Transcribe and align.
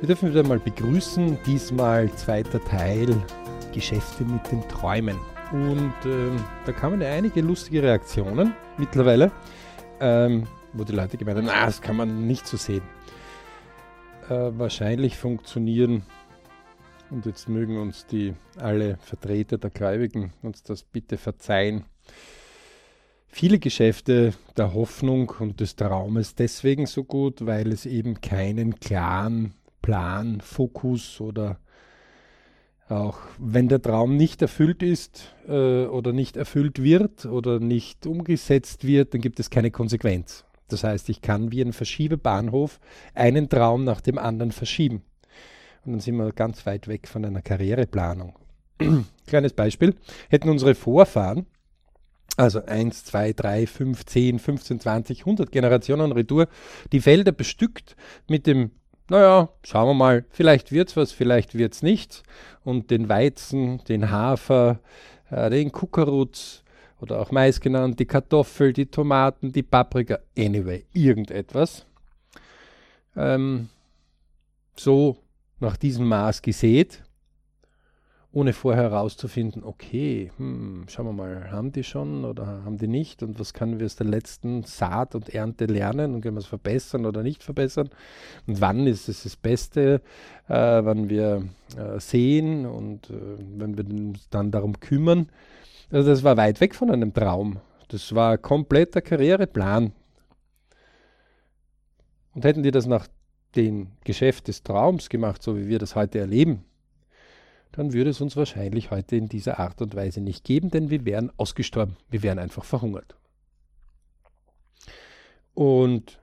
Wir 0.00 0.06
dürfen 0.06 0.30
wieder 0.30 0.42
mal 0.44 0.58
begrüßen, 0.58 1.36
diesmal 1.44 2.10
zweiter 2.14 2.64
Teil 2.64 3.14
Geschäfte 3.74 4.24
mit 4.24 4.50
den 4.50 4.66
Träumen. 4.66 5.18
Und 5.52 5.92
ähm, 6.06 6.42
da 6.64 6.72
kamen 6.72 7.02
einige 7.02 7.42
lustige 7.42 7.82
Reaktionen 7.82 8.54
mittlerweile, 8.78 9.30
ähm, 10.00 10.46
wo 10.72 10.84
die 10.84 10.94
Leute 10.94 11.18
gemeint 11.18 11.36
haben, 11.36 11.46
na, 11.48 11.66
das 11.66 11.82
kann 11.82 11.96
man 11.96 12.26
nicht 12.26 12.46
so 12.46 12.56
sehen. 12.56 12.80
Äh, 14.30 14.52
wahrscheinlich 14.56 15.18
funktionieren, 15.18 16.04
und 17.10 17.26
jetzt 17.26 17.50
mögen 17.50 17.76
uns 17.76 18.06
die 18.06 18.32
alle 18.56 18.96
Vertreter 19.02 19.58
der 19.58 19.68
Gläubigen 19.68 20.32
uns 20.40 20.62
das 20.62 20.82
bitte 20.82 21.18
verzeihen, 21.18 21.84
viele 23.28 23.58
Geschäfte 23.58 24.32
der 24.56 24.72
Hoffnung 24.72 25.30
und 25.40 25.60
des 25.60 25.76
Traumes 25.76 26.34
deswegen 26.36 26.86
so 26.86 27.04
gut, 27.04 27.44
weil 27.44 27.70
es 27.70 27.84
eben 27.84 28.22
keinen 28.22 28.80
klaren 28.80 29.52
Plan, 29.90 30.40
Fokus 30.40 31.20
oder 31.20 31.58
auch 32.88 33.18
wenn 33.40 33.66
der 33.66 33.82
Traum 33.82 34.16
nicht 34.16 34.40
erfüllt 34.40 34.84
ist 34.84 35.34
äh, 35.48 35.86
oder 35.86 36.12
nicht 36.12 36.36
erfüllt 36.36 36.80
wird 36.80 37.26
oder 37.26 37.58
nicht 37.58 38.06
umgesetzt 38.06 38.86
wird, 38.86 39.14
dann 39.14 39.20
gibt 39.20 39.40
es 39.40 39.50
keine 39.50 39.72
Konsequenz. 39.72 40.44
Das 40.68 40.84
heißt, 40.84 41.08
ich 41.08 41.22
kann 41.22 41.50
wie 41.50 41.60
ein 41.60 41.72
Verschiebebahnhof 41.72 42.78
einen 43.16 43.48
Traum 43.48 43.82
nach 43.82 44.00
dem 44.00 44.16
anderen 44.16 44.52
verschieben. 44.52 45.02
Und 45.84 45.94
dann 45.94 46.00
sind 46.00 46.14
wir 46.18 46.30
ganz 46.34 46.64
weit 46.66 46.86
weg 46.86 47.08
von 47.08 47.24
einer 47.24 47.42
Karriereplanung. 47.42 48.38
Kleines 49.26 49.54
Beispiel. 49.54 49.96
Hätten 50.28 50.50
unsere 50.50 50.76
Vorfahren, 50.76 51.46
also 52.36 52.64
1, 52.64 53.06
2, 53.06 53.32
3, 53.32 53.66
5, 53.66 54.06
10, 54.06 54.38
15, 54.38 54.78
20, 54.78 55.20
100 55.22 55.50
Generationen 55.50 56.12
Retour, 56.12 56.46
die 56.92 57.00
Felder 57.00 57.32
bestückt 57.32 57.96
mit 58.28 58.46
dem 58.46 58.70
naja, 59.10 59.48
schauen 59.64 59.88
wir 59.88 59.94
mal, 59.94 60.24
vielleicht 60.30 60.70
wird 60.72 60.88
es 60.88 60.96
was, 60.96 61.12
vielleicht 61.12 61.56
wird 61.56 61.74
es 61.74 61.82
nichts. 61.82 62.22
Und 62.64 62.90
den 62.90 63.08
Weizen, 63.08 63.82
den 63.84 64.10
Hafer, 64.10 64.78
äh, 65.30 65.50
den 65.50 65.72
Kukaruz 65.72 66.62
oder 67.00 67.20
auch 67.20 67.32
Mais 67.32 67.60
genannt, 67.60 67.98
die 67.98 68.06
Kartoffel, 68.06 68.72
die 68.72 68.86
Tomaten, 68.86 69.52
die 69.52 69.62
Paprika, 69.64 70.18
anyway, 70.38 70.84
irgendetwas. 70.92 71.86
Ähm, 73.16 73.68
so 74.76 75.16
nach 75.58 75.76
diesem 75.76 76.06
Maß 76.06 76.40
gesät 76.40 77.02
ohne 78.32 78.52
vorher 78.52 78.84
herauszufinden, 78.84 79.64
okay, 79.64 80.30
hm, 80.36 80.84
schauen 80.88 81.06
wir 81.06 81.12
mal, 81.12 81.50
haben 81.50 81.72
die 81.72 81.82
schon 81.82 82.24
oder 82.24 82.46
haben 82.64 82.78
die 82.78 82.86
nicht 82.86 83.24
und 83.24 83.40
was 83.40 83.54
können 83.54 83.80
wir 83.80 83.86
aus 83.86 83.96
der 83.96 84.06
letzten 84.06 84.62
Saat 84.62 85.16
und 85.16 85.34
Ernte 85.34 85.66
lernen 85.66 86.14
und 86.14 86.20
können 86.20 86.36
wir 86.36 86.40
es 86.40 86.46
verbessern 86.46 87.06
oder 87.06 87.24
nicht 87.24 87.42
verbessern 87.42 87.90
und 88.46 88.60
wann 88.60 88.86
ist 88.86 89.08
es 89.08 89.24
das 89.24 89.34
Beste, 89.34 90.00
äh, 90.48 90.54
wann 90.54 91.08
wir 91.08 91.48
äh, 91.76 91.98
sehen 91.98 92.66
und 92.66 93.10
äh, 93.10 93.14
wenn 93.56 93.76
wir 93.76 93.84
uns 93.84 94.28
dann 94.30 94.52
darum 94.52 94.78
kümmern. 94.78 95.28
Also 95.90 96.08
das 96.08 96.22
war 96.22 96.36
weit 96.36 96.60
weg 96.60 96.76
von 96.76 96.90
einem 96.90 97.12
Traum. 97.12 97.58
Das 97.88 98.14
war 98.14 98.38
kompletter 98.38 99.00
Karriereplan. 99.00 99.92
Und 102.32 102.44
hätten 102.44 102.62
die 102.62 102.70
das 102.70 102.86
nach 102.86 103.08
dem 103.56 103.88
Geschäft 104.04 104.46
des 104.46 104.62
Traums 104.62 105.08
gemacht, 105.08 105.42
so 105.42 105.56
wie 105.56 105.66
wir 105.66 105.80
das 105.80 105.96
heute 105.96 106.20
erleben, 106.20 106.64
dann 107.72 107.92
würde 107.92 108.10
es 108.10 108.20
uns 108.20 108.36
wahrscheinlich 108.36 108.90
heute 108.90 109.16
in 109.16 109.28
dieser 109.28 109.58
Art 109.58 109.80
und 109.80 109.94
Weise 109.94 110.20
nicht 110.20 110.44
geben, 110.44 110.70
denn 110.70 110.90
wir 110.90 111.04
wären 111.04 111.30
ausgestorben, 111.36 111.96
wir 112.08 112.22
wären 112.22 112.38
einfach 112.38 112.64
verhungert. 112.64 113.16
Und 115.54 116.20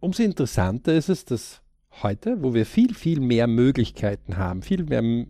umso 0.00 0.22
interessanter 0.22 0.94
ist 0.94 1.08
es, 1.08 1.24
dass 1.24 1.62
heute, 2.02 2.42
wo 2.42 2.54
wir 2.54 2.66
viel, 2.66 2.94
viel 2.94 3.20
mehr 3.20 3.46
Möglichkeiten 3.46 4.36
haben, 4.36 4.62
viel 4.62 4.84
mehr 4.84 5.26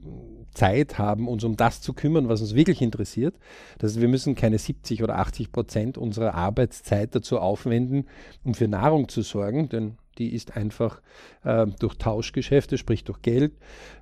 Zeit 0.54 0.98
haben, 0.98 1.28
uns 1.28 1.44
um 1.44 1.56
das 1.56 1.80
zu 1.80 1.92
kümmern, 1.92 2.28
was 2.28 2.40
uns 2.40 2.54
wirklich 2.54 2.82
interessiert. 2.82 3.36
Das 3.78 3.92
heißt, 3.92 4.00
wir 4.00 4.08
müssen 4.08 4.34
keine 4.34 4.58
70 4.58 5.02
oder 5.02 5.18
80 5.18 5.52
Prozent 5.52 5.98
unserer 5.98 6.34
Arbeitszeit 6.34 7.14
dazu 7.14 7.38
aufwenden, 7.38 8.06
um 8.42 8.54
für 8.54 8.66
Nahrung 8.66 9.08
zu 9.08 9.22
sorgen, 9.22 9.68
denn 9.68 9.98
die 10.18 10.34
ist 10.34 10.56
einfach 10.56 11.00
äh, 11.44 11.66
durch 11.78 11.94
Tauschgeschäfte, 11.96 12.78
sprich 12.78 13.04
durch 13.04 13.22
Geld, 13.22 13.52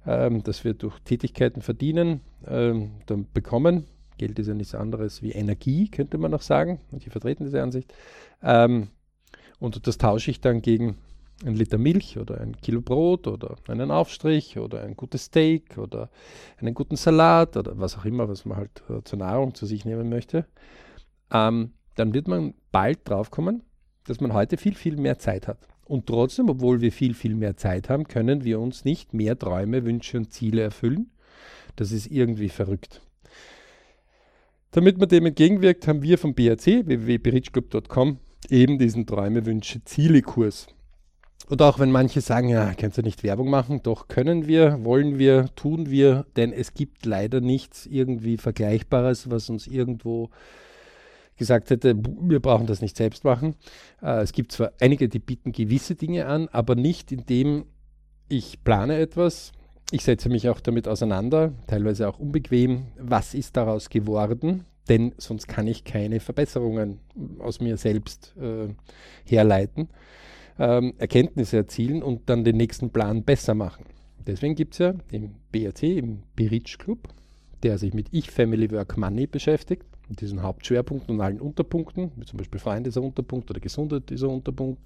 äh, 0.07 0.31
das 0.43 0.65
wir 0.65 0.75
durch 0.75 0.99
Tätigkeiten 1.01 1.63
verdienen, 1.63 2.21
äh, 2.47 2.75
dann 3.07 3.27
bekommen. 3.33 3.87
Geld 4.19 4.39
ist 4.39 4.47
ja 4.47 4.55
nichts 4.55 4.75
anderes 4.75 5.23
wie 5.23 5.33
Energie, 5.33 5.89
könnte 5.89 6.19
man 6.19 6.31
noch 6.31 6.43
sagen. 6.43 6.81
Die 6.93 7.11
vertreten 7.11 7.45
diese 7.45 7.63
Ansicht. 7.63 7.93
Ähm, 8.43 8.89
und 9.59 9.87
das 9.87 9.99
tausche 9.99 10.31
ich 10.31 10.41
dann 10.41 10.63
gegen 10.63 10.99
ein 11.45 11.55
Liter 11.55 11.79
Milch 11.79 12.19
oder 12.19 12.41
ein 12.41 12.57
Kilo 12.61 12.81
Brot 12.81 13.27
oder 13.27 13.57
einen 13.69 13.91
Aufstrich 13.91 14.59
oder 14.59 14.83
ein 14.83 14.97
gutes 14.97 15.27
Steak 15.27 15.79
oder 15.79 16.11
einen 16.59 16.75
guten 16.75 16.97
Salat 16.97 17.57
oder 17.57 17.79
was 17.79 17.97
auch 17.99 18.05
immer, 18.05 18.29
was 18.29 18.45
man 18.45 18.59
halt 18.59 18.83
äh, 18.89 19.03
zur 19.05 19.19
Nahrung 19.19 19.55
zu 19.55 19.67
sich 19.67 19.85
nehmen 19.85 20.09
möchte, 20.09 20.47
ähm, 21.33 21.73
dann 21.97 22.15
wird 22.15 22.29
man 22.29 22.55
bald 22.73 23.09
draufkommen, 23.09 23.63
dass 24.05 24.21
man 24.21 24.33
heute 24.33 24.57
viel, 24.57 24.75
viel 24.75 24.97
mehr 24.97 25.19
Zeit 25.19 25.49
hat. 25.49 25.59
Und 25.85 26.07
trotzdem, 26.07 26.49
obwohl 26.49 26.81
wir 26.81 26.93
viel, 26.93 27.15
viel 27.15 27.35
mehr 27.35 27.57
Zeit 27.57 27.89
haben, 27.89 28.09
können 28.09 28.45
wir 28.45 28.59
uns 28.59 28.85
nicht 28.85 29.13
mehr 29.13 29.39
Träume, 29.39 29.85
Wünsche 29.85 30.17
und 30.17 30.33
Ziele 30.33 30.63
erfüllen. 30.63 31.11
Das 31.77 31.93
ist 31.93 32.07
irgendwie 32.07 32.49
verrückt. 32.49 33.03
Damit 34.71 34.99
man 34.99 35.09
dem 35.09 35.27
entgegenwirkt, 35.27 35.87
haben 35.87 36.03
wir 36.03 36.19
vom 36.19 36.35
BRC, 36.35 36.87
www.berichclub.com, 36.87 38.19
eben 38.49 38.79
diesen 38.79 39.07
Träume, 39.07 39.47
Wünsche, 39.47 39.85
Ziele-Kurs. 39.85 40.69
Und 41.49 41.61
auch 41.61 41.79
wenn 41.79 41.93
manche 41.93 42.23
sagen, 42.23 42.49
ja, 42.49 42.73
kannst 42.75 42.97
du 42.97 43.03
nicht 43.03 43.23
Werbung 43.23 43.51
machen, 43.51 43.83
doch 43.83 44.09
können 44.09 44.47
wir, 44.47 44.83
wollen 44.83 45.19
wir, 45.19 45.51
tun 45.57 45.91
wir, 45.91 46.25
denn 46.37 46.53
es 46.53 46.73
gibt 46.73 47.05
leider 47.05 47.41
nichts 47.41 47.85
irgendwie 47.87 48.39
Vergleichbares, 48.39 49.31
was 49.31 49.51
uns 49.51 49.67
irgendwo 49.67 50.31
gesagt 51.37 51.71
hätte, 51.71 51.97
wir 51.97 52.41
brauchen 52.41 52.67
das 52.67 52.81
nicht 52.81 52.97
selbst 52.97 53.25
machen. 53.25 53.57
Äh, 54.03 54.23
es 54.23 54.33
gibt 54.33 54.53
zwar 54.53 54.73
einige, 54.81 55.09
die 55.09 55.19
bieten 55.19 55.53
gewisse 55.53 55.95
Dinge 55.95 56.27
an, 56.27 56.49
aber 56.49 56.75
nicht 56.75 57.13
indem 57.13 57.67
ich 58.29 58.63
plane 58.65 58.99
etwas. 58.99 59.53
Ich 59.91 60.05
setze 60.05 60.29
mich 60.29 60.49
auch 60.49 60.61
damit 60.61 60.89
auseinander, 60.89 61.53
teilweise 61.67 62.09
auch 62.09 62.19
unbequem. 62.19 62.87
Was 62.99 63.35
ist 63.35 63.57
daraus 63.57 63.91
geworden? 63.91 64.65
Denn 64.89 65.15
sonst 65.19 65.47
kann 65.49 65.67
ich 65.67 65.85
keine 65.85 66.21
Verbesserungen 66.21 67.01
aus 67.39 67.61
mir 67.61 67.77
selbst 67.77 68.35
äh, 68.37 68.69
herleiten, 69.25 69.89
ähm, 70.59 70.95
Erkenntnisse 70.99 71.59
erzielen 71.59 72.03
und 72.03 72.29
dann 72.29 72.45
den 72.45 72.57
nächsten 72.57 72.91
Plan 72.91 73.25
besser 73.25 73.55
machen. 73.55 73.87
Deswegen 74.27 74.55
gibt 74.55 74.75
es 74.75 74.79
ja 74.79 74.95
im 75.11 75.35
BRC, 75.53 75.83
im 75.83 76.23
Berich 76.37 76.79
Club, 76.79 77.09
der 77.63 77.79
sich 77.79 77.95
mit 77.95 78.09
Ich, 78.11 78.31
Family, 78.31 78.71
Work, 78.71 78.97
Money 78.97 79.27
beschäftigt, 79.27 79.87
mit 80.09 80.21
diesen 80.21 80.43
Hauptschwerpunkten 80.43 81.15
und 81.15 81.21
allen 81.21 81.41
Unterpunkten, 81.41 82.13
wie 82.17 82.25
zum 82.25 82.39
Beispiel 82.39 82.61
Freund 82.61 82.87
dieser 82.87 83.03
Unterpunkt 83.03 83.51
oder 83.51 83.61
Gesundheit 83.61 84.11
dieser 84.11 84.29
Unterpunkt, 84.29 84.81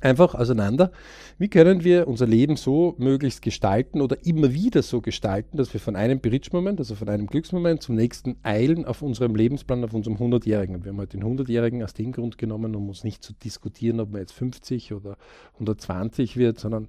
einfach 0.00 0.34
auseinander. 0.34 0.92
Wie 1.38 1.48
können 1.48 1.84
wir 1.84 2.08
unser 2.08 2.26
Leben 2.26 2.56
so 2.56 2.94
möglichst 2.98 3.42
gestalten 3.42 4.00
oder 4.00 4.24
immer 4.26 4.52
wieder 4.52 4.82
so 4.82 5.00
gestalten, 5.00 5.56
dass 5.56 5.72
wir 5.72 5.80
von 5.80 5.96
einem 5.96 6.20
Berichtsmoment, 6.20 6.78
also 6.78 6.94
von 6.94 7.08
einem 7.08 7.26
Glücksmoment 7.26 7.82
zum 7.82 7.94
nächsten 7.94 8.36
eilen 8.42 8.84
auf 8.84 9.02
unserem 9.02 9.34
Lebensplan, 9.34 9.84
auf 9.84 9.94
unserem 9.94 10.16
100-Jährigen. 10.16 10.84
Wir 10.84 10.92
haben 10.92 10.98
halt 10.98 11.12
den 11.12 11.24
100-Jährigen 11.24 11.82
aus 11.82 11.94
dem 11.94 12.12
Grund 12.12 12.38
genommen, 12.38 12.74
um 12.76 12.88
uns 12.88 13.04
nicht 13.04 13.22
zu 13.22 13.32
diskutieren, 13.32 14.00
ob 14.00 14.12
man 14.12 14.20
jetzt 14.20 14.32
50 14.32 14.92
oder 14.92 15.16
120 15.54 16.36
wird, 16.36 16.58
sondern 16.58 16.88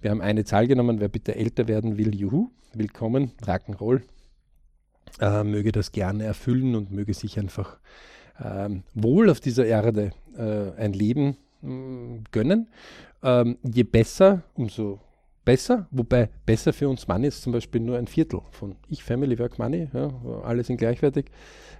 wir 0.00 0.10
haben 0.10 0.20
eine 0.20 0.44
Zahl 0.44 0.66
genommen, 0.66 1.00
wer 1.00 1.08
bitte 1.08 1.36
älter 1.36 1.68
werden 1.68 1.98
will, 1.98 2.14
juhu, 2.14 2.50
willkommen, 2.74 3.32
Rock'n'Roll, 3.44 4.02
äh, 5.20 5.44
möge 5.44 5.72
das 5.72 5.92
gerne 5.92 6.24
erfüllen 6.24 6.74
und 6.74 6.90
möge 6.90 7.14
sich 7.14 7.38
einfach 7.38 7.78
ähm, 8.42 8.82
wohl 8.94 9.30
auf 9.30 9.40
dieser 9.40 9.66
Erde 9.66 10.12
äh, 10.36 10.80
ein 10.80 10.92
Leben 10.92 11.36
mh, 11.62 11.72
mm, 11.72 12.24
gönnen. 12.32 12.68
Ähm, 13.22 13.58
je 13.62 13.82
besser, 13.82 14.42
umso 14.54 15.00
besser, 15.44 15.86
wobei 15.90 16.28
besser 16.46 16.72
für 16.72 16.88
uns 16.88 17.08
Mann 17.08 17.24
ist 17.24 17.42
zum 17.42 17.52
Beispiel 17.52 17.80
nur 17.80 17.98
ein 17.98 18.06
Viertel 18.06 18.40
von 18.50 18.76
Ich, 18.88 19.02
Family, 19.04 19.38
Work, 19.38 19.58
Money, 19.58 19.88
ja, 19.92 20.10
alle 20.44 20.64
sind 20.64 20.76
gleichwertig. 20.76 21.26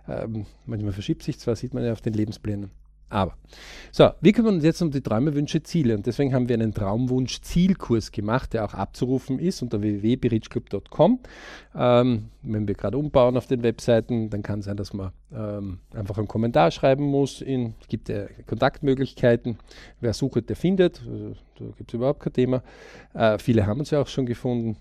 Ähm, 0.09 0.47
manchmal 0.67 0.93
verschiebt 0.93 1.23
sich 1.23 1.38
zwar, 1.38 1.56
sieht 1.56 1.75
man 1.75 1.85
ja 1.85 1.93
auf 1.93 2.00
den 2.00 2.15
Lebensplänen. 2.15 2.71
Aber, 3.11 3.35
so, 3.91 4.09
wir 4.21 4.33
kümmern 4.33 4.55
uns 4.55 4.65
jetzt 4.65 4.81
um 4.81 4.93
die 4.93 5.01
Träume, 5.01 5.35
Wünsche, 5.35 5.62
Ziele. 5.65 5.97
Und 5.97 6.07
deswegen 6.07 6.33
haben 6.33 6.49
wir 6.49 6.55
einen 6.55 6.73
Traumwunsch-Zielkurs 6.73 8.12
gemacht, 8.12 8.55
der 8.55 8.65
auch 8.65 8.73
abzurufen 8.73 9.41
ist 9.41 9.62
unter 9.62 9.81
www.berichclub.com. 9.83 11.19
Ähm, 11.75 12.29
wenn 12.43 12.69
wir 12.69 12.75
gerade 12.77 12.97
umbauen 12.97 13.37
auf 13.37 13.49
den 13.49 13.65
Webseiten, 13.65 14.31
dann 14.31 14.43
kann 14.43 14.61
es 14.61 14.67
sein, 14.67 14.77
dass 14.77 14.93
man 14.93 15.11
ähm, 15.35 15.81
einfach 15.93 16.19
einen 16.19 16.29
Kommentar 16.29 16.71
schreiben 16.71 17.05
muss. 17.05 17.43
Es 17.43 17.89
gibt 17.89 18.09
ja 18.09 18.27
Kontaktmöglichkeiten. 18.47 19.59
Wer 20.01 20.15
sucht, 20.15 20.49
der 20.49 20.57
findet. 20.57 21.03
Also, 21.05 21.35
da 21.59 21.65
gibt 21.77 21.91
es 21.91 21.95
überhaupt 21.95 22.21
kein 22.21 22.33
Thema. 22.33 22.62
Äh, 23.12 23.39
viele 23.39 23.67
haben 23.67 23.81
uns 23.81 23.91
ja 23.91 24.01
auch 24.01 24.09
schon 24.09 24.25
gefunden. 24.25 24.77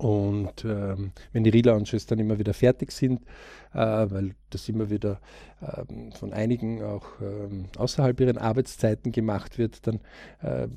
Und 0.00 0.64
ähm, 0.64 1.12
wenn 1.34 1.44
die 1.44 1.50
Relaunches 1.50 2.06
dann 2.06 2.18
immer 2.18 2.38
wieder 2.38 2.54
fertig 2.54 2.90
sind, 2.90 3.20
äh, 3.74 3.76
weil 3.76 4.34
das 4.48 4.66
immer 4.70 4.88
wieder 4.88 5.20
ähm, 5.60 6.10
von 6.12 6.32
einigen 6.32 6.82
auch 6.82 7.04
ähm, 7.20 7.66
außerhalb 7.76 8.18
ihren 8.18 8.38
Arbeitszeiten 8.38 9.12
gemacht 9.12 9.58
wird, 9.58 9.86
dann 9.86 10.00
äh, 10.40 10.68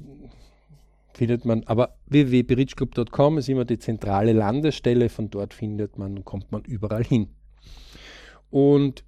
findet 1.14 1.46
man, 1.46 1.64
aber 1.68 1.96
www.berichclub.com 2.08 3.38
ist 3.38 3.48
immer 3.48 3.64
die 3.64 3.80
zentrale 3.80 4.34
Landestelle, 4.34 5.08
von 5.08 5.30
dort 5.30 5.54
findet 5.54 5.98
man, 5.98 6.26
kommt 6.26 6.52
man 6.52 6.64
überall 6.64 7.06
hin. 7.06 7.30
Und 8.50 9.06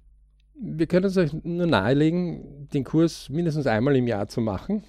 wir 0.58 0.86
können 0.86 1.04
es 1.04 1.18
euch 1.18 1.34
nur 1.44 1.66
nahelegen, 1.66 2.68
den 2.72 2.84
Kurs 2.84 3.28
mindestens 3.28 3.66
einmal 3.66 3.94
im 3.96 4.06
Jahr 4.06 4.28
zu 4.28 4.40
machen. 4.40 4.82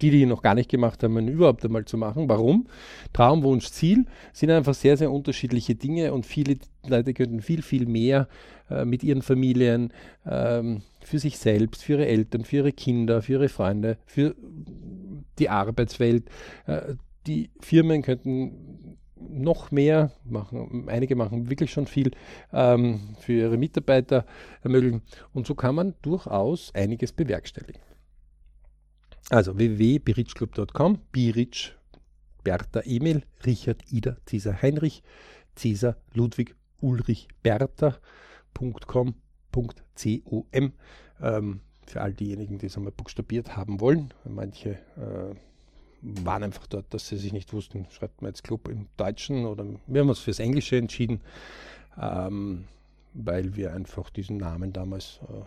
Die, 0.00 0.10
die 0.10 0.26
noch 0.26 0.42
gar 0.42 0.54
nicht 0.54 0.70
gemacht 0.70 1.02
haben, 1.02 1.28
überhaupt 1.28 1.64
einmal 1.64 1.84
zu 1.84 1.96
machen. 1.96 2.28
Warum? 2.28 2.68
Traum, 3.12 3.42
Wunsch, 3.42 3.70
Ziel 3.70 4.06
sind 4.32 4.50
einfach 4.50 4.74
sehr, 4.74 4.96
sehr 4.96 5.10
unterschiedliche 5.10 5.74
Dinge 5.74 6.12
und 6.12 6.24
viele 6.24 6.58
Leute 6.86 7.14
könnten 7.14 7.40
viel, 7.40 7.62
viel 7.62 7.86
mehr 7.86 8.28
äh, 8.70 8.84
mit 8.84 9.02
ihren 9.02 9.22
Familien, 9.22 9.92
ähm, 10.24 10.82
für 11.00 11.18
sich 11.18 11.38
selbst, 11.38 11.82
für 11.82 11.94
ihre 11.94 12.06
Eltern, 12.06 12.44
für 12.44 12.56
ihre 12.56 12.72
Kinder, 12.72 13.22
für 13.22 13.32
ihre 13.34 13.48
Freunde, 13.48 13.98
für 14.04 14.34
die 15.38 15.48
Arbeitswelt. 15.48 16.28
Äh, 16.66 16.94
die 17.26 17.50
Firmen 17.60 18.02
könnten 18.02 18.96
noch 19.20 19.70
mehr 19.70 20.12
machen, 20.24 20.88
einige 20.88 21.16
machen 21.16 21.50
wirklich 21.50 21.72
schon 21.72 21.86
viel 21.86 22.12
ähm, 22.52 23.00
für 23.18 23.32
ihre 23.32 23.56
Mitarbeiter 23.56 24.24
ermöglichen. 24.62 25.02
Und 25.32 25.46
so 25.46 25.54
kann 25.54 25.74
man 25.74 25.94
durchaus 26.02 26.74
einiges 26.74 27.12
bewerkstelligen. 27.12 27.80
Also 29.30 29.56
www.birichclub.com, 29.58 30.98
Birich, 31.12 31.74
Bertha 32.44 32.80
Emil, 32.80 33.22
Richard 33.44 33.82
Ida, 33.92 34.16
Cäsar 34.26 34.62
Heinrich, 34.62 35.02
Cäsar 35.54 35.96
Ludwig 36.14 36.54
Ulrich 36.80 37.28
Bertha.com, 37.42 38.00
.com, 39.52 40.72
ähm, 41.20 41.60
für 41.86 42.00
all 42.00 42.12
diejenigen, 42.12 42.58
die 42.58 42.66
es 42.66 42.76
einmal 42.76 42.92
buchstabiert 42.92 43.56
haben 43.56 43.80
wollen. 43.80 44.12
Manche 44.24 44.78
äh, 44.96 45.34
waren 46.02 46.42
einfach 46.42 46.66
dort, 46.66 46.92
dass 46.94 47.08
sie 47.08 47.16
sich 47.16 47.32
nicht 47.32 47.52
wussten, 47.52 47.86
schreibt 47.90 48.22
man 48.22 48.30
jetzt 48.30 48.44
Club 48.44 48.68
im 48.68 48.86
Deutschen 48.96 49.46
oder 49.46 49.64
wir 49.86 50.00
haben 50.00 50.08
uns 50.08 50.20
fürs 50.20 50.38
Englische 50.38 50.76
entschieden, 50.76 51.20
ähm, 52.00 52.64
weil 53.14 53.56
wir 53.56 53.72
einfach 53.74 54.10
diesen 54.10 54.36
Namen 54.36 54.72
damals 54.72 55.20
äh, 55.28 55.42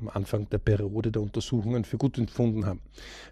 am 0.00 0.08
Anfang 0.08 0.48
der 0.50 0.58
Periode 0.58 1.12
der 1.12 1.22
Untersuchungen 1.22 1.84
für 1.84 1.98
gut 1.98 2.18
empfunden 2.18 2.66
haben. 2.66 2.80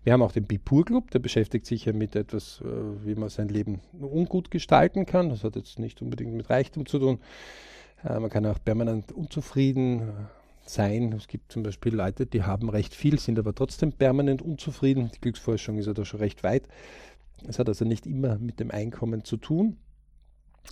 Wir 0.04 0.12
haben 0.12 0.22
auch 0.22 0.32
den 0.32 0.44
Bipur 0.44 0.84
Club, 0.84 1.10
der 1.10 1.18
beschäftigt 1.18 1.66
sich 1.66 1.84
ja 1.84 1.92
mit 1.92 2.16
etwas, 2.16 2.60
äh, 2.62 3.06
wie 3.06 3.14
man 3.14 3.28
sein 3.28 3.48
Leben 3.48 3.80
ungut 4.00 4.50
gestalten 4.50 5.06
kann. 5.06 5.28
Das 5.28 5.44
hat 5.44 5.56
jetzt 5.56 5.78
nicht 5.78 6.02
unbedingt 6.02 6.34
mit 6.34 6.50
Reichtum 6.50 6.86
zu 6.86 6.98
tun. 6.98 7.18
Äh, 8.04 8.18
man 8.18 8.30
kann 8.30 8.46
auch 8.46 8.58
permanent 8.64 9.12
unzufrieden 9.12 10.00
äh, 10.00 10.12
sein. 10.64 11.12
Es 11.12 11.28
gibt 11.28 11.52
zum 11.52 11.62
Beispiel 11.62 11.94
Leute, 11.94 12.26
die 12.26 12.42
haben 12.42 12.68
recht 12.68 12.94
viel, 12.94 13.18
sind 13.18 13.38
aber 13.38 13.54
trotzdem 13.54 13.92
permanent 13.92 14.42
unzufrieden. 14.42 15.10
Die 15.14 15.20
Glücksforschung 15.20 15.78
ist 15.78 15.86
ja 15.86 15.92
da 15.92 16.04
schon 16.04 16.20
recht 16.20 16.42
weit. 16.42 16.68
Es 17.46 17.58
hat 17.58 17.68
also 17.68 17.84
nicht 17.84 18.06
immer 18.06 18.38
mit 18.38 18.60
dem 18.60 18.70
Einkommen 18.70 19.24
zu 19.24 19.36
tun. 19.36 19.76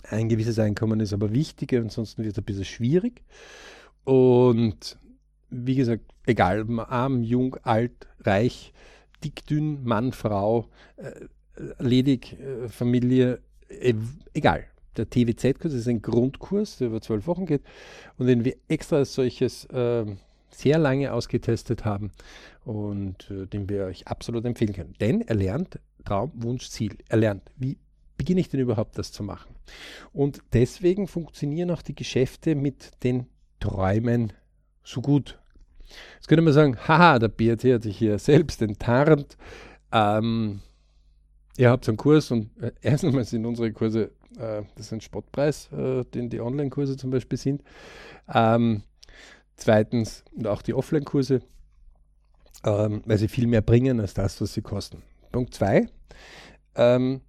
Ein 0.09 0.29
gewisses 0.29 0.57
Einkommen 0.57 1.01
ist 1.01 1.11
aber 1.11 1.33
wichtig, 1.33 1.73
ansonsten 1.73 2.23
wird 2.23 2.33
es 2.33 2.37
ein 2.37 2.45
bisschen 2.45 2.65
schwierig. 2.65 3.23
Und 4.05 4.97
wie 5.51 5.75
gesagt, 5.75 6.03
egal, 6.25 6.65
arm, 6.79 7.23
jung, 7.23 7.55
alt, 7.63 8.07
reich, 8.21 8.73
dick, 9.23 9.45
dünn, 9.45 9.83
Mann, 9.83 10.11
Frau, 10.11 10.67
äh, 10.97 11.11
ledig, 11.79 12.39
äh, 12.39 12.67
Familie, 12.69 13.39
äh, 13.69 13.93
egal. 14.33 14.65
Der 14.97 15.09
TWZ-Kurs 15.09 15.73
ist 15.73 15.87
ein 15.87 16.01
Grundkurs, 16.01 16.77
der 16.77 16.87
über 16.87 17.01
zwölf 17.01 17.27
Wochen 17.27 17.45
geht 17.45 17.61
und 18.17 18.27
den 18.27 18.43
wir 18.43 18.55
extra 18.67 18.97
als 18.97 19.13
solches 19.13 19.65
äh, 19.65 20.05
sehr 20.49 20.77
lange 20.77 21.13
ausgetestet 21.13 21.85
haben 21.85 22.11
und 22.65 23.29
äh, 23.31 23.45
den 23.47 23.69
wir 23.69 23.85
euch 23.85 24.07
absolut 24.07 24.43
empfehlen 24.45 24.73
können. 24.73 24.95
Denn 24.99 25.21
er 25.21 25.35
lernt 25.35 25.79
Traum, 26.03 26.31
Wunsch, 26.35 26.69
Ziel. 26.69 26.97
Er 27.07 27.17
lernt, 27.17 27.43
wie 27.55 27.77
beginne 28.17 28.41
ich 28.41 28.49
denn 28.49 28.59
überhaupt 28.59 28.97
das 28.97 29.11
zu 29.11 29.23
machen? 29.23 29.55
Und 30.11 30.41
deswegen 30.53 31.07
funktionieren 31.07 31.71
auch 31.71 31.81
die 31.81 31.95
Geschäfte 31.95 32.55
mit 32.55 33.03
den 33.03 33.27
Träumen 33.59 34.33
so 34.83 35.01
gut. 35.01 35.39
Jetzt 36.15 36.27
könnte 36.27 36.41
man 36.41 36.53
sagen, 36.53 36.77
haha, 36.87 37.19
der 37.19 37.27
BRT 37.27 37.63
hat 37.65 37.83
sich 37.83 37.97
hier 37.97 38.19
selbst 38.19 38.61
enttarnt. 38.61 39.37
Ähm, 39.91 40.61
ihr 41.57 41.69
habt 41.69 41.87
einen 41.87 41.97
Kurs 41.97 42.31
und 42.31 42.49
äh, 42.61 42.71
erstens 42.81 43.29
sind 43.29 43.45
unsere 43.45 43.71
Kurse, 43.71 44.11
äh, 44.37 44.63
das 44.75 44.87
ist 44.87 44.93
ein 44.93 45.01
Spottpreis, 45.01 45.69
äh, 45.71 46.03
den 46.05 46.29
die 46.29 46.41
Online-Kurse 46.41 46.97
zum 46.97 47.11
Beispiel 47.11 47.37
sind. 47.37 47.63
Ähm, 48.33 48.83
zweitens, 49.55 50.23
und 50.35 50.47
auch 50.47 50.61
die 50.61 50.73
Offline-Kurse, 50.73 51.41
ähm, 52.63 53.01
weil 53.05 53.17
sie 53.17 53.27
viel 53.27 53.47
mehr 53.47 53.61
bringen 53.61 53.99
als 53.99 54.13
das, 54.13 54.39
was 54.41 54.53
sie 54.53 54.61
kosten. 54.61 55.01
Punkt 55.31 55.53
zwei, 55.53 55.87
ähm, 56.75 57.21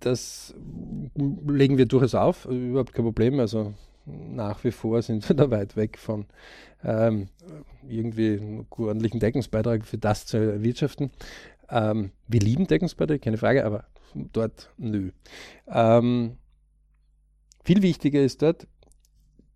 das 0.00 0.54
legen 1.14 1.78
wir 1.78 1.86
durchaus 1.86 2.14
auf, 2.14 2.44
überhaupt 2.46 2.92
kein 2.92 3.04
Problem. 3.04 3.40
Also 3.40 3.74
nach 4.06 4.64
wie 4.64 4.70
vor 4.70 5.02
sind 5.02 5.28
wir 5.28 5.36
da 5.36 5.50
weit 5.50 5.76
weg 5.76 5.98
von 5.98 6.26
ähm, 6.82 7.28
irgendwie 7.88 8.38
einen 8.38 8.66
ordentlichen 8.70 9.20
Deckungsbeitrag 9.20 9.86
für 9.86 9.98
das 9.98 10.26
zu 10.26 10.36
erwirtschaften. 10.36 11.10
Ähm, 11.70 12.10
wir 12.28 12.40
lieben 12.40 12.66
Deckungsbeiträge, 12.66 13.20
keine 13.20 13.38
Frage, 13.38 13.64
aber 13.64 13.84
dort 14.14 14.70
nö. 14.76 15.10
Ähm, 15.66 16.36
viel 17.64 17.82
wichtiger 17.82 18.22
ist 18.22 18.42
dort, 18.42 18.66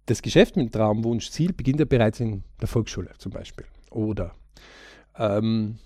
das 0.07 0.23
Geschäft 0.23 0.57
mit 0.57 0.73
Traum, 0.73 1.05
Wunsch, 1.05 1.31
Ziel 1.31 1.53
beginnt 1.53 1.81
ja 1.81 1.85
bereits 1.85 2.21
in 2.21 2.43
der 2.61 2.69
Volksschule 2.69 3.11
zum 3.19 3.33
Beispiel. 3.33 3.67
Oder 3.91 4.35
ähm, 5.17 5.79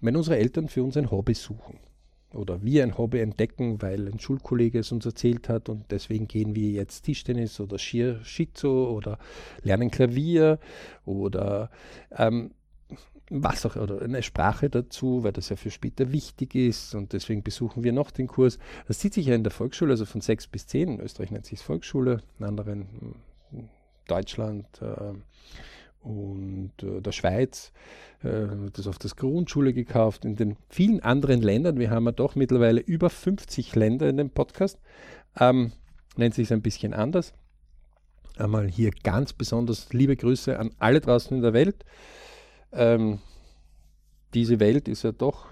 wenn 0.00 0.16
unsere 0.16 0.36
Eltern 0.36 0.68
für 0.68 0.82
uns 0.82 0.96
ein 0.96 1.10
Hobby 1.10 1.34
suchen 1.34 1.78
oder 2.34 2.62
wir 2.62 2.82
ein 2.82 2.98
Hobby 2.98 3.20
entdecken, 3.20 3.80
weil 3.80 4.08
ein 4.08 4.20
Schulkollege 4.20 4.80
es 4.80 4.92
uns 4.92 5.06
erzählt 5.06 5.48
hat 5.48 5.68
und 5.68 5.90
deswegen 5.90 6.28
gehen 6.28 6.54
wir 6.54 6.70
jetzt 6.70 7.02
Tischtennis 7.02 7.58
oder 7.60 7.78
Shizu 7.78 8.68
oder 8.68 9.18
lernen 9.62 9.90
Klavier 9.90 10.58
oder 11.04 11.70
ähm, 12.10 12.50
was 13.30 13.66
auch 13.66 13.76
oder 13.76 14.00
eine 14.02 14.22
Sprache 14.22 14.70
dazu, 14.70 15.22
weil 15.22 15.32
das 15.32 15.48
ja 15.48 15.56
für 15.56 15.70
später 15.70 16.12
wichtig 16.12 16.54
ist 16.54 16.94
und 16.94 17.12
deswegen 17.12 17.42
besuchen 17.42 17.84
wir 17.84 17.92
noch 17.92 18.10
den 18.10 18.26
Kurs. 18.26 18.58
Das 18.86 18.98
zieht 18.98 19.14
sich 19.14 19.26
ja 19.26 19.34
in 19.34 19.44
der 19.44 19.52
Volksschule, 19.52 19.92
also 19.92 20.06
von 20.06 20.20
sechs 20.20 20.46
bis 20.46 20.66
zehn. 20.66 20.94
In 20.94 21.00
Österreich 21.00 21.30
nennt 21.30 21.46
sich 21.46 21.60
Volksschule, 21.60 22.22
in 22.38 22.44
anderen 22.44 23.14
hm, 23.50 23.68
Deutschland, 24.06 24.66
äh, 24.80 25.12
und 26.00 26.72
äh, 26.82 27.00
der 27.00 27.12
Schweiz 27.12 27.72
äh, 28.22 28.46
das 28.72 28.86
auf 28.86 28.98
das 28.98 29.16
Grundschule 29.16 29.72
gekauft. 29.72 30.24
In 30.24 30.36
den 30.36 30.56
vielen 30.68 31.00
anderen 31.00 31.42
Ländern, 31.42 31.78
wir 31.78 31.90
haben 31.90 32.06
ja 32.06 32.12
doch 32.12 32.34
mittlerweile 32.34 32.80
über 32.80 33.10
50 33.10 33.74
Länder 33.74 34.08
in 34.08 34.16
dem 34.16 34.30
Podcast, 34.30 34.78
ähm, 35.38 35.72
nennt 36.16 36.34
sich 36.34 36.48
es 36.48 36.52
ein 36.52 36.62
bisschen 36.62 36.94
anders. 36.94 37.32
Einmal 38.36 38.68
hier 38.68 38.92
ganz 39.02 39.32
besonders 39.32 39.92
liebe 39.92 40.16
Grüße 40.16 40.58
an 40.58 40.70
alle 40.78 41.00
draußen 41.00 41.36
in 41.36 41.42
der 41.42 41.52
Welt. 41.52 41.84
Ähm, 42.72 43.18
diese 44.34 44.60
Welt 44.60 44.88
ist 44.88 45.02
ja 45.02 45.12
doch, 45.12 45.46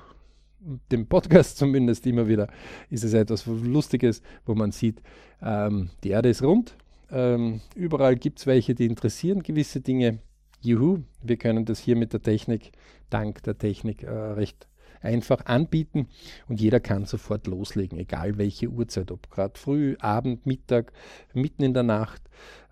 dem 0.91 1.07
Podcast 1.07 1.57
zumindest 1.59 2.07
immer 2.07 2.29
wieder, 2.29 2.49
ist 2.91 3.05
es 3.05 3.13
etwas 3.13 3.47
Lustiges, 3.47 4.23
wo 4.45 4.55
man 4.55 4.73
sieht, 4.73 5.03
ähm, 5.43 5.91
die 6.05 6.11
Erde 6.11 6.29
ist 6.29 6.43
rund. 6.43 6.77
Ähm, 7.11 7.61
überall 7.77 8.17
gibt 8.17 8.41
es 8.41 8.47
welche, 8.47 8.75
die 8.75 8.87
interessieren 8.87 9.43
gewisse 9.43 9.81
Dinge 9.81 10.19
juhu, 10.67 11.05
wir 11.23 11.37
können 11.37 11.65
das 11.65 11.79
hier 11.79 11.97
mit 11.97 12.13
der 12.13 12.23
Technik, 12.23 12.73
dank 13.11 13.43
der 13.45 13.57
Technik, 13.57 14.03
äh, 14.03 14.11
recht 14.11 14.67
einfach 15.01 15.47
anbieten 15.47 16.09
und 16.49 16.61
jeder 16.61 16.81
kann 16.81 17.05
sofort 17.05 17.47
loslegen, 17.47 17.99
egal 17.99 18.39
welche 18.39 18.69
Uhrzeit, 18.69 19.11
ob 19.11 19.31
gerade 19.31 19.59
früh, 19.59 19.97
Abend, 20.01 20.47
Mittag, 20.47 20.93
mitten 21.33 21.63
in 21.63 21.75
der 21.75 21.85
Nacht, 21.85 22.23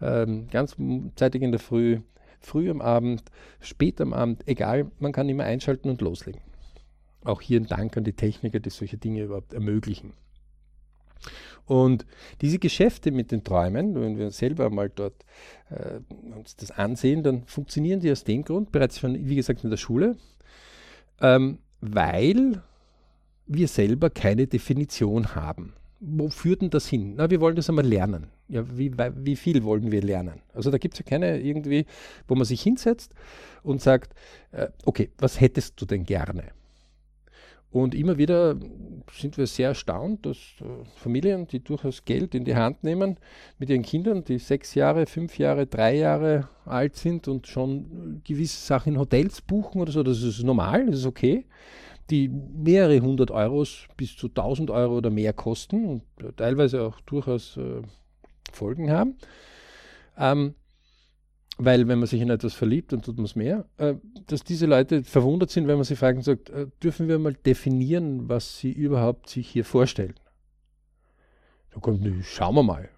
ähm, 0.01 0.49
ganz 0.51 0.77
zeitig 1.15 1.43
in 1.43 1.53
der 1.53 1.61
Früh, 1.61 2.01
früh 2.41 2.71
am 2.71 2.81
Abend, 2.81 3.23
spät 3.61 4.01
am 4.01 4.13
Abend, 4.13 4.47
egal, 4.49 4.91
man 4.99 5.13
kann 5.13 5.29
immer 5.29 5.45
einschalten 5.45 5.89
und 5.89 6.01
loslegen. 6.01 6.41
Auch 7.25 7.41
hier 7.41 7.61
ein 7.61 7.67
Dank 7.67 7.97
an 7.97 8.05
die 8.05 8.13
Techniker, 8.13 8.61
die 8.61 8.71
solche 8.71 8.99
Dinge 8.99 9.23
überhaupt 9.23 9.55
ermöglichen. 9.55 10.13
Und 11.67 12.05
diese 12.41 12.59
Geschäfte 12.59 13.11
mit 13.11 13.33
den 13.33 13.43
Träumen, 13.43 13.95
wenn 13.95 14.19
wir 14.19 14.31
selber 14.31 14.69
mal 14.71 14.91
dort 14.91 15.25
äh, 15.71 16.01
uns 16.37 16.57
das 16.57 16.71
ansehen, 16.71 17.23
dann 17.23 17.45
funktionieren 17.47 18.01
die 18.01 18.13
aus 18.13 18.25
dem 18.25 18.45
Grund, 18.45 18.71
bereits 18.71 18.99
schon, 18.99 19.29
wie 19.29 19.37
gesagt, 19.37 19.65
in 19.65 19.71
der 19.71 19.79
Schule, 19.79 20.17
ähm, 21.21 21.59
weil 21.81 22.63
wir 23.47 23.69
selber 23.69 24.11
keine 24.11 24.47
Definition 24.47 25.35
haben. 25.35 25.75
Wo 26.01 26.29
führt 26.29 26.61
denn 26.61 26.71
das 26.71 26.87
hin? 26.87 27.15
Na, 27.17 27.31
wir 27.31 27.41
wollen 27.41 27.57
das 27.57 27.69
einmal 27.71 27.87
lernen. 27.87 28.27
Ja, 28.49 28.65
wie, 28.77 28.93
wie 28.93 29.37
viel 29.37 29.65
wollen 29.65 29.91
wir 29.91 30.03
lernen? 30.03 30.41
Also 30.53 30.71
da 30.71 30.77
gibt 30.77 30.95
es 30.95 31.01
ja 31.01 31.07
keine 31.07 31.41
irgendwie, 31.41 31.87
wo 32.29 32.35
man 32.35 32.45
sich 32.45 32.61
hinsetzt 32.61 33.15
und 33.63 33.81
sagt, 33.81 34.15
äh, 34.53 34.69
okay, 34.85 35.11
was 35.17 35.41
hättest 35.41 35.81
du 35.81 35.87
denn 35.87 36.05
gerne? 36.05 36.45
Und 37.75 37.97
immer 37.97 38.19
wieder 38.19 38.55
sind 39.11 39.37
wir 39.37 39.49
sehr 39.49 39.71
erstaunt, 39.71 40.25
dass 40.27 40.37
äh, 40.61 40.85
Familien, 40.95 41.49
die 41.49 41.59
durchaus 41.59 42.05
Geld 42.05 42.33
in 42.37 42.45
die 42.45 42.55
Hand 42.55 42.85
nehmen, 42.85 43.17
mit 43.59 43.69
ihren 43.69 43.83
Kindern, 43.83 44.23
die 44.23 44.39
sechs 44.39 44.77
Jahre, 44.77 45.07
fünf 45.07 45.39
Jahre, 45.39 45.67
drei 45.67 45.97
Jahre 45.97 46.49
alt 46.67 46.95
sind 46.95 47.27
und 47.27 47.49
schon 47.49 48.23
gewisse 48.23 48.65
Sachen 48.65 48.93
in 48.93 49.01
Hotels 49.01 49.43
buchen 49.43 49.81
oder 49.81 49.91
so, 49.91 50.05
das 50.05 50.23
ist 50.23 50.41
normal, 50.45 50.87
das 50.87 51.01
ist 51.01 51.07
okay, 51.07 51.47
die 52.11 52.29
mehrere 52.29 53.01
hundert 53.01 53.33
Euros 53.33 53.89
bis 53.97 54.17
zu 54.17 54.29
tausend 54.29 54.71
Euro 54.71 54.99
oder 54.99 55.11
mehr 55.11 55.33
kosten 55.33 55.85
und 55.85 56.03
teilweise 56.37 56.81
auch 56.81 57.01
durchaus 57.01 57.57
äh, 57.57 57.83
Folgen 58.53 58.93
haben. 58.93 59.17
Ähm, 60.17 60.55
weil 61.57 61.87
wenn 61.87 61.99
man 61.99 62.09
sich 62.09 62.21
in 62.21 62.31
etwas 62.31 62.55
verliebt, 62.55 62.93
dann 62.93 63.03
tut 63.03 63.17
man 63.17 63.27
es 63.27 63.37
mehr, 63.37 63.65
äh, 63.79 63.95
dass 64.27 64.43
diese 64.43 64.67
Leute 64.67 65.05
verwundert 65.05 65.51
sind, 65.51 65.69
wenn 65.69 65.77
man 65.77 65.85
sie 65.85 65.97
fragt 65.97 66.17
und 66.17 66.25
sagt, 66.25 66.51
äh, 66.51 66.67
dürfen 66.83 67.09
wir 67.09 67.19
mal 67.19 67.35
definieren, 67.35 68.29
was 68.29 68.59
sie 68.59 68.73
überhaupt 68.73 69.29
sich 69.31 69.49
hier 69.49 69.65
vorstellen? 69.65 70.15
Da 71.73 71.81
kommt, 71.81 72.03
ne, 72.03 72.23
schauen 72.23 72.57
wir 72.57 72.63
mal. 72.63 72.89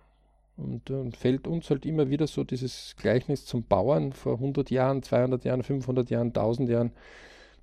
Und 0.56 0.88
dann 0.88 1.12
fällt 1.12 1.46
uns 1.46 1.68
halt 1.68 1.84
immer 1.84 2.08
wieder 2.08 2.26
so 2.26 2.42
dieses 2.44 2.94
Gleichnis 2.96 3.44
zum 3.44 3.64
Bauern 3.64 4.12
vor 4.12 4.34
100 4.34 4.70
Jahren, 4.70 5.02
200 5.02 5.44
Jahren, 5.44 5.62
500 5.62 6.08
Jahren, 6.08 6.28
1000 6.28 6.70
Jahren. 6.70 6.92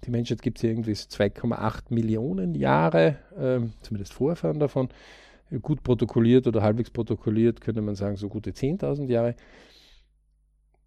Die 0.06 0.12
Menschheit 0.12 0.44
gibt 0.44 0.58
es 0.58 0.64
irgendwie 0.64 0.92
2,8 0.92 1.86
Millionen 1.90 2.54
Jahre, 2.54 3.18
äh, 3.36 3.62
zumindest 3.82 4.14
Vorfahren 4.14 4.60
davon. 4.60 4.90
Gut 5.62 5.82
protokolliert 5.82 6.46
oder 6.46 6.62
halbwegs 6.62 6.92
protokolliert 6.92 7.62
könnte 7.62 7.82
man 7.82 7.96
sagen, 7.96 8.16
so 8.16 8.30
gute 8.30 8.52
10.000 8.52 9.08
Jahre 9.08 9.36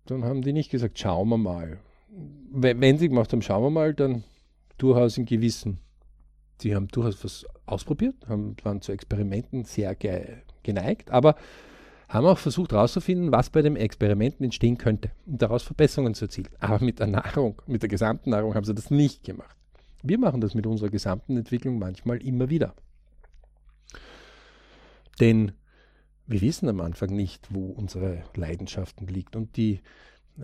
dann 0.06 0.24
haben 0.24 0.42
die 0.42 0.52
nicht 0.52 0.70
gesagt, 0.70 0.98
schauen 0.98 1.28
wir 1.28 1.38
mal. 1.38 1.78
Wenn, 2.52 2.80
wenn 2.80 2.98
sie 2.98 3.08
gemacht 3.08 3.32
haben, 3.32 3.42
schauen 3.42 3.62
wir 3.62 3.70
mal, 3.70 3.94
dann 3.94 4.24
durchaus 4.78 5.18
in 5.18 5.26
Gewissen. 5.26 5.78
Sie 6.58 6.74
haben 6.74 6.88
durchaus 6.88 7.22
was 7.22 7.46
ausprobiert, 7.66 8.14
haben, 8.28 8.56
waren 8.62 8.80
zu 8.80 8.92
Experimenten 8.92 9.64
sehr 9.64 9.94
ge 9.94 10.38
geneigt, 10.62 11.10
aber 11.12 11.36
haben 12.08 12.26
auch 12.26 12.38
versucht 12.38 12.72
herauszufinden, 12.72 13.32
was 13.32 13.50
bei 13.50 13.62
den 13.62 13.76
Experimenten 13.76 14.44
entstehen 14.44 14.78
könnte 14.78 15.10
und 15.26 15.42
daraus 15.42 15.62
Verbesserungen 15.62 16.14
zu 16.14 16.24
erzielen. 16.26 16.48
Aber 16.60 16.84
mit 16.84 16.98
der 16.98 17.06
Nahrung, 17.08 17.60
mit 17.66 17.82
der 17.82 17.88
gesamten 17.88 18.30
Nahrung 18.30 18.54
haben 18.54 18.64
sie 18.64 18.74
das 18.74 18.90
nicht 18.90 19.24
gemacht. 19.24 19.56
Wir 20.02 20.18
machen 20.18 20.40
das 20.40 20.54
mit 20.54 20.66
unserer 20.66 20.90
gesamten 20.90 21.36
Entwicklung 21.36 21.78
manchmal 21.78 22.22
immer 22.22 22.48
wieder. 22.48 22.74
Denn 25.20 25.52
wir 26.26 26.40
wissen 26.40 26.68
am 26.68 26.80
Anfang 26.80 27.10
nicht, 27.10 27.48
wo 27.50 27.66
unsere 27.66 28.22
Leidenschaften 28.34 29.06
liegt. 29.06 29.36
Und 29.36 29.56
die 29.56 29.80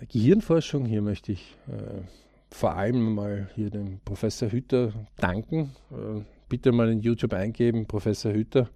Gehirnforschung, 0.09 0.85
hier 0.85 1.03
möchte 1.03 1.33
ich 1.33 1.57
äh, 1.69 2.03
vor 2.51 2.75
allem 2.75 3.15
mal 3.15 3.51
hier 3.55 3.71
dem 3.71 4.01
Professor 4.05 4.51
Hütter 4.51 4.93
danken. 5.17 5.73
Äh, 5.91 6.23
bitte 6.49 6.73
mal 6.73 6.91
in 6.91 7.01
YouTube 7.01 7.35
eingeben, 7.35 7.87
Professor 7.87 8.33
Hütter. 8.33 8.69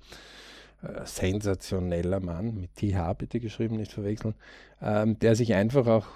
Äh, 0.82 1.06
sensationeller 1.06 2.20
Mann, 2.20 2.54
mit 2.54 2.74
TH 2.76 3.14
bitte 3.16 3.40
geschrieben, 3.40 3.76
nicht 3.76 3.92
verwechseln, 3.92 4.34
ähm, 4.82 5.18
der 5.18 5.34
sich 5.34 5.54
einfach 5.54 5.86
auch, 5.86 6.06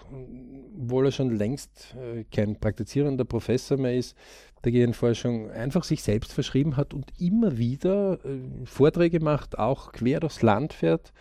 obwohl 0.78 1.06
er 1.06 1.12
schon 1.12 1.34
längst 1.34 1.96
äh, 1.96 2.24
kein 2.24 2.56
praktizierender 2.56 3.24
Professor 3.24 3.78
mehr 3.78 3.96
ist, 3.96 4.16
der 4.64 4.72
Gehirnforschung 4.72 5.50
einfach 5.50 5.84
sich 5.84 6.02
selbst 6.02 6.34
verschrieben 6.34 6.76
hat 6.76 6.92
und 6.92 7.10
immer 7.18 7.56
wieder 7.56 8.22
äh, 8.24 8.66
Vorträge 8.66 9.20
macht, 9.20 9.58
auch 9.58 9.92
quer 9.92 10.20
durchs 10.20 10.42
Land 10.42 10.74
fährt, 10.74 11.14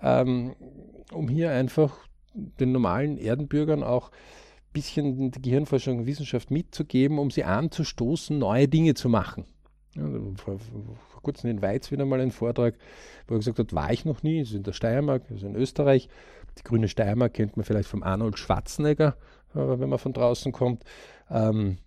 ähm, 0.00 0.54
um 1.10 1.28
hier 1.28 1.50
einfach 1.50 2.06
den 2.32 2.70
normalen 2.70 3.18
Erdenbürgern 3.18 3.82
auch 3.82 4.10
ein 4.10 4.72
bisschen 4.72 5.32
die 5.32 5.42
Gehirnforschung 5.42 5.98
und 5.98 6.06
Wissenschaft 6.06 6.52
mitzugeben, 6.52 7.18
um 7.18 7.32
sie 7.32 7.42
anzustoßen, 7.42 8.38
neue 8.38 8.68
Dinge 8.68 8.94
zu 8.94 9.08
machen. 9.08 9.46
Ja, 9.96 10.04
vor, 10.36 10.58
vor, 11.18 11.22
kurzem 11.22 11.50
in 11.50 11.62
Weiz 11.62 11.90
wieder 11.90 12.04
mal 12.04 12.20
ein 12.20 12.30
Vortrag, 12.30 12.74
wo 13.26 13.34
er 13.34 13.38
gesagt 13.38 13.58
hat, 13.58 13.74
war 13.74 13.92
ich 13.92 14.04
noch 14.04 14.22
nie, 14.22 14.40
ist 14.40 14.52
in 14.52 14.62
der 14.62 14.72
Steiermark, 14.72 15.22
ist 15.30 15.42
in 15.42 15.56
Österreich. 15.56 16.08
Die 16.58 16.62
grüne 16.62 16.88
Steiermark 16.88 17.34
kennt 17.34 17.56
man 17.56 17.64
vielleicht 17.64 17.88
vom 17.88 18.02
Arnold 18.02 18.38
Schwarzenegger, 18.38 19.16
äh, 19.54 19.58
wenn 19.58 19.88
man 19.88 19.98
von 19.98 20.12
draußen 20.12 20.52
kommt. 20.52 20.84
Ähm, 21.30 21.78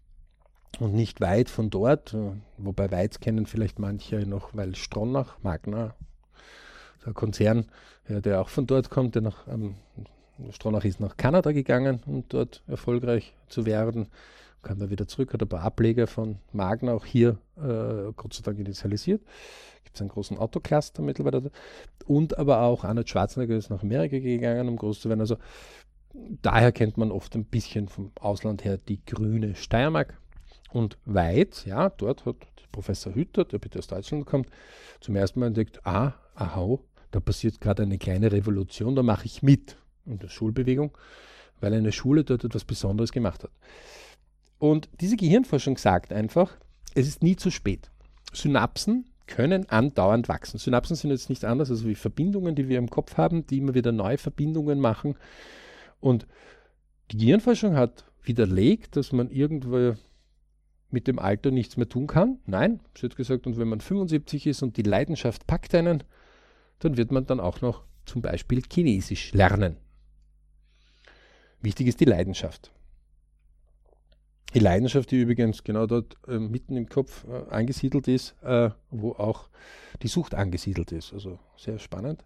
und 0.79 0.93
nicht 0.93 1.21
weit 1.21 1.49
von 1.49 1.69
dort, 1.69 2.13
äh, 2.13 2.31
wobei 2.57 2.91
Weiz 2.91 3.19
kennen 3.19 3.45
vielleicht 3.45 3.79
manche 3.79 4.25
noch, 4.25 4.49
weil 4.53 4.75
Stronach, 4.75 5.37
Magna, 5.41 5.95
der 7.05 7.13
Konzern, 7.13 7.65
ja, 8.07 8.21
der 8.21 8.41
auch 8.41 8.49
von 8.49 8.67
dort 8.67 8.89
kommt, 8.89 9.15
der 9.15 9.21
nach, 9.21 9.47
ähm, 9.47 9.75
Stronach 10.51 10.85
ist 10.85 10.99
nach 10.99 11.17
Kanada 11.17 11.51
gegangen, 11.51 12.01
um 12.05 12.23
dort 12.27 12.63
erfolgreich 12.67 13.33
zu 13.47 13.65
werden, 13.65 14.07
kam 14.61 14.79
dann 14.79 14.89
wieder 14.89 15.07
zurück, 15.07 15.33
hat 15.33 15.41
ein 15.41 15.49
paar 15.49 15.61
Ableger 15.61 16.07
von 16.07 16.37
Magna 16.51 16.93
auch 16.93 17.05
hier 17.05 17.37
äh, 17.57 18.11
Gott 18.15 18.33
sei 18.33 18.43
Dank 18.43 18.59
initialisiert. 18.59 19.21
Gibt 19.83 19.95
es 19.95 20.01
einen 20.01 20.09
großen 20.09 20.37
Autocluster 20.37 21.01
mittlerweile. 21.01 21.51
Und 22.05 22.37
aber 22.37 22.61
auch 22.61 22.83
Arnold 22.83 23.09
Schwarzenegger 23.09 23.55
ist 23.55 23.69
nach 23.69 23.83
Amerika 23.83 24.19
gegangen, 24.19 24.69
um 24.69 24.77
groß 24.77 25.01
zu 25.01 25.09
werden. 25.09 25.21
Also 25.21 25.37
daher 26.13 26.71
kennt 26.71 26.97
man 26.97 27.11
oft 27.11 27.35
ein 27.35 27.45
bisschen 27.45 27.87
vom 27.87 28.11
Ausland 28.19 28.63
her 28.63 28.77
die 28.77 29.03
grüne 29.05 29.55
Steiermark. 29.55 30.17
Und 30.71 30.97
weit, 31.05 31.65
ja, 31.65 31.89
dort 31.89 32.25
hat 32.25 32.37
Professor 32.71 33.13
Hütter, 33.13 33.43
der 33.43 33.59
bitte 33.59 33.79
aus 33.79 33.87
Deutschland 33.87 34.25
kommt, 34.25 34.47
zum 35.01 35.15
ersten 35.15 35.39
Mal 35.39 35.47
entdeckt, 35.47 35.85
ah, 35.85 36.13
aha, 36.35 36.79
da 37.11 37.19
passiert 37.19 37.59
gerade 37.59 37.83
eine 37.83 37.97
kleine 37.97 38.31
Revolution, 38.31 38.95
da 38.95 39.03
mache 39.03 39.25
ich 39.25 39.43
mit 39.43 39.75
in 40.05 40.19
der 40.19 40.29
Schulbewegung, 40.29 40.97
weil 41.59 41.73
eine 41.73 41.91
Schule 41.91 42.23
dort 42.23 42.43
etwas 42.43 42.63
Besonderes 42.63 43.11
gemacht 43.11 43.43
hat. 43.43 43.51
Und 44.61 44.89
diese 45.01 45.17
Gehirnforschung 45.17 45.75
sagt 45.79 46.13
einfach, 46.13 46.55
es 46.93 47.07
ist 47.07 47.23
nie 47.23 47.35
zu 47.35 47.49
spät. 47.49 47.89
Synapsen 48.31 49.09
können 49.25 49.67
andauernd 49.67 50.29
wachsen. 50.29 50.59
Synapsen 50.59 50.95
sind 50.95 51.09
jetzt 51.09 51.29
nichts 51.29 51.43
anderes 51.43 51.71
als 51.71 51.83
wie 51.83 51.95
Verbindungen, 51.95 52.53
die 52.53 52.69
wir 52.69 52.77
im 52.77 52.91
Kopf 52.91 53.17
haben, 53.17 53.47
die 53.47 53.57
immer 53.57 53.73
wieder 53.73 53.91
neue 53.91 54.19
Verbindungen 54.19 54.79
machen. 54.79 55.15
Und 55.99 56.27
die 57.09 57.17
Gehirnforschung 57.17 57.75
hat 57.75 58.05
widerlegt, 58.21 58.97
dass 58.97 59.11
man 59.11 59.31
irgendwo 59.31 59.95
mit 60.91 61.07
dem 61.07 61.17
Alter 61.17 61.49
nichts 61.49 61.75
mehr 61.75 61.89
tun 61.89 62.05
kann. 62.05 62.37
Nein, 62.45 62.81
sie 62.95 63.07
hat 63.07 63.15
gesagt, 63.15 63.47
und 63.47 63.57
wenn 63.57 63.67
man 63.67 63.81
75 63.81 64.45
ist 64.45 64.61
und 64.61 64.77
die 64.77 64.83
Leidenschaft 64.83 65.47
packt 65.47 65.73
einen, 65.73 66.03
dann 66.77 66.97
wird 66.97 67.11
man 67.11 67.25
dann 67.25 67.39
auch 67.39 67.61
noch 67.61 67.83
zum 68.05 68.21
Beispiel 68.21 68.61
Chinesisch 68.71 69.33
lernen. 69.33 69.77
Wichtig 71.61 71.87
ist 71.87 71.99
die 71.99 72.05
Leidenschaft. 72.05 72.71
Die 74.53 74.59
Leidenschaft, 74.59 75.11
die 75.11 75.21
übrigens 75.21 75.63
genau 75.63 75.85
dort 75.85 76.17
äh, 76.27 76.37
mitten 76.37 76.75
im 76.75 76.89
Kopf 76.89 77.25
äh, 77.25 77.49
angesiedelt 77.49 78.07
ist, 78.07 78.35
äh, 78.43 78.69
wo 78.89 79.13
auch 79.13 79.49
die 80.01 80.07
Sucht 80.07 80.35
angesiedelt 80.35 80.91
ist. 80.91 81.13
Also 81.13 81.39
sehr 81.57 81.79
spannend. 81.79 82.25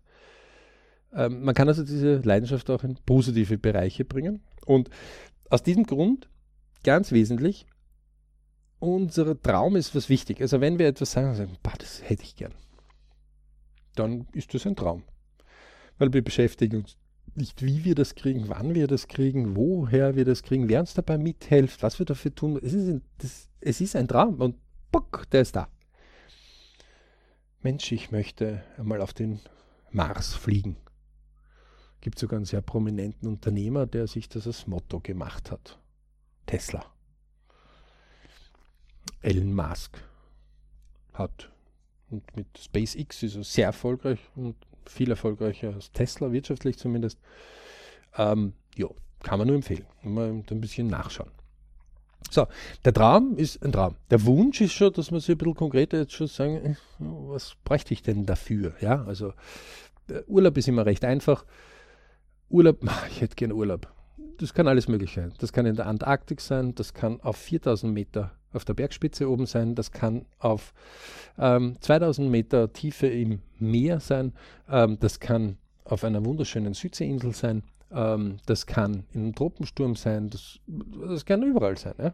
Ähm, 1.14 1.44
man 1.44 1.54
kann 1.54 1.68
also 1.68 1.84
diese 1.84 2.18
Leidenschaft 2.18 2.70
auch 2.70 2.84
in 2.84 2.98
positive 3.06 3.58
Bereiche 3.58 4.06
bringen. 4.06 4.42
Und 4.66 4.90
aus 5.50 5.62
diesem 5.62 5.86
Grund, 5.86 6.28
ganz 6.84 7.12
wesentlich, 7.12 7.68
unser 8.80 9.40
Traum 9.42 9.76
ist 9.76 9.96
was 9.96 10.10
wichtig. 10.10 10.42
Also 10.42 10.62
wenn 10.62 10.80
wir 10.80 10.88
etwas 10.88 11.12
sagen, 11.12 11.36
sagen 11.36 11.58
bah, 11.62 11.74
das 11.78 12.02
hätte 12.08 12.24
ich 12.24 12.36
gern, 12.36 12.54
dann 13.96 14.28
ist 14.34 14.54
das 14.54 14.66
ein 14.66 14.76
Traum. 14.76 15.04
Weil 15.98 16.12
wir 16.12 16.24
beschäftigen 16.24 16.78
uns 16.78 16.98
nicht, 17.38 17.62
wie 17.62 17.84
wir 17.84 17.96
das 17.96 18.16
kriegen, 18.16 18.50
wann 18.50 18.76
wir 18.76 18.88
das 18.88 19.08
kriegen, 19.08 19.56
woher 19.56 20.16
wir 20.16 20.26
das 20.26 20.44
kriegen, 20.44 20.70
wer 20.70 20.80
uns 20.80 20.94
dabei 20.94 21.18
mithilft, 21.18 21.84
was 21.84 22.00
wir 22.00 22.06
dafür 22.06 22.34
tun. 22.34 22.60
Es 22.62 22.74
ist 22.74 22.88
ein, 22.88 23.02
das, 23.18 23.50
es 23.62 23.82
ist 23.82 23.96
ein 23.96 24.08
Traum 24.08 24.42
und 24.42 24.56
bock, 24.92 25.30
der 25.32 25.42
ist 25.42 25.56
da. 25.56 25.68
Mensch, 27.62 27.92
ich 27.92 28.12
möchte 28.12 28.64
einmal 28.78 29.02
auf 29.02 29.14
den 29.14 29.40
Mars 29.92 30.36
fliegen. 30.36 30.78
Gibt 32.02 32.20
sogar 32.20 32.38
einen 32.38 32.46
sehr 32.46 32.62
prominenten 32.62 33.28
Unternehmer, 33.28 33.88
der 33.88 34.08
sich 34.08 34.30
das 34.30 34.46
als 34.46 34.68
Motto 34.68 35.00
gemacht 35.00 35.52
hat. 35.52 35.80
Tesla. 36.46 36.86
Elon 39.22 39.54
Musk 39.54 39.98
hat 41.14 41.52
und 42.10 42.36
mit 42.36 42.48
SpaceX 42.58 43.24
ist 43.24 43.36
er 43.36 43.44
sehr 43.44 43.66
erfolgreich 43.66 44.20
und 44.36 44.56
viel 44.90 45.10
erfolgreicher 45.10 45.74
als 45.74 45.92
Tesla, 45.92 46.32
wirtschaftlich 46.32 46.78
zumindest. 46.78 47.20
Ähm, 48.18 48.54
ja, 48.76 48.88
kann 49.24 49.40
man 49.40 49.48
nur 49.48 49.56
empfehlen. 49.56 49.86
Mal 50.04 50.30
ein 50.30 50.62
bisschen 50.62 50.88
nachschauen. 50.88 51.32
So, 52.32 52.48
der 52.84 52.94
Traum 52.94 53.38
ist 53.38 53.64
ein 53.64 53.72
Traum. 53.72 53.96
Der 54.10 54.26
Wunsch 54.26 54.62
ist 54.62 54.74
schon, 54.74 54.92
dass 54.94 55.12
man 55.12 55.20
sich 55.20 55.30
ein 55.30 55.38
bisschen 55.38 55.56
konkreter 55.56 56.00
jetzt 56.00 56.14
schon 56.14 56.28
sagen, 56.28 56.56
äh, 56.58 56.76
was 57.00 57.56
bräuchte 57.64 57.94
ich 57.94 58.02
denn 58.02 58.26
dafür? 58.26 58.74
Ja, 58.82 59.04
also 59.06 59.34
äh, 60.10 60.22
Urlaub 60.28 60.58
ist 60.58 60.68
immer 60.68 60.86
recht 60.86 61.06
einfach. 61.06 61.46
Urlaub, 62.50 62.80
ich 63.10 63.22
hätte 63.22 63.36
gern 63.36 63.52
Urlaub. 63.52 63.92
Das 64.38 64.54
kann 64.54 64.68
alles 64.68 64.88
möglich 64.88 65.14
sein. 65.14 65.34
Das 65.40 65.54
kann 65.54 65.66
in 65.66 65.76
der 65.76 65.88
Antarktik 65.88 66.42
sein, 66.42 66.76
das 66.76 66.94
kann 66.94 67.22
auf 67.22 67.38
4000 67.38 67.94
Meter 67.94 68.32
auf 68.56 68.66
der 68.66 68.74
Bergspitze 68.74 69.30
oben 69.30 69.46
sein, 69.46 69.76
das 69.76 69.92
kann 69.92 70.26
auf 70.40 70.74
ähm, 71.38 71.78
2000 71.82 72.30
Meter 72.30 72.72
Tiefe 72.74 73.08
im 73.08 73.42
Meer 73.60 74.00
sein, 74.00 74.34
ähm, 74.70 74.98
das 75.00 75.20
kann 75.20 75.58
auf 75.84 76.04
einer 76.04 76.26
wunderschönen 76.26 76.74
Südseeinsel 76.74 77.34
sein, 77.34 77.64
ähm, 77.92 78.38
das 78.46 78.66
kann 78.66 79.04
in 79.14 79.22
einem 79.22 79.36
Tropensturm 79.36 79.96
sein, 79.96 80.30
das, 80.30 80.60
das 81.08 81.26
kann 81.26 81.44
überall 81.44 81.78
sein. 81.78 81.94
Ja? 82.00 82.14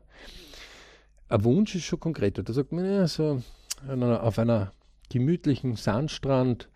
ein 1.32 1.44
Wunsch 1.44 1.76
ist 1.76 1.86
schon 1.86 2.00
konkret. 2.00 2.38
Da 2.38 2.54
sagt 2.54 2.72
man 2.72 2.86
ja 2.86 3.08
so 3.08 3.42
auf 3.88 4.40
einer 4.40 4.74
gemütlichen 5.10 5.76
Sandstrand, 5.76 6.70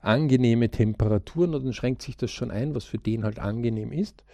angenehme 0.00 0.68
Temperaturen 0.68 1.54
und 1.54 1.64
dann 1.64 1.72
schränkt 1.72 2.02
sich 2.02 2.16
das 2.16 2.30
schon 2.32 2.50
ein, 2.50 2.74
was 2.74 2.84
für 2.84 2.98
den 2.98 3.24
halt 3.24 3.38
angenehm 3.38 3.92
ist. 3.92 4.24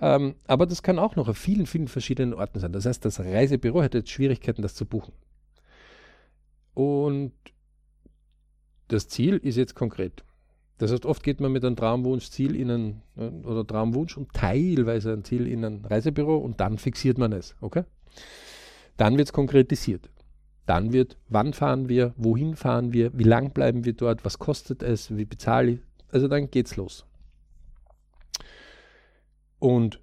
Ähm, 0.00 0.34
aber 0.46 0.66
das 0.66 0.82
kann 0.82 0.98
auch 0.98 1.16
noch 1.16 1.28
auf 1.28 1.38
vielen, 1.38 1.66
vielen 1.66 1.88
verschiedenen 1.88 2.34
Orten 2.34 2.60
sein. 2.60 2.72
Das 2.72 2.84
heißt, 2.84 3.04
das 3.04 3.20
Reisebüro 3.20 3.82
hätte 3.82 3.98
jetzt 3.98 4.10
Schwierigkeiten, 4.10 4.62
das 4.62 4.74
zu 4.74 4.84
buchen. 4.84 5.12
Und 6.74 7.32
das 8.88 9.08
Ziel 9.08 9.38
ist 9.38 9.56
jetzt 9.56 9.74
konkret. 9.74 10.22
Das 10.78 10.92
heißt, 10.92 11.06
oft 11.06 11.22
geht 11.22 11.40
man 11.40 11.52
mit 11.52 11.64
einem 11.64 11.76
Traumwunsch-Ziel 11.76 12.54
in 12.54 12.70
ein, 12.70 13.02
äh, 13.16 13.28
oder 13.46 13.66
Traumwunsch 13.66 14.18
und 14.18 14.32
teilweise 14.34 15.12
ein 15.12 15.24
Ziel 15.24 15.46
in 15.46 15.64
ein 15.64 15.84
Reisebüro 15.84 16.36
und 16.36 16.60
dann 16.60 16.76
fixiert 16.76 17.16
man 17.16 17.32
es. 17.32 17.56
Okay? 17.62 17.84
Dann 18.98 19.16
wird 19.16 19.28
es 19.28 19.32
konkretisiert. 19.32 20.10
Dann 20.66 20.92
wird, 20.92 21.16
wann 21.28 21.52
fahren 21.52 21.88
wir, 21.88 22.12
wohin 22.16 22.56
fahren 22.56 22.92
wir, 22.92 23.16
wie 23.16 23.24
lang 23.24 23.52
bleiben 23.52 23.84
wir 23.84 23.94
dort, 23.94 24.24
was 24.24 24.38
kostet 24.38 24.82
es, 24.82 25.16
wie 25.16 25.24
bezahle 25.24 25.72
ich. 25.72 25.80
Also 26.10 26.28
dann 26.28 26.50
geht's 26.50 26.76
los. 26.76 27.06
Und 29.58 30.00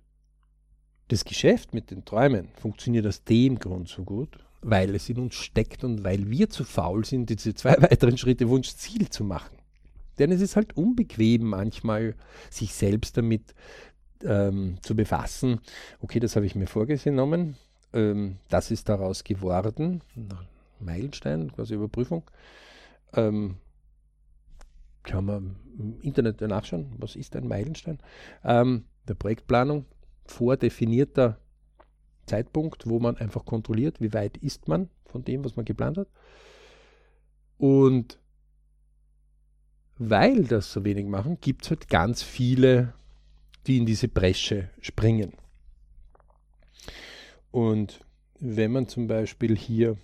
das 1.10 1.26
Geschäft 1.26 1.74
mit 1.74 1.92
den 1.92 2.06
Träumen 2.06 2.50
funktioniert 2.56 3.06
aus 3.06 3.24
dem 3.24 3.60
Grund 3.60 3.88
so 3.88 4.04
gut, 4.04 4.38
weil 4.62 4.96
es 4.96 5.10
in 5.10 5.20
uns 5.20 5.36
steckt 5.36 5.84
und 5.84 6.04
weil 6.04 6.30
wir 6.30 6.50
zu 6.50 6.64
faul 6.64 7.06
sind, 7.06 7.30
diese 7.30 7.54
zwei 7.54 7.76
weiteren 7.82 8.18
Schritte 8.18 8.50
Wunsch-Ziel 8.50 9.10
zu 9.10 9.24
machen. 9.24 9.58
Denn 10.20 10.32
es 10.32 10.42
ist 10.42 10.56
halt 10.56 10.78
unbequem 10.78 11.44
manchmal, 11.44 12.16
sich 12.50 12.74
selbst 12.74 13.18
damit 13.18 13.54
ähm, 14.24 14.78
zu 14.82 14.96
befassen. 14.96 15.60
Okay, 16.02 16.20
das 16.20 16.36
habe 16.36 16.46
ich 16.46 16.56
mir 16.56 16.68
vorgenommen. 16.68 17.58
Ähm, 17.94 18.38
das 18.50 18.72
ist 18.72 18.90
daraus 18.90 19.24
geworden. 19.24 20.02
Meilenstein, 20.80 21.52
quasi 21.52 21.74
Überprüfung. 21.76 22.24
Ähm, 23.14 23.58
kann 25.04 25.26
man 25.26 25.56
im 25.78 26.00
Internet 26.02 26.42
nachschauen, 26.42 26.94
was 26.98 27.16
ist 27.16 27.36
ein 27.36 27.48
Meilenstein? 27.48 28.00
Ähm, 28.44 28.86
der 29.08 29.16
Projektplanung 29.16 29.86
vordefinierter 30.26 31.38
Zeitpunkt, 32.26 32.88
wo 32.88 33.00
man 33.00 33.18
einfach 33.18 33.46
kontrolliert, 33.46 34.00
wie 34.00 34.14
weit 34.14 34.38
ist 34.38 34.68
man 34.68 34.90
von 35.06 35.24
dem, 35.24 35.44
was 35.44 35.56
man 35.56 35.66
geplant 35.66 35.98
hat. 35.98 36.08
Und 37.58 38.18
weil 39.98 40.44
das 40.46 40.72
so 40.72 40.84
wenig 40.84 41.06
machen, 41.06 41.38
gibt 41.40 41.64
es 41.64 41.70
halt 41.70 41.88
ganz 41.88 42.24
viele, 42.24 42.94
die 43.68 43.78
in 43.78 43.86
diese 43.86 44.08
Bresche 44.08 44.70
springen. 44.82 45.34
Und 47.52 48.00
wenn 48.40 48.72
man 48.72 48.88
zum 48.88 49.08
Beispiel 49.08 49.56
hier 49.56 49.98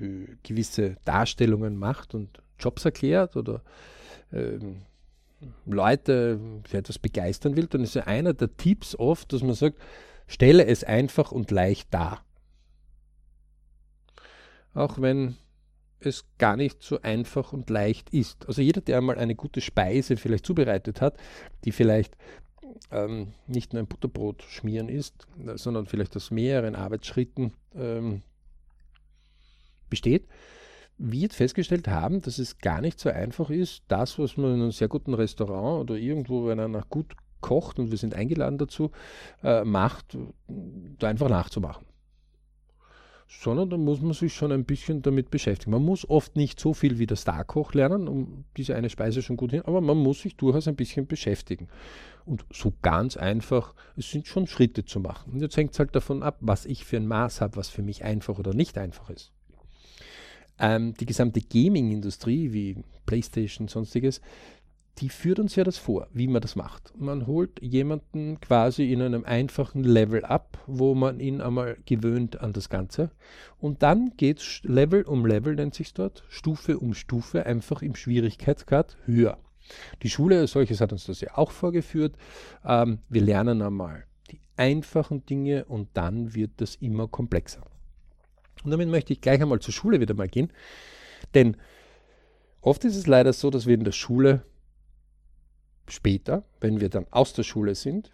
äh, 0.00 0.26
gewisse 0.42 0.96
Darstellungen 1.04 1.76
macht 1.76 2.14
und 2.14 2.42
Jobs 2.58 2.84
erklärt 2.84 3.36
oder 3.36 3.62
ähm, 4.32 4.82
Leute 5.66 6.40
für 6.64 6.78
etwas 6.78 6.98
begeistern 6.98 7.56
will, 7.56 7.66
dann 7.66 7.82
ist 7.82 7.94
ja 7.94 8.04
einer 8.04 8.32
der 8.32 8.56
Tipps 8.56 8.96
oft, 8.96 9.32
dass 9.32 9.42
man 9.42 9.54
sagt, 9.54 9.78
stelle 10.26 10.66
es 10.66 10.84
einfach 10.84 11.32
und 11.32 11.50
leicht 11.50 11.92
dar. 11.92 12.24
Auch 14.74 15.00
wenn 15.00 15.36
es 16.00 16.24
gar 16.38 16.56
nicht 16.56 16.82
so 16.82 17.00
einfach 17.00 17.52
und 17.52 17.70
leicht 17.70 18.10
ist. 18.10 18.46
Also 18.46 18.62
jeder, 18.62 18.80
der 18.80 18.98
einmal 18.98 19.18
eine 19.18 19.34
gute 19.34 19.60
Speise 19.60 20.16
vielleicht 20.16 20.46
zubereitet 20.46 21.00
hat, 21.00 21.18
die 21.64 21.72
vielleicht 21.72 22.16
ähm, 22.90 23.32
nicht 23.46 23.72
nur 23.72 23.82
ein 23.82 23.86
Butterbrot 23.86 24.42
schmieren 24.42 24.88
ist, 24.88 25.26
sondern 25.54 25.86
vielleicht 25.86 26.16
aus 26.16 26.30
mehreren 26.30 26.74
Arbeitsschritten 26.74 27.52
ähm, 27.74 28.22
besteht, 29.88 30.26
wird 30.98 31.34
festgestellt 31.34 31.88
haben, 31.88 32.22
dass 32.22 32.38
es 32.38 32.58
gar 32.58 32.80
nicht 32.80 32.98
so 32.98 33.10
einfach 33.10 33.50
ist, 33.50 33.82
das, 33.88 34.18
was 34.18 34.36
man 34.36 34.54
in 34.54 34.62
einem 34.62 34.70
sehr 34.72 34.88
guten 34.88 35.14
Restaurant 35.14 35.82
oder 35.82 35.96
irgendwo, 35.96 36.46
wenn 36.46 36.60
einer 36.60 36.82
gut 36.88 37.14
kocht 37.40 37.78
und 37.78 37.90
wir 37.90 37.98
sind 37.98 38.14
eingeladen 38.14 38.58
dazu, 38.58 38.90
äh, 39.42 39.64
macht, 39.64 40.16
da 40.98 41.08
einfach 41.08 41.28
nachzumachen. 41.28 41.84
Sondern 43.28 43.70
da 43.70 43.76
muss 43.76 44.00
man 44.00 44.12
sich 44.12 44.34
schon 44.34 44.52
ein 44.52 44.64
bisschen 44.64 45.02
damit 45.02 45.30
beschäftigen. 45.30 45.72
Man 45.72 45.84
muss 45.84 46.08
oft 46.08 46.36
nicht 46.36 46.60
so 46.60 46.72
viel 46.72 46.98
wie 46.98 47.06
der 47.06 47.16
Starkoch 47.16 47.74
lernen, 47.74 48.06
um 48.06 48.44
diese 48.56 48.76
eine 48.76 48.88
Speise 48.88 49.20
schon 49.20 49.36
gut 49.36 49.50
hin, 49.50 49.62
aber 49.62 49.80
man 49.80 49.98
muss 49.98 50.20
sich 50.20 50.36
durchaus 50.36 50.68
ein 50.68 50.76
bisschen 50.76 51.06
beschäftigen. 51.06 51.68
Und 52.24 52.46
so 52.52 52.72
ganz 52.82 53.16
einfach, 53.16 53.74
es 53.96 54.10
sind 54.10 54.28
schon 54.28 54.46
Schritte 54.46 54.84
zu 54.84 55.00
machen. 55.00 55.32
Und 55.32 55.40
jetzt 55.40 55.56
hängt 55.56 55.72
es 55.72 55.78
halt 55.78 55.94
davon 55.94 56.22
ab, 56.22 56.38
was 56.40 56.66
ich 56.66 56.84
für 56.84 56.96
ein 56.96 57.06
Maß 57.06 57.40
habe, 57.40 57.56
was 57.56 57.68
für 57.68 57.82
mich 57.82 58.04
einfach 58.04 58.38
oder 58.38 58.54
nicht 58.54 58.78
einfach 58.78 59.10
ist 59.10 59.35
ähm, 60.58 60.94
die 60.94 61.06
gesamte 61.06 61.40
Gaming-Industrie 61.40 62.52
wie 62.52 62.76
PlayStation, 63.06 63.68
sonstiges, 63.68 64.20
die 64.98 65.10
führt 65.10 65.38
uns 65.38 65.54
ja 65.56 65.64
das 65.64 65.76
vor, 65.76 66.08
wie 66.12 66.26
man 66.26 66.40
das 66.40 66.56
macht. 66.56 66.94
Man 66.98 67.26
holt 67.26 67.60
jemanden 67.60 68.40
quasi 68.40 68.92
in 68.92 69.02
einem 69.02 69.24
einfachen 69.24 69.84
Level 69.84 70.24
ab, 70.24 70.58
wo 70.66 70.94
man 70.94 71.20
ihn 71.20 71.42
einmal 71.42 71.76
gewöhnt 71.84 72.40
an 72.40 72.54
das 72.54 72.70
Ganze. 72.70 73.10
Und 73.58 73.82
dann 73.82 74.12
geht 74.16 74.38
es 74.38 74.60
Level 74.62 75.02
um 75.02 75.26
Level, 75.26 75.54
nennt 75.54 75.74
sich 75.74 75.92
dort, 75.92 76.24
Stufe 76.28 76.78
um 76.78 76.94
Stufe, 76.94 77.44
einfach 77.44 77.82
im 77.82 77.94
Schwierigkeitsgrad 77.94 78.96
höher. 79.04 79.38
Die 80.02 80.10
Schule 80.10 80.38
als 80.38 80.52
solches 80.52 80.80
hat 80.80 80.92
uns 80.92 81.04
das 81.04 81.20
ja 81.20 81.36
auch 81.36 81.50
vorgeführt. 81.50 82.16
Ähm, 82.64 83.00
wir 83.08 83.20
lernen 83.20 83.60
einmal 83.60 84.04
die 84.30 84.40
einfachen 84.56 85.26
Dinge 85.26 85.66
und 85.66 85.88
dann 85.94 86.34
wird 86.34 86.52
das 86.56 86.76
immer 86.76 87.08
komplexer. 87.08 87.62
Und 88.64 88.70
damit 88.70 88.88
möchte 88.88 89.12
ich 89.12 89.20
gleich 89.20 89.40
einmal 89.40 89.60
zur 89.60 89.74
Schule 89.74 90.00
wieder 90.00 90.14
mal 90.14 90.28
gehen. 90.28 90.52
Denn 91.34 91.56
oft 92.60 92.84
ist 92.84 92.96
es 92.96 93.06
leider 93.06 93.32
so, 93.32 93.50
dass 93.50 93.66
wir 93.66 93.74
in 93.74 93.84
der 93.84 93.92
Schule 93.92 94.42
später, 95.88 96.44
wenn 96.60 96.80
wir 96.80 96.88
dann 96.88 97.06
aus 97.10 97.32
der 97.32 97.44
Schule 97.44 97.74
sind, 97.74 98.10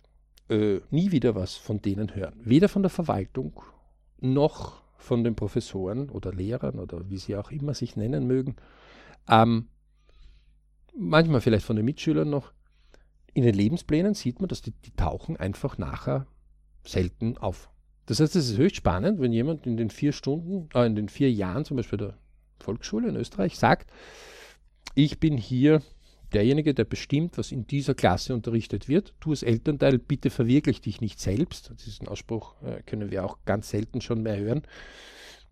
äh, 0.48 0.80
nie 0.90 1.12
wieder 1.12 1.34
was 1.34 1.54
von 1.54 1.80
denen 1.80 2.14
hören. 2.14 2.34
Weder 2.44 2.68
von 2.68 2.82
der 2.82 2.90
Verwaltung 2.90 3.62
noch 4.20 4.82
von 4.98 5.24
den 5.24 5.34
Professoren 5.34 6.10
oder 6.10 6.32
Lehrern 6.32 6.78
oder 6.78 7.08
wie 7.08 7.18
sie 7.18 7.36
auch 7.36 7.50
immer 7.50 7.74
sich 7.74 7.96
nennen 7.96 8.26
mögen. 8.26 8.56
Ähm, 9.28 9.68
manchmal 10.96 11.40
vielleicht 11.40 11.66
von 11.66 11.76
den 11.76 11.84
Mitschülern 11.84 12.30
noch. 12.30 12.52
In 13.34 13.44
den 13.44 13.54
Lebensplänen 13.54 14.14
sieht 14.14 14.40
man, 14.40 14.48
dass 14.48 14.62
die, 14.62 14.72
die 14.72 14.94
tauchen 14.94 15.36
einfach 15.36 15.78
nachher 15.78 16.26
selten 16.84 17.38
auf. 17.38 17.70
Das 18.06 18.20
heißt, 18.20 18.34
es 18.36 18.50
ist 18.50 18.58
höchst 18.58 18.76
spannend, 18.76 19.20
wenn 19.20 19.32
jemand 19.32 19.66
in 19.66 19.76
den 19.76 19.90
vier 19.90 20.12
Stunden, 20.12 20.68
äh, 20.74 20.86
in 20.86 20.96
den 20.96 21.08
vier 21.08 21.30
Jahren 21.30 21.64
zum 21.64 21.76
Beispiel 21.76 21.98
der 21.98 22.18
Volksschule 22.58 23.08
in 23.08 23.16
Österreich 23.16 23.56
sagt, 23.56 23.90
ich 24.94 25.20
bin 25.20 25.36
hier 25.36 25.82
derjenige, 26.32 26.74
der 26.74 26.84
bestimmt, 26.84 27.38
was 27.38 27.52
in 27.52 27.66
dieser 27.66 27.94
Klasse 27.94 28.34
unterrichtet 28.34 28.88
wird. 28.88 29.14
Du 29.20 29.30
als 29.30 29.42
Elternteil, 29.42 29.98
bitte 29.98 30.30
verwirklich 30.30 30.80
dich 30.80 31.00
nicht 31.00 31.20
selbst. 31.20 31.72
Diesen 31.84 32.08
Ausspruch 32.08 32.54
äh, 32.62 32.82
können 32.82 33.10
wir 33.10 33.24
auch 33.24 33.38
ganz 33.44 33.70
selten 33.70 34.00
schon 34.00 34.22
mehr 34.22 34.38
hören. 34.38 34.62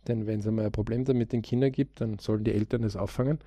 Denn 0.09 0.27
wenn 0.27 0.41
es 0.41 0.47
einmal 0.47 0.67
ein 0.67 0.73
Problem 0.73 1.05
damit 1.05 1.19
mit 1.19 1.33
den 1.33 1.43
Kindern 1.43 1.73
gibt, 1.73 2.01
dann 2.01 2.19
sollen 2.19 2.45
die 2.45 2.53
Eltern 2.53 2.85
es 2.85 2.97
auffangen. 2.97 3.39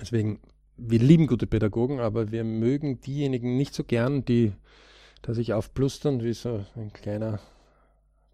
Deswegen, 0.00 0.40
wir 0.76 0.98
lieben 0.98 1.26
gute 1.26 1.46
Pädagogen, 1.46 2.00
aber 2.00 2.32
wir 2.32 2.44
mögen 2.44 3.00
diejenigen 3.00 3.56
nicht 3.56 3.74
so 3.74 3.84
gern, 3.84 4.24
die 4.24 4.52
da 5.22 5.34
sich 5.34 5.52
aufplustern 5.52 6.22
wie 6.22 6.32
so 6.32 6.64
ein 6.76 6.92
kleiner 6.92 7.38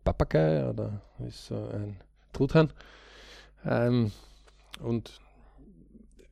Papagei 0.05 0.69
oder 0.69 1.01
wie 1.19 1.31
so 1.31 1.55
ein 1.55 1.97
Truthahn. 2.33 2.73
Ähm, 3.65 4.11
und 4.81 5.21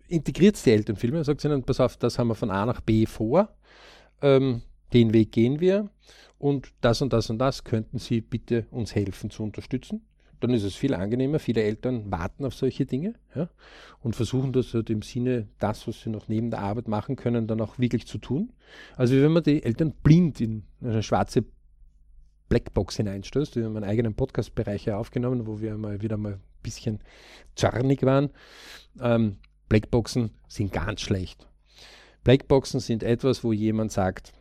integriert 0.08 0.64
die 0.64 0.70
Elternfilme, 0.70 1.24
sagt 1.24 1.44
ihnen, 1.44 1.62
pass 1.62 1.80
auf, 1.80 1.96
das 1.96 2.18
haben 2.18 2.28
wir 2.28 2.34
von 2.34 2.50
A 2.50 2.64
nach 2.64 2.80
B 2.80 3.06
vor, 3.06 3.48
ähm, 4.22 4.62
den 4.92 5.12
Weg 5.12 5.32
gehen 5.32 5.60
wir 5.60 5.90
und 6.38 6.72
das 6.80 7.02
und 7.02 7.12
das 7.12 7.28
und 7.28 7.38
das 7.38 7.64
könnten 7.64 7.98
Sie 7.98 8.20
bitte 8.20 8.66
uns 8.70 8.94
helfen 8.94 9.30
zu 9.30 9.42
unterstützen 9.42 10.06
dann 10.40 10.50
ist 10.50 10.64
es 10.64 10.74
viel 10.74 10.94
angenehmer. 10.94 11.38
Viele 11.38 11.62
Eltern 11.62 12.10
warten 12.10 12.44
auf 12.44 12.54
solche 12.54 12.86
Dinge 12.86 13.14
ja, 13.34 13.48
und 14.00 14.16
versuchen 14.16 14.52
das 14.52 14.74
halt 14.74 14.90
im 14.90 15.02
Sinne, 15.02 15.48
das, 15.58 15.86
was 15.88 16.02
sie 16.02 16.10
noch 16.10 16.28
neben 16.28 16.50
der 16.50 16.60
Arbeit 16.60 16.88
machen 16.88 17.16
können, 17.16 17.46
dann 17.46 17.60
auch 17.60 17.78
wirklich 17.78 18.06
zu 18.06 18.18
tun. 18.18 18.52
Also 18.96 19.14
wenn 19.14 19.32
man 19.32 19.42
die 19.42 19.62
Eltern 19.62 19.92
blind 20.02 20.40
in 20.40 20.64
eine 20.80 21.02
schwarze 21.02 21.44
Blackbox 22.48 22.96
hineinstößt, 22.96 23.56
wir 23.56 23.64
haben 23.64 23.76
einen 23.76 23.88
eigenen 23.88 24.14
Podcast-Bereich 24.14 24.90
aufgenommen, 24.92 25.46
wo 25.46 25.60
wir 25.60 25.76
mal 25.76 26.00
wieder 26.02 26.16
mal 26.16 26.34
ein 26.34 26.40
bisschen 26.62 27.00
zornig 27.54 28.02
waren. 28.02 28.30
Ähm, 29.00 29.38
Blackboxen 29.68 30.30
sind 30.46 30.72
ganz 30.72 31.00
schlecht. 31.00 31.48
Blackboxen 32.22 32.80
sind 32.80 33.02
etwas, 33.02 33.42
wo 33.42 33.52
jemand 33.52 33.92
sagt, 33.92 34.32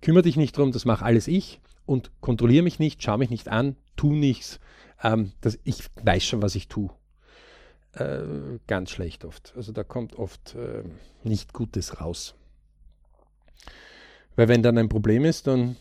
kümmere 0.00 0.22
dich 0.22 0.36
nicht 0.36 0.56
drum, 0.56 0.72
das 0.72 0.84
mache 0.84 1.04
alles 1.04 1.28
ich 1.28 1.60
und 1.86 2.10
kontrolliere 2.20 2.62
mich 2.62 2.78
nicht, 2.78 3.02
schau 3.02 3.16
mich 3.16 3.30
nicht 3.30 3.48
an, 3.48 3.76
tu 3.96 4.12
nichts 4.12 4.60
ähm, 5.04 5.32
das, 5.40 5.58
ich 5.62 5.84
weiß 6.02 6.24
schon, 6.24 6.42
was 6.42 6.56
ich 6.56 6.66
tue. 6.66 6.90
Äh, 7.92 8.58
ganz 8.66 8.90
schlecht 8.90 9.24
oft. 9.24 9.52
Also 9.56 9.70
da 9.70 9.84
kommt 9.84 10.16
oft 10.16 10.56
äh, 10.56 10.82
nicht 11.22 11.52
Gutes 11.52 12.00
raus. 12.00 12.34
Weil 14.34 14.48
wenn 14.48 14.62
dann 14.62 14.78
ein 14.78 14.88
Problem 14.88 15.24
ist, 15.24 15.46
dann 15.46 15.76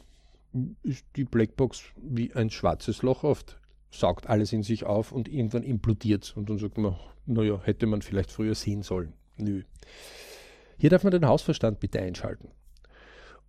ist 0.84 1.06
die 1.16 1.24
Blackbox 1.24 1.82
wie 1.98 2.34
ein 2.34 2.52
schwarzes 2.52 3.02
Loch 3.02 3.24
oft. 3.24 3.60
saugt 3.90 4.28
alles 4.28 4.54
in 4.54 4.64
sich 4.64 4.86
auf 4.86 5.12
und 5.12 5.28
irgendwann 5.28 5.64
implodiert. 5.64 6.34
Und 6.36 6.50
dann 6.50 6.60
sagt 6.60 6.78
man, 6.78 6.96
naja, 7.26 7.60
hätte 7.64 7.88
man 7.88 8.02
vielleicht 8.02 8.32
früher 8.32 8.54
sehen 8.54 8.84
sollen. 8.84 9.14
Nö. 9.38 9.64
Hier 10.78 10.90
darf 10.90 11.04
man 11.04 11.12
den 11.12 11.26
Hausverstand 11.26 11.80
bitte 11.80 12.00
einschalten. 12.00 12.50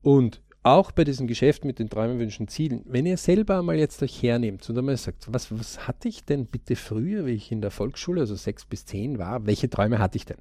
Und 0.03 0.41
auch 0.65 0.93
bei 0.93 1.05
diesem 1.05 1.27
Geschäft 1.27 1.65
mit 1.67 1.79
den 1.79 1.91
Träumen, 1.91 2.19
Wünschen, 2.19 2.49
Zielen, 2.49 2.83
wenn 2.87 3.05
ihr 3.05 3.19
selber 3.19 3.59
einmal 3.59 3.77
jetzt 3.77 4.03
euch 4.03 4.23
hernehmt 4.23 4.69
und 4.69 4.79
einmal 4.79 4.97
sagt, 4.97 5.33
was, 5.33 5.57
was 5.57 5.87
hatte 5.87 6.09
ich 6.09 6.25
denn 6.25 6.47
bitte 6.47 6.75
früher, 6.75 7.27
wie 7.27 7.33
ich 7.33 7.53
in 7.53 7.61
der 7.61 7.71
Volksschule, 7.71 8.23
also 8.23 8.35
sechs 8.35 8.65
bis 8.65 8.87
zehn 8.87 9.19
war, 9.19 9.47
welche 9.47 9.69
Träume 9.69 9.99
hatte 9.99 10.17
ich 10.17 10.25
denn? 10.25 10.39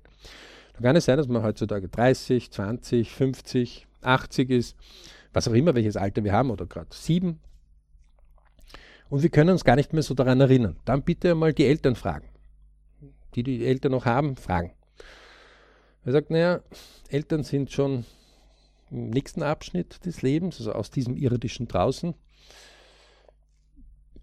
Dann 0.73 0.83
kann 0.83 0.95
es 0.95 1.05
sein, 1.05 1.17
dass 1.17 1.27
man 1.27 1.43
heutzutage 1.43 1.89
30, 1.89 2.49
20, 2.51 3.11
50, 3.11 3.85
80 4.01 4.49
ist, 4.49 4.77
was 5.33 5.47
auch 5.49 5.53
immer, 5.53 5.75
welches 5.75 5.97
Alter 5.97 6.23
wir 6.23 6.31
haben, 6.31 6.51
oder 6.51 6.65
gerade 6.65 6.87
sieben. 6.91 7.41
Und 9.09 9.23
wir 9.23 9.29
können 9.29 9.49
uns 9.49 9.65
gar 9.65 9.75
nicht 9.75 9.91
mehr 9.91 10.03
so 10.03 10.13
daran 10.13 10.39
erinnern. 10.39 10.77
Dann 10.85 11.03
bitte 11.03 11.31
einmal 11.31 11.53
die 11.53 11.65
Eltern 11.65 11.95
fragen. 11.95 12.29
Die, 13.35 13.43
die 13.43 13.65
Eltern 13.65 13.91
noch 13.91 14.05
haben, 14.05 14.37
fragen. 14.37 14.71
Er 16.05 16.13
sagt, 16.13 16.31
naja, 16.31 16.61
Eltern 17.09 17.43
sind 17.43 17.71
schon 17.71 18.05
im 18.93 19.09
nächsten 19.09 19.43
Abschnitt 19.43 20.05
des 20.05 20.21
Lebens, 20.21 20.59
also 20.59 20.73
aus 20.73 20.91
diesem 20.91 21.17
irdischen 21.17 21.67
draußen. 21.67 22.13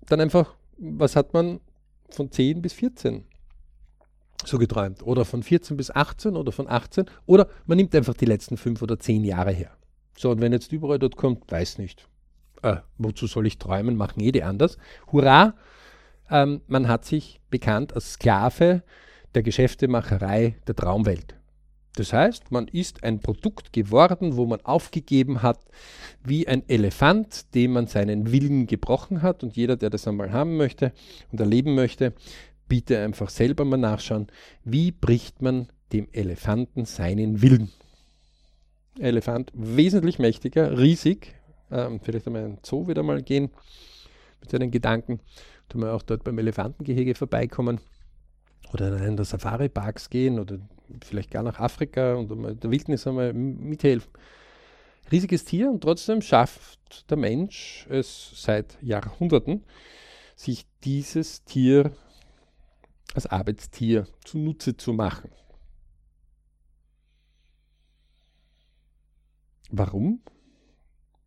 Dann 0.06 0.20
einfach, 0.20 0.54
was 0.78 1.16
hat 1.16 1.34
man 1.34 1.60
von 2.08 2.30
10 2.30 2.62
bis 2.62 2.72
14 2.74 3.24
so 4.44 4.58
geträumt? 4.58 5.02
Oder 5.02 5.24
von 5.24 5.42
14 5.42 5.76
bis 5.76 5.90
18 5.90 6.36
oder 6.36 6.52
von 6.52 6.68
18? 6.68 7.06
Oder 7.26 7.48
man 7.66 7.76
nimmt 7.76 7.94
einfach 7.94 8.14
die 8.14 8.24
letzten 8.24 8.56
5 8.56 8.80
oder 8.82 8.98
10 8.98 9.24
Jahre 9.24 9.52
her. 9.52 9.76
So, 10.16 10.30
und 10.30 10.40
wenn 10.40 10.52
jetzt 10.52 10.72
überall 10.72 10.98
dort 10.98 11.16
kommt, 11.16 11.50
weiß 11.50 11.78
nicht. 11.78 12.06
Äh, 12.62 12.76
wozu 12.98 13.26
soll 13.26 13.46
ich 13.46 13.58
träumen? 13.58 13.96
Machen 13.96 14.20
jede 14.20 14.44
anders. 14.44 14.76
Hurra! 15.12 15.54
Ähm, 16.30 16.60
man 16.68 16.88
hat 16.88 17.04
sich 17.04 17.40
bekannt 17.50 17.94
als 17.94 18.12
Sklave 18.12 18.82
der 19.34 19.42
Geschäftemacherei 19.42 20.56
der 20.66 20.76
Traumwelt. 20.76 21.39
Das 21.96 22.12
heißt, 22.12 22.52
man 22.52 22.68
ist 22.68 23.02
ein 23.02 23.20
Produkt 23.20 23.72
geworden, 23.72 24.36
wo 24.36 24.46
man 24.46 24.60
aufgegeben 24.62 25.42
hat, 25.42 25.60
wie 26.22 26.46
ein 26.46 26.62
Elefant, 26.68 27.54
dem 27.54 27.72
man 27.72 27.88
seinen 27.88 28.30
Willen 28.30 28.66
gebrochen 28.66 29.22
hat. 29.22 29.42
Und 29.42 29.56
jeder, 29.56 29.76
der 29.76 29.90
das 29.90 30.06
einmal 30.06 30.32
haben 30.32 30.56
möchte 30.56 30.92
und 31.32 31.40
erleben 31.40 31.74
möchte, 31.74 32.12
bitte 32.68 32.98
einfach 33.00 33.28
selber 33.28 33.64
mal 33.64 33.76
nachschauen, 33.76 34.28
wie 34.64 34.92
bricht 34.92 35.42
man 35.42 35.68
dem 35.92 36.06
Elefanten 36.12 36.84
seinen 36.84 37.42
Willen. 37.42 37.70
Elefant 38.98 39.50
wesentlich 39.54 40.18
mächtiger, 40.18 40.78
riesig. 40.78 41.34
Ähm, 41.72 42.00
vielleicht 42.00 42.26
einmal 42.26 42.44
in 42.44 42.56
den 42.56 42.58
Zoo 42.64 42.86
wieder 42.86 43.02
mal 43.02 43.22
gehen 43.22 43.50
mit 44.40 44.50
seinen 44.50 44.70
Gedanken. 44.70 45.20
Tun 45.68 45.82
wir 45.82 45.92
auch 45.92 46.02
dort 46.02 46.24
beim 46.24 46.38
Elefantengehege 46.38 47.14
vorbeikommen 47.14 47.80
oder 48.72 48.88
in 48.88 49.02
einen 49.02 49.16
der 49.16 49.24
Safari-Parks 49.24 50.10
gehen 50.10 50.38
oder 50.38 50.58
vielleicht 51.04 51.30
gar 51.30 51.42
nach 51.42 51.58
Afrika 51.58 52.14
und 52.14 52.28
der 52.62 52.70
Wildnis 52.70 53.06
einmal 53.06 53.32
mithelfen. 53.32 54.10
Riesiges 55.10 55.44
Tier 55.44 55.70
und 55.70 55.80
trotzdem 55.80 56.22
schafft 56.22 57.10
der 57.10 57.16
Mensch 57.16 57.86
es 57.90 58.32
seit 58.36 58.78
Jahrhunderten, 58.82 59.64
sich 60.36 60.66
dieses 60.84 61.44
Tier 61.44 61.92
als 63.14 63.26
Arbeitstier 63.26 64.06
zunutze 64.24 64.76
zu 64.76 64.92
machen. 64.92 65.30
Warum? 69.70 70.20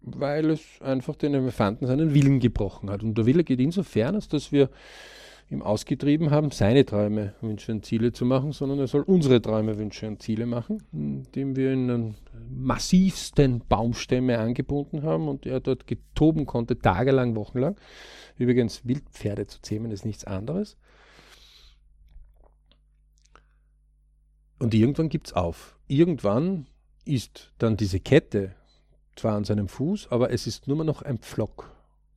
Weil 0.02 0.49
es 0.49 0.82
einfach 0.82 1.15
den 1.15 1.34
Elefanten 1.34 1.88
seinen 1.88 2.13
Willen 2.13 2.39
gebrochen 2.39 2.89
hat. 2.89 3.04
Und 3.04 3.17
der 3.17 3.26
Wille 3.26 3.43
geht 3.43 3.60
insofern, 3.60 4.15
als 4.15 4.28
dass 4.28 4.52
wir 4.52 4.69
ihm 5.50 5.62
ausgetrieben 5.62 6.32
haben, 6.32 6.52
seine 6.52 6.86
Träume, 6.86 7.34
Wünsche 7.42 7.72
und 7.72 7.86
Ziele 7.86 8.12
zu 8.12 8.26
machen, 8.26 8.52
sondern 8.52 8.80
er 8.80 8.88
soll 8.88 9.02
unsere 9.02 9.42
Träume, 9.42 9.78
Wünsche 9.78 10.08
und 10.08 10.22
Ziele 10.22 10.46
machen, 10.46 10.84
indem 10.92 11.56
wir 11.56 11.74
ihn 11.74 11.90
an 11.90 12.16
massivsten 12.50 13.62
Baumstämme 13.68 14.40
angebunden 14.40 15.04
haben 15.04 15.28
und 15.28 15.46
er 15.46 15.60
dort 15.60 15.88
getoben 15.88 16.46
konnte, 16.46 16.80
tagelang, 16.80 17.36
wochenlang. 17.36 17.76
Übrigens, 18.38 18.86
Wildpferde 18.86 19.48
zu 19.48 19.62
zähmen 19.62 19.92
ist 19.92 20.06
nichts 20.06 20.26
anderes. 20.26 20.78
Und 24.60 24.74
irgendwann 24.74 25.10
gibt 25.10 25.28
es 25.28 25.34
auf. 25.34 25.78
Irgendwann 25.88 26.68
ist 27.06 27.52
dann 27.58 27.78
diese 27.78 28.00
Kette 28.00 28.56
zwar 29.16 29.36
an 29.36 29.44
seinem 29.44 29.68
Fuß, 29.68 30.08
aber 30.10 30.32
es 30.32 30.48
ist 30.48 30.68
nur 30.68 30.84
noch 30.84 31.02
ein 31.02 31.20
Pflock, 31.20 31.72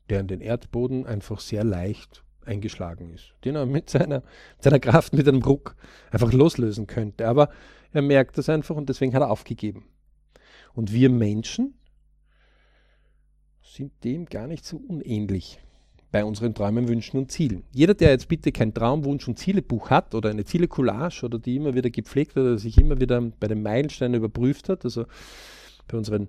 der 0.09 0.21
an 0.21 0.29
den 0.29 0.41
Erdboden 0.41 1.07
einfach 1.07 1.41
sehr 1.41 1.65
leicht 1.65 2.23
eingeschlagen 2.47 3.11
ist, 3.11 3.35
den 3.45 3.57
er 3.57 3.67
mit 3.67 3.91
seiner, 3.91 4.21
mit 4.21 4.63
seiner 4.63 4.81
Kraft, 4.81 5.13
mit 5.13 5.29
einem 5.29 5.43
Ruck 5.43 5.77
einfach 6.11 6.33
loslösen 6.33 6.87
könnte. 6.87 7.29
Aber 7.29 7.51
er 7.93 8.03
merkt 8.03 8.39
das 8.39 8.49
einfach 8.49 8.77
und 8.77 8.89
deswegen 8.89 9.15
hat 9.15 9.23
er 9.23 9.31
aufgegeben. 9.31 9.85
Und 10.75 10.93
wir 10.93 11.11
Menschen 11.11 11.75
sind 13.63 13.93
dem 14.05 14.27
gar 14.27 14.47
nicht 14.47 14.65
so 14.65 14.77
unähnlich 14.77 15.59
bei 16.13 16.25
unseren 16.25 16.55
Träumen, 16.55 16.89
Wünschen 16.89 17.19
und 17.19 17.31
Zielen. 17.31 17.65
Jeder, 17.73 17.95
der 17.95 18.11
jetzt 18.11 18.29
bitte 18.29 18.53
kein 18.53 18.73
Traumwunsch- 18.73 19.29
und 19.29 19.39
Zielebuch 19.39 19.91
hat 19.91 20.15
oder 20.15 20.31
eine 20.31 20.45
Ziele-Collage 20.45 21.25
oder 21.25 21.39
die 21.39 21.57
immer 21.57 21.75
wieder 21.75 21.91
gepflegt 21.91 22.37
oder 22.37 22.59
sich 22.59 22.79
immer 22.79 23.01
wieder 23.01 23.21
bei 23.21 23.49
den 23.49 23.63
Meilensteinen 23.63 24.15
überprüft 24.15 24.69
hat, 24.69 24.85
also 24.85 25.05
bei 25.89 25.99
unseren 25.99 26.29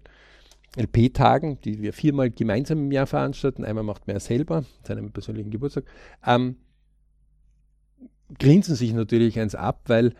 LP-Tagen, 0.78 1.60
die 1.62 1.82
wir 1.82 1.94
viermal 1.94 2.30
gemeinsam 2.30 2.78
im 2.80 2.92
Jahr 2.92 3.08
veranstalten, 3.08 3.66
einmal 3.66 3.84
macht 3.84 4.08
man 4.08 4.16
ja 4.16 4.20
selber, 4.20 4.63
seinem 4.84 5.12
persönlichen 5.12 5.50
Geburtstag, 5.50 5.86
ähm, 6.26 6.58
grinsen 8.38 8.76
sich 8.76 8.94
natürlich 8.94 9.40
eins 9.40 9.56
ab, 9.56 9.82
weil 9.88 10.13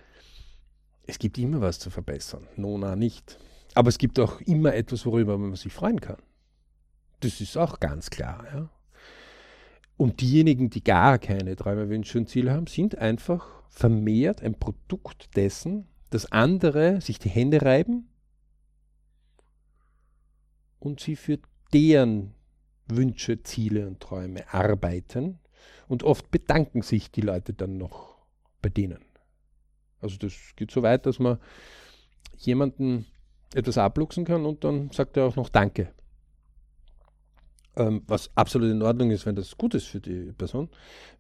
es 1.06 1.20
gibt 1.20 1.38
immer 1.38 1.62
was 1.62 1.80
zu 1.80 1.90
verbessern. 1.90 2.48
Nona 2.56 2.96
nicht. 2.96 3.38
Aber 3.76 3.90
es 3.90 3.98
gibt 3.98 4.20
auch 4.20 4.42
immer 4.42 4.74
etwas, 4.74 5.06
worüber 5.06 5.38
man 5.38 5.56
sich 5.56 5.72
freuen 5.72 6.02
kann. 6.02 6.18
Das 7.20 7.40
ist 7.42 7.58
auch 7.58 7.80
ganz 7.80 8.10
klar. 8.10 8.46
Ja? 8.52 8.70
Und 9.98 10.22
diejenigen, 10.22 10.70
die 10.70 10.84
gar 10.84 11.18
keine 11.20 11.56
Träume, 11.56 11.90
Wünsche 11.90 12.18
und 12.18 12.30
Ziele 12.30 12.52
haben, 12.52 12.68
sind 12.68 12.98
einfach 12.98 13.48
vermehrt 13.70 14.42
ein 14.42 14.56
Produkt 14.56 15.36
dessen, 15.36 15.88
dass 16.10 16.32
andere 16.32 17.02
sich 17.02 17.20
die 17.20 17.30
Hände 17.30 17.62
reiben 17.62 18.10
und 20.80 21.00
sie 21.00 21.16
für 21.16 21.40
deren 21.74 22.34
Wünsche, 22.88 23.44
Ziele 23.44 23.88
und 23.88 24.00
Träume 24.00 24.52
arbeiten. 24.54 25.40
Und 25.88 26.04
oft 26.04 26.32
bedanken 26.32 26.82
sich 26.82 27.12
die 27.12 27.22
Leute 27.22 27.54
dann 27.54 27.78
noch 27.78 28.18
bei 28.62 28.70
denen. 28.70 29.04
Also 30.00 30.18
das 30.18 30.34
geht 30.56 30.72
so 30.72 30.84
weit, 30.84 31.06
dass 31.06 31.20
man 31.20 31.40
jemanden 32.38 33.06
etwas 33.54 33.78
abluchsen 33.78 34.26
kann 34.26 34.46
und 34.46 34.64
dann 34.64 34.92
sagt 34.92 35.18
er 35.18 35.26
auch 35.26 35.36
noch 35.36 35.50
Danke. 35.50 35.94
Ähm, 37.76 38.04
was 38.08 38.30
absolut 38.36 38.72
in 38.72 38.82
Ordnung 38.82 39.12
ist, 39.12 39.26
wenn 39.26 39.36
das 39.36 39.58
gut 39.58 39.74
ist 39.76 39.86
für 39.86 40.00
die 40.00 40.34
Person. 40.34 40.70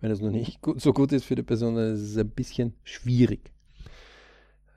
Wenn 0.01 0.11
es 0.11 0.21
noch 0.21 0.31
nicht 0.31 0.61
gut, 0.61 0.81
so 0.81 0.91
gut 0.91 1.11
ist 1.11 1.25
für 1.25 1.35
die 1.35 1.43
Person, 1.43 1.75
dann 1.75 1.93
ist 1.93 2.01
es 2.01 2.17
ein 2.17 2.29
bisschen 2.29 2.73
schwierig. 2.83 3.51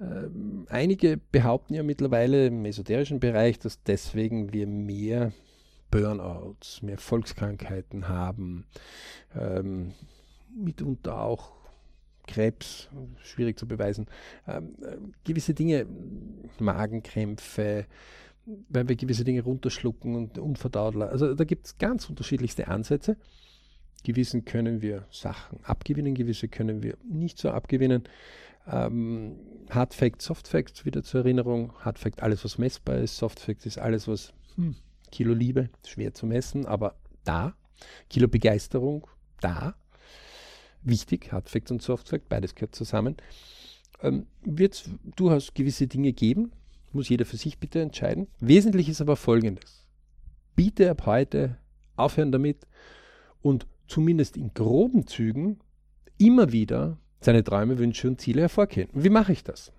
Ähm, 0.01 0.67
einige 0.71 1.19
behaupten 1.19 1.75
ja 1.75 1.83
mittlerweile 1.83 2.47
im 2.47 2.65
esoterischen 2.65 3.21
Bereich, 3.21 3.59
dass 3.59 3.83
deswegen 3.83 4.53
wir 4.53 4.67
mehr 4.67 5.33
Burnouts, 5.91 6.83
mehr 6.83 6.99
Volkskrankheiten 6.99 8.09
haben, 8.09 8.65
ähm, 9.35 9.93
mitunter 10.55 11.21
auch 11.21 11.53
Krebs, 12.27 12.89
schwierig 13.23 13.59
zu 13.59 13.67
beweisen, 13.67 14.07
ähm, 14.47 14.77
äh, 14.83 14.97
gewisse 15.25 15.53
Dinge, 15.53 15.87
Magenkrämpfe, 16.59 17.87
weil 18.69 18.89
wir 18.89 18.97
gewisse 18.97 19.25
Dinge 19.25 19.43
runterschlucken 19.43 20.15
und 20.15 20.39
unverdaut. 20.39 20.97
Also 20.97 21.35
da 21.35 21.45
gibt 21.45 21.67
es 21.67 21.79
ganz 21.79 22.09
unterschiedlichste 22.09 22.69
Ansätze. 22.69 23.17
Gewissen 24.05 24.45
können 24.45 24.81
wir 24.81 25.07
Sachen 25.11 25.63
abgewinnen, 25.65 26.15
gewisse 26.15 26.49
können 26.49 26.83
wir 26.83 26.97
nicht 27.05 27.39
so 27.39 27.51
abgewinnen. 27.51 28.05
Ähm, 28.67 29.37
Hard 29.71 29.95
Fact, 29.95 30.23
Soft 30.23 30.49
Fact, 30.49 30.85
wieder 30.85 31.03
zur 31.03 31.21
Erinnerung. 31.21 31.73
Hard 31.81 31.99
Fact, 31.99 32.23
alles 32.23 32.45
was 32.45 32.59
messbar 32.59 32.99
ist. 32.99 33.17
Soft 33.17 33.41
Fact 33.41 33.67
ist 33.67 33.79
alles, 33.79 34.09
was 34.09 34.33
hm, 34.57 34.75
Kilo 35.11 35.35
Liebe, 35.35 35.71
schwer 35.87 36.15
zu 36.15 36.27
messen, 36.27 36.67
aber 36.67 36.97
da. 37.25 37.55
Kilo 38.09 38.29
Begeisterung, 38.29 39.07
da. 39.41 39.75
Wichtig, 40.83 41.33
Hard 41.33 41.49
Fact 41.49 41.71
und 41.71 41.83
Soft 41.83 42.09
Fact, 42.09 42.29
beides 42.29 42.55
gehört 42.55 42.75
zusammen. 42.75 43.17
Ähm, 44.03 44.27
Wird 44.43 44.85
durchaus 45.17 45.55
gewisse 45.55 45.87
Dinge 45.87 46.13
geben, 46.13 46.53
muss 46.93 47.09
jeder 47.09 47.25
für 47.25 47.37
sich 47.37 47.59
bitte 47.59 47.81
entscheiden. 47.81 48.29
Wesentlich 48.41 48.89
ist 48.89 49.01
aber 49.01 49.17
folgendes. 49.17 49.87
Bitte 50.57 50.91
ab 50.91 51.07
heute 51.07 51.59
aufhören 51.97 52.33
damit 52.33 52.67
und 53.43 53.67
zumindest 53.87 54.37
in 54.37 54.53
groben 54.55 55.07
Zügen 55.07 55.61
immer 56.19 56.53
wieder 56.53 56.99
seine 57.21 57.45
Träume, 57.45 57.79
Wünsche 57.79 58.09
und 58.09 58.21
Ziele 58.21 58.43
hervorkehren. 58.43 58.91
Wie 58.93 59.11
mache 59.11 59.33
ich 59.33 59.45
das? 59.45 59.73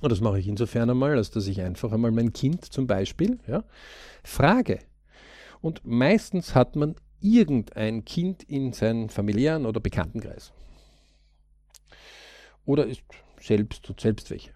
Und 0.00 0.10
das 0.10 0.20
mache 0.20 0.40
ich 0.40 0.48
insofern 0.48 0.90
einmal, 0.90 1.16
als 1.16 1.30
dass 1.30 1.46
ich 1.46 1.60
einfach 1.60 1.92
einmal 1.92 2.10
mein 2.10 2.32
Kind 2.32 2.64
zum 2.64 2.86
Beispiel 2.86 3.38
ja, 3.46 3.64
frage. 4.24 4.80
Und 5.60 5.80
meistens 5.84 6.54
hat 6.54 6.74
man 6.74 6.96
irgendein 7.20 8.04
Kind 8.04 8.42
in 8.42 8.72
seinen 8.72 9.08
familiären 9.08 9.64
oder 9.64 9.80
Bekanntenkreis. 9.80 10.52
Oder 12.64 12.86
ist 12.86 13.02
selbst 13.40 13.88
und 13.88 14.00
selbst 14.00 14.30
welche. 14.30 14.50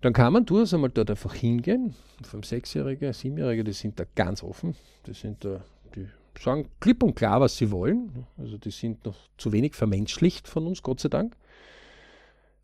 Dann 0.00 0.12
kann 0.12 0.32
man 0.32 0.46
durchaus 0.46 0.72
einmal 0.72 0.90
dort 0.90 1.10
einfach 1.10 1.34
hingehen. 1.34 1.94
Vom 2.22 2.42
Sechsjährigen, 2.42 3.12
Siebenjährigen, 3.12 3.64
die 3.64 3.72
sind 3.72 3.98
da 3.98 4.04
ganz 4.14 4.42
offen. 4.42 4.76
Die 5.06 5.12
sind 5.12 5.44
da, 5.44 5.62
die 5.94 6.08
sagen 6.38 6.68
klipp 6.80 7.02
und 7.02 7.14
klar, 7.14 7.40
was 7.40 7.56
sie 7.56 7.70
wollen. 7.70 8.26
Also 8.36 8.58
die 8.58 8.70
sind 8.70 9.04
noch 9.04 9.16
zu 9.36 9.52
wenig 9.52 9.74
vermenschlicht 9.74 10.48
von 10.48 10.66
uns, 10.66 10.82
Gott 10.82 11.00
sei 11.00 11.08
Dank. 11.08 11.36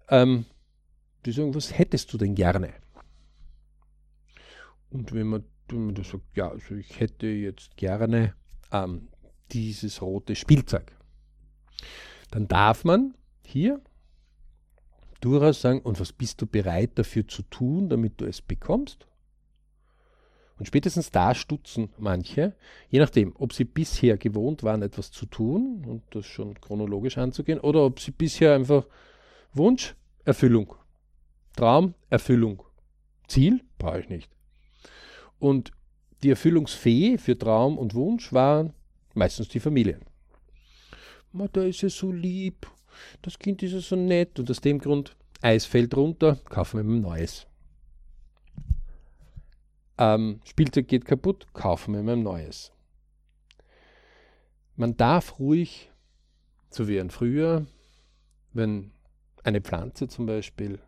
Ähm, 0.09 0.47
die 1.25 1.33
sagen, 1.33 1.55
was 1.55 1.77
hättest 1.77 2.13
du 2.13 2.19
denn 2.19 2.35
gerne? 2.35 2.73
Und 4.91 5.13
wenn 5.13 5.27
man, 5.27 5.45
wenn 5.69 5.87
man 5.87 5.95
das 5.95 6.11
sagt, 6.11 6.37
ja, 6.37 6.51
also 6.51 6.75
ich 6.75 7.01
hätte 7.01 7.27
jetzt 7.27 7.77
gerne 7.77 8.35
ähm, 8.73 9.09
dieses 9.53 10.01
rote 10.01 10.37
Spielzeug, 10.37 10.93
dann 12.31 12.49
darf 12.49 12.85
man 12.85 13.15
hier 13.45 13.81
durchaus 15.21 15.61
sagen, 15.61 15.81
und 15.81 15.99
was 16.01 16.13
bist 16.13 16.41
du 16.41 16.47
bereit 16.47 16.93
dafür 16.95 17.27
zu 17.27 17.43
tun, 17.43 17.89
damit 17.89 18.21
du 18.21 18.27
es 18.27 18.41
bekommst? 18.41 19.07
Und 20.59 20.67
spätestens 20.67 21.11
da 21.11 21.35
stutzen 21.35 21.91
manche, 21.99 22.55
je 22.89 22.99
nachdem, 22.99 23.35
ob 23.37 23.53
sie 23.53 23.65
bisher 23.65 24.17
gewohnt 24.17 24.63
waren, 24.63 24.83
etwas 24.83 25.11
zu 25.11 25.27
tun 25.27 25.85
und 25.87 26.03
das 26.11 26.25
schon 26.25 26.59
chronologisch 26.61 27.19
anzugehen, 27.19 27.61
oder 27.61 27.85
ob 27.85 28.01
sie 28.01 28.11
bisher 28.11 28.55
einfach 28.55 28.87
Wunsch, 29.53 29.95
Erfüllung, 30.25 30.75
Traum, 31.57 31.95
Erfüllung, 32.09 32.63
Ziel, 33.29 33.61
brauche 33.79 34.01
ich 34.01 34.09
nicht. 34.09 34.31
Und 35.39 35.73
die 36.23 36.31
Erfüllungsfee 36.31 37.19
für 37.19 37.39
Traum 37.39 37.77
und 37.77 37.95
Wunsch 37.95 38.33
waren 38.33 38.73
meistens 39.15 39.49
die 39.49 39.61
Familien. 39.61 40.01
Ma, 41.33 41.49
da 41.49 41.63
ist 41.63 41.83
ja 41.83 41.91
so 41.91 42.11
lieb, 42.11 42.67
das 43.21 43.39
Kind 43.39 43.63
ist 43.63 43.73
ja 43.73 43.81
so 43.81 43.97
nett 43.97 44.39
und 44.39 44.51
aus 44.51 44.61
dem 44.63 44.79
Grund, 44.79 45.17
Eis 45.43 45.67
fällt 45.67 45.95
runter, 45.95 46.37
kaufen 46.49 46.79
wir 46.79 46.85
ihm 46.85 46.97
ein 46.97 47.01
neues. 47.03 47.47
Ähm, 49.99 50.41
Spielzeug 50.45 50.89
geht 50.89 51.05
kaputt, 51.05 51.47
kaufen 51.55 51.95
wir 51.95 52.01
ihm 52.01 52.09
ein 52.09 52.23
neues. 52.23 52.73
Man 54.77 54.97
darf 54.97 55.39
ruhig, 55.39 55.91
so 56.71 56.87
wie 56.87 57.01
ein 57.01 57.11
früher, 57.11 57.67
wenn 58.53 58.93
eine 59.43 59.61
Pflanze 59.61 60.09
zum 60.09 60.27
Beispiel 60.27 60.81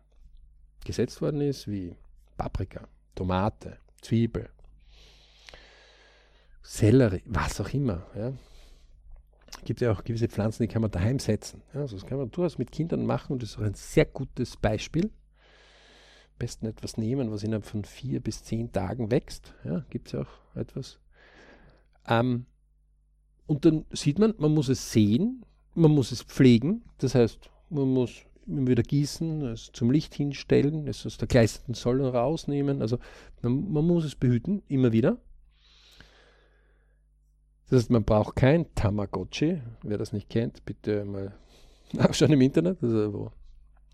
gesetzt 0.85 1.21
worden 1.21 1.41
ist, 1.41 1.67
wie 1.67 1.95
Paprika, 2.37 2.87
Tomate, 3.15 3.77
Zwiebel, 4.01 4.49
Sellerie, 6.61 7.23
was 7.25 7.59
auch 7.59 7.69
immer, 7.69 8.05
ja, 8.15 8.33
gibt 9.65 9.81
ja 9.81 9.91
auch 9.91 10.03
gewisse 10.03 10.27
Pflanzen, 10.27 10.63
die 10.63 10.67
kann 10.67 10.81
man 10.81 10.91
daheim 10.91 11.19
setzen. 11.19 11.63
Ja, 11.73 11.81
also 11.81 11.95
das 11.95 12.05
kann 12.05 12.17
man 12.17 12.29
durchaus 12.31 12.57
mit 12.57 12.71
Kindern 12.71 13.05
machen 13.05 13.33
und 13.33 13.43
das 13.43 13.51
ist 13.51 13.57
auch 13.57 13.63
ein 13.63 13.73
sehr 13.73 14.05
gutes 14.05 14.57
Beispiel. 14.57 15.11
Besten 16.39 16.65
etwas 16.65 16.97
nehmen, 16.97 17.31
was 17.31 17.43
innerhalb 17.43 17.65
von 17.65 17.83
vier 17.83 18.19
bis 18.19 18.43
zehn 18.43 18.71
Tagen 18.71 19.11
wächst. 19.11 19.53
Ja, 19.63 19.85
gibt 19.89 20.07
es 20.07 20.13
ja 20.13 20.21
auch 20.21 20.55
etwas. 20.55 20.99
Ähm, 22.07 22.45
und 23.45 23.65
dann 23.65 23.85
sieht 23.91 24.17
man, 24.19 24.33
man 24.37 24.53
muss 24.53 24.69
es 24.69 24.91
sehen, 24.91 25.45
man 25.75 25.91
muss 25.91 26.11
es 26.11 26.23
pflegen. 26.23 26.83
Das 26.97 27.15
heißt, 27.15 27.49
man 27.69 27.87
muss 27.93 28.11
immer 28.47 28.67
wieder 28.67 28.83
gießen, 28.83 29.41
es 29.45 29.71
zum 29.71 29.91
Licht 29.91 30.15
hinstellen, 30.15 30.87
es 30.87 31.05
aus 31.05 31.17
der 31.17 31.27
gleißenden 31.27 31.75
Säule 31.75 32.11
rausnehmen. 32.11 32.81
Also 32.81 32.97
man, 33.41 33.71
man 33.71 33.85
muss 33.85 34.05
es 34.05 34.15
behüten, 34.15 34.63
immer 34.67 34.91
wieder. 34.91 35.17
Das 37.69 37.81
heißt, 37.81 37.91
man 37.91 38.03
braucht 38.03 38.35
kein 38.35 38.73
Tamagotchi. 38.73 39.61
Wer 39.83 39.97
das 39.97 40.11
nicht 40.13 40.29
kennt, 40.29 40.65
bitte 40.65 41.05
mal 41.05 41.33
nachschauen 41.93 42.33
im 42.33 42.41
Internet, 42.41 42.81
also 42.81 43.13
wo 43.13 43.31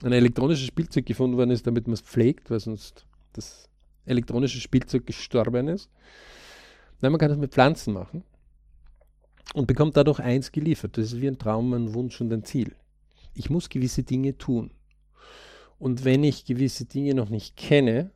ein 0.04 0.12
elektronisches 0.12 0.68
Spielzeug 0.68 1.06
gefunden 1.06 1.38
worden 1.38 1.52
ist, 1.52 1.66
damit 1.66 1.88
man 1.88 1.94
es 1.94 2.02
pflegt, 2.02 2.50
weil 2.52 2.60
sonst 2.60 3.06
das 3.34 3.70
elektronische 4.06 4.60
Spielzeug 4.60 5.06
gestorben 5.06 5.68
ist. 5.68 5.90
Nein, 7.02 7.12
man 7.12 7.20
kann 7.20 7.30
das 7.30 7.38
mit 7.38 7.54
Pflanzen 7.54 7.94
machen 7.94 8.24
und 9.54 9.68
bekommt 9.68 9.98
dadurch 9.98 10.20
eins 10.20 10.52
geliefert. 10.52 10.98
Das 10.98 11.14
ist 11.14 11.22
wie 11.22 11.28
ein 11.28 11.38
Traum, 11.38 11.74
ein 11.74 11.94
Wunsch 11.94 12.20
und 12.22 12.32
ein 12.32 12.44
Ziel. 12.44 12.76
Ich 13.34 13.50
muss 13.50 13.70
gewisse 13.70 14.04
Dinge 14.04 14.38
tun. 14.38 14.72
Und 15.78 16.06
wenn 16.06 16.24
ich 16.24 16.46
gewisse 16.46 16.86
Dinge 16.86 17.14
noch 17.14 17.30
nicht 17.30 17.58
kenne, 17.58 18.12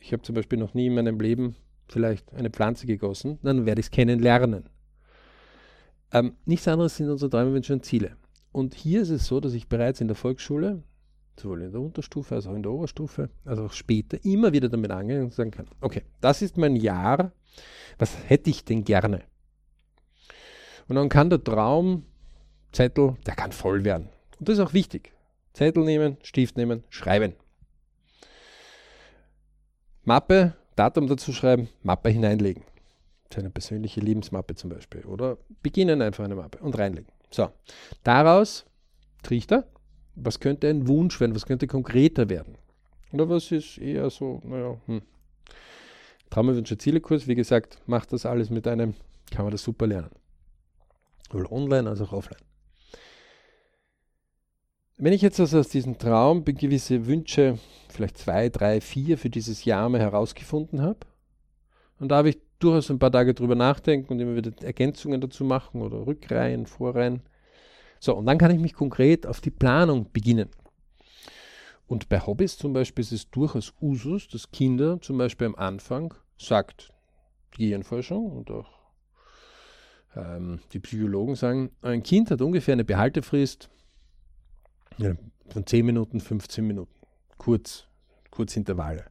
ich 0.00 0.12
habe 0.12 0.22
zum 0.22 0.34
Beispiel 0.34 0.58
noch 0.58 0.74
nie 0.74 0.86
in 0.86 0.94
meinem 0.94 1.20
Leben 1.20 1.56
vielleicht 1.88 2.32
eine 2.34 2.50
Pflanze 2.50 2.86
gegossen, 2.86 3.38
dann 3.42 3.66
werde 3.66 3.80
ich 3.80 3.86
es 3.86 3.90
kennenlernen. 3.90 4.68
Ähm, 6.12 6.34
nichts 6.46 6.68
anderes 6.68 6.96
sind 6.96 7.10
unsere 7.10 7.30
Träume, 7.30 7.52
Wünsche 7.52 7.72
und 7.72 7.84
Ziele. 7.84 8.16
Und 8.52 8.74
hier 8.74 9.02
ist 9.02 9.10
es 9.10 9.26
so, 9.26 9.40
dass 9.40 9.52
ich 9.52 9.68
bereits 9.68 10.00
in 10.00 10.08
der 10.08 10.16
Volksschule, 10.16 10.82
sowohl 11.38 11.62
in 11.62 11.72
der 11.72 11.80
Unterstufe 11.80 12.34
als 12.34 12.46
auch 12.46 12.54
in 12.54 12.62
der 12.62 12.72
Oberstufe, 12.72 13.30
also 13.44 13.64
auch 13.64 13.72
später, 13.72 14.18
immer 14.24 14.52
wieder 14.52 14.68
damit 14.68 14.90
angehen 14.90 15.22
und 15.24 15.32
sagen 15.32 15.50
kann, 15.50 15.66
okay, 15.80 16.02
das 16.20 16.42
ist 16.42 16.56
mein 16.56 16.76
Jahr, 16.76 17.32
was 17.98 18.16
hätte 18.28 18.50
ich 18.50 18.64
denn 18.64 18.84
gerne? 18.84 19.22
Und 20.88 20.96
dann 20.96 21.08
kann 21.08 21.30
der 21.30 21.42
Traumzettel, 21.42 23.16
der 23.26 23.34
kann 23.34 23.52
voll 23.52 23.84
werden. 23.84 24.08
Und 24.38 24.48
das 24.48 24.58
ist 24.58 24.64
auch 24.64 24.72
wichtig. 24.72 25.12
Zettel 25.52 25.84
nehmen, 25.84 26.16
Stift 26.22 26.56
nehmen, 26.56 26.84
schreiben. 26.88 27.34
Mappe, 30.04 30.54
Datum 30.76 31.06
dazu 31.06 31.32
schreiben, 31.32 31.68
Mappe 31.82 32.08
hineinlegen 32.08 32.62
seine 33.32 33.50
persönliche 33.50 34.00
Lebensmappe 34.00 34.54
zum 34.54 34.70
Beispiel. 34.70 35.04
Oder 35.04 35.38
beginnen 35.62 36.02
einfach 36.02 36.24
eine 36.24 36.34
Mappe 36.34 36.58
und 36.58 36.78
reinlegen. 36.78 37.10
So, 37.30 37.50
daraus 38.02 38.64
Trichter, 39.22 39.66
was 40.22 40.40
könnte 40.40 40.68
ein 40.68 40.88
Wunsch 40.88 41.20
werden, 41.20 41.34
was 41.34 41.46
könnte 41.46 41.66
konkreter 41.66 42.28
werden? 42.28 42.56
Oder 43.12 43.28
was 43.28 43.50
ist 43.52 43.78
eher 43.78 44.10
so, 44.10 44.40
naja, 44.44 44.76
hm. 44.86 45.02
Traumwünsche 46.30 46.76
Zielekurs, 46.76 47.26
wie 47.26 47.34
gesagt, 47.34 47.78
macht 47.86 48.12
das 48.12 48.26
alles 48.26 48.50
mit 48.50 48.66
einem, 48.66 48.94
kann 49.30 49.44
man 49.44 49.52
das 49.52 49.62
super 49.62 49.86
lernen. 49.86 50.10
Sowohl 51.30 51.46
online 51.46 51.88
als 51.88 52.00
auch 52.00 52.12
offline. 52.12 52.40
Wenn 54.98 55.12
ich 55.12 55.22
jetzt 55.22 55.38
also 55.38 55.60
aus 55.60 55.68
diesem 55.68 55.96
Traum 55.96 56.44
gewisse 56.44 57.06
Wünsche, 57.06 57.58
vielleicht 57.88 58.18
zwei, 58.18 58.48
drei, 58.48 58.80
vier 58.80 59.16
für 59.16 59.30
dieses 59.30 59.64
Jahr 59.64 59.88
mal 59.88 60.00
herausgefunden 60.00 60.82
habe, 60.82 60.98
und 62.00 62.08
da 62.08 62.16
habe 62.16 62.30
ich 62.30 62.38
durchaus 62.58 62.90
ein 62.90 62.98
paar 62.98 63.12
Tage 63.12 63.34
drüber 63.34 63.54
nachdenken 63.54 64.12
und 64.12 64.20
immer 64.20 64.36
wieder 64.36 64.50
Ergänzungen 64.62 65.20
dazu 65.20 65.44
machen 65.44 65.82
oder 65.82 66.06
Rückreihen, 66.06 66.66
Vorreihen. 66.66 67.22
So, 68.00 68.14
und 68.14 68.26
dann 68.26 68.38
kann 68.38 68.50
ich 68.50 68.60
mich 68.60 68.74
konkret 68.74 69.26
auf 69.26 69.40
die 69.40 69.50
Planung 69.50 70.10
beginnen. 70.12 70.48
Und 71.86 72.08
bei 72.08 72.20
Hobbys 72.20 72.58
zum 72.58 72.72
Beispiel 72.72 73.02
ist 73.02 73.12
es 73.12 73.30
durchaus 73.30 73.72
Usus, 73.80 74.28
dass 74.28 74.50
Kinder 74.50 75.00
zum 75.00 75.16
Beispiel 75.18 75.46
am 75.46 75.54
Anfang, 75.54 76.14
sagt 76.36 76.92
die 77.56 77.64
Gehirnforschung 77.64 78.30
und 78.30 78.50
auch 78.50 78.68
ähm, 80.14 80.60
die 80.72 80.80
Psychologen 80.80 81.34
sagen, 81.34 81.70
ein 81.80 82.02
Kind 82.02 82.30
hat 82.30 82.42
ungefähr 82.42 82.74
eine 82.74 82.84
Behaltefrist 82.84 83.70
von 85.48 85.66
10 85.66 85.86
Minuten, 85.86 86.20
15 86.20 86.66
Minuten. 86.66 86.92
Kurz, 87.38 87.86
Kurzintervalle. 88.30 89.06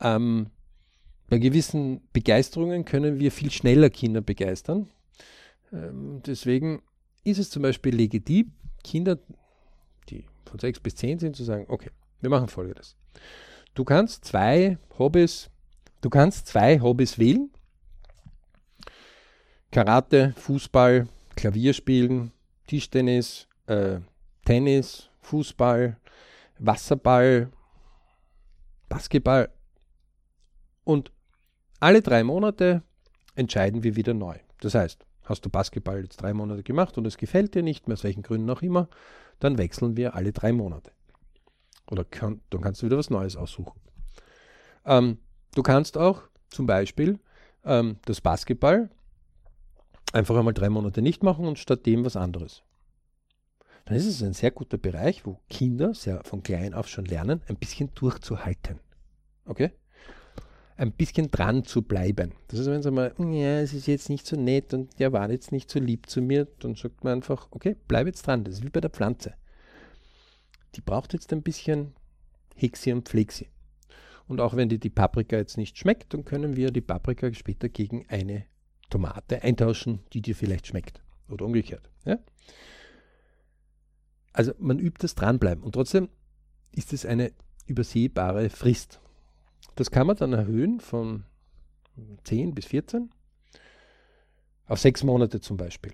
Ähm, 0.00 0.50
bei 1.28 1.38
gewissen 1.38 2.02
Begeisterungen 2.12 2.84
können 2.84 3.18
wir 3.18 3.32
viel 3.32 3.50
schneller 3.50 3.90
Kinder 3.90 4.20
begeistern. 4.20 4.88
Ähm, 5.72 6.22
deswegen 6.24 6.82
ist 7.28 7.38
es 7.38 7.50
zum 7.50 7.62
Beispiel 7.62 7.94
legitim, 7.94 8.52
Kinder, 8.84 9.18
die 10.08 10.24
von 10.44 10.58
sechs 10.58 10.80
bis 10.80 10.94
zehn 10.96 11.18
sind, 11.18 11.36
zu 11.36 11.44
sagen, 11.44 11.66
okay, 11.68 11.90
wir 12.20 12.30
machen 12.30 12.48
folgendes. 12.48 12.96
Du 13.74 13.84
kannst 13.84 14.24
zwei 14.24 14.78
Hobbys, 14.98 15.50
du 16.00 16.10
kannst 16.10 16.46
zwei 16.46 16.80
Hobbys 16.80 17.18
wählen. 17.18 17.50
Karate, 19.70 20.32
Fußball, 20.36 21.08
Klavier 21.36 21.74
spielen, 21.74 22.32
Tischtennis, 22.66 23.46
äh, 23.66 24.00
Tennis, 24.44 25.10
Fußball, 25.20 25.98
Wasserball, 26.58 27.50
Basketball 28.88 29.50
und 30.84 31.12
alle 31.80 32.00
drei 32.02 32.24
Monate 32.24 32.82
entscheiden 33.34 33.82
wir 33.84 33.94
wieder 33.94 34.14
neu. 34.14 34.38
Das 34.60 34.74
heißt, 34.74 35.04
hast 35.28 35.44
du 35.44 35.50
Basketball 35.50 36.02
jetzt 36.02 36.22
drei 36.22 36.32
Monate 36.32 36.62
gemacht 36.62 36.98
und 36.98 37.06
es 37.06 37.16
gefällt 37.16 37.54
dir 37.54 37.62
nicht 37.62 37.88
mehr, 37.88 37.94
aus 37.94 38.04
welchen 38.04 38.22
Gründen 38.22 38.50
auch 38.50 38.62
immer, 38.62 38.88
dann 39.40 39.58
wechseln 39.58 39.96
wir 39.96 40.14
alle 40.14 40.32
drei 40.32 40.52
Monate. 40.52 40.92
Oder 41.90 42.04
kann, 42.04 42.40
dann 42.50 42.60
kannst 42.60 42.82
du 42.82 42.86
wieder 42.86 42.98
was 42.98 43.10
Neues 43.10 43.36
aussuchen. 43.36 43.80
Ähm, 44.84 45.18
du 45.54 45.62
kannst 45.62 45.96
auch 45.96 46.22
zum 46.48 46.66
Beispiel 46.66 47.18
ähm, 47.64 47.96
das 48.04 48.20
Basketball 48.20 48.90
einfach 50.12 50.36
einmal 50.36 50.54
drei 50.54 50.68
Monate 50.68 51.02
nicht 51.02 51.22
machen 51.22 51.46
und 51.46 51.58
statt 51.58 51.86
dem 51.86 52.04
was 52.04 52.16
anderes. 52.16 52.62
Dann 53.84 53.96
ist 53.96 54.06
es 54.06 54.22
ein 54.22 54.34
sehr 54.34 54.50
guter 54.50 54.76
Bereich, 54.76 55.24
wo 55.24 55.40
Kinder 55.48 55.94
sehr 55.94 56.22
von 56.24 56.42
klein 56.42 56.74
auf 56.74 56.88
schon 56.88 57.06
lernen, 57.06 57.42
ein 57.48 57.56
bisschen 57.56 57.90
durchzuhalten. 57.94 58.80
Okay? 59.46 59.72
Ein 60.78 60.92
bisschen 60.92 61.30
dran 61.30 61.64
zu 61.64 61.82
bleiben. 61.82 62.32
Das 62.46 62.60
ist, 62.60 62.66
wenn 62.66 62.82
sie 62.82 62.92
mal, 62.92 63.12
ja, 63.18 63.60
es 63.60 63.74
ist 63.74 63.88
jetzt 63.88 64.08
nicht 64.08 64.26
so 64.26 64.36
nett 64.36 64.72
und 64.72 64.98
der 65.00 65.12
war 65.12 65.28
jetzt 65.30 65.50
nicht 65.50 65.68
so 65.70 65.80
lieb 65.80 66.08
zu 66.08 66.22
mir, 66.22 66.46
dann 66.60 66.76
sagt 66.76 67.02
man 67.02 67.14
einfach, 67.14 67.48
okay, 67.50 67.76
bleib 67.88 68.06
jetzt 68.06 68.26
dran. 68.26 68.44
Das 68.44 68.54
ist 68.54 68.64
wie 68.64 68.70
bei 68.70 68.80
der 68.80 68.90
Pflanze. 68.90 69.34
Die 70.76 70.80
braucht 70.80 71.12
jetzt 71.14 71.32
ein 71.32 71.42
bisschen 71.42 71.94
Hexi 72.54 72.92
und 72.92 73.08
Flexi. 73.08 73.48
Und 74.28 74.40
auch 74.40 74.54
wenn 74.54 74.68
dir 74.68 74.78
die 74.78 74.90
Paprika 74.90 75.36
jetzt 75.36 75.56
nicht 75.56 75.76
schmeckt, 75.76 76.14
dann 76.14 76.24
können 76.24 76.54
wir 76.54 76.70
die 76.70 76.80
Paprika 76.80 77.32
später 77.34 77.68
gegen 77.68 78.06
eine 78.08 78.44
Tomate 78.88 79.42
eintauschen, 79.42 80.00
die 80.12 80.22
dir 80.22 80.36
vielleicht 80.36 80.68
schmeckt. 80.68 81.02
Oder 81.28 81.44
umgekehrt. 81.44 81.90
Ja? 82.04 82.18
Also 84.32 84.52
man 84.58 84.78
übt 84.78 84.98
das 85.00 85.16
Dranbleiben. 85.16 85.64
Und 85.64 85.72
trotzdem 85.72 86.08
ist 86.70 86.92
es 86.92 87.04
eine 87.04 87.32
übersehbare 87.66 88.48
Frist. 88.48 89.00
Das 89.78 89.92
kann 89.92 90.08
man 90.08 90.16
dann 90.16 90.32
erhöhen 90.32 90.80
von 90.80 91.22
10 92.24 92.52
bis 92.52 92.66
14 92.66 93.10
auf 94.66 94.80
sechs 94.80 95.04
Monate 95.04 95.40
zum 95.40 95.56
Beispiel. 95.56 95.92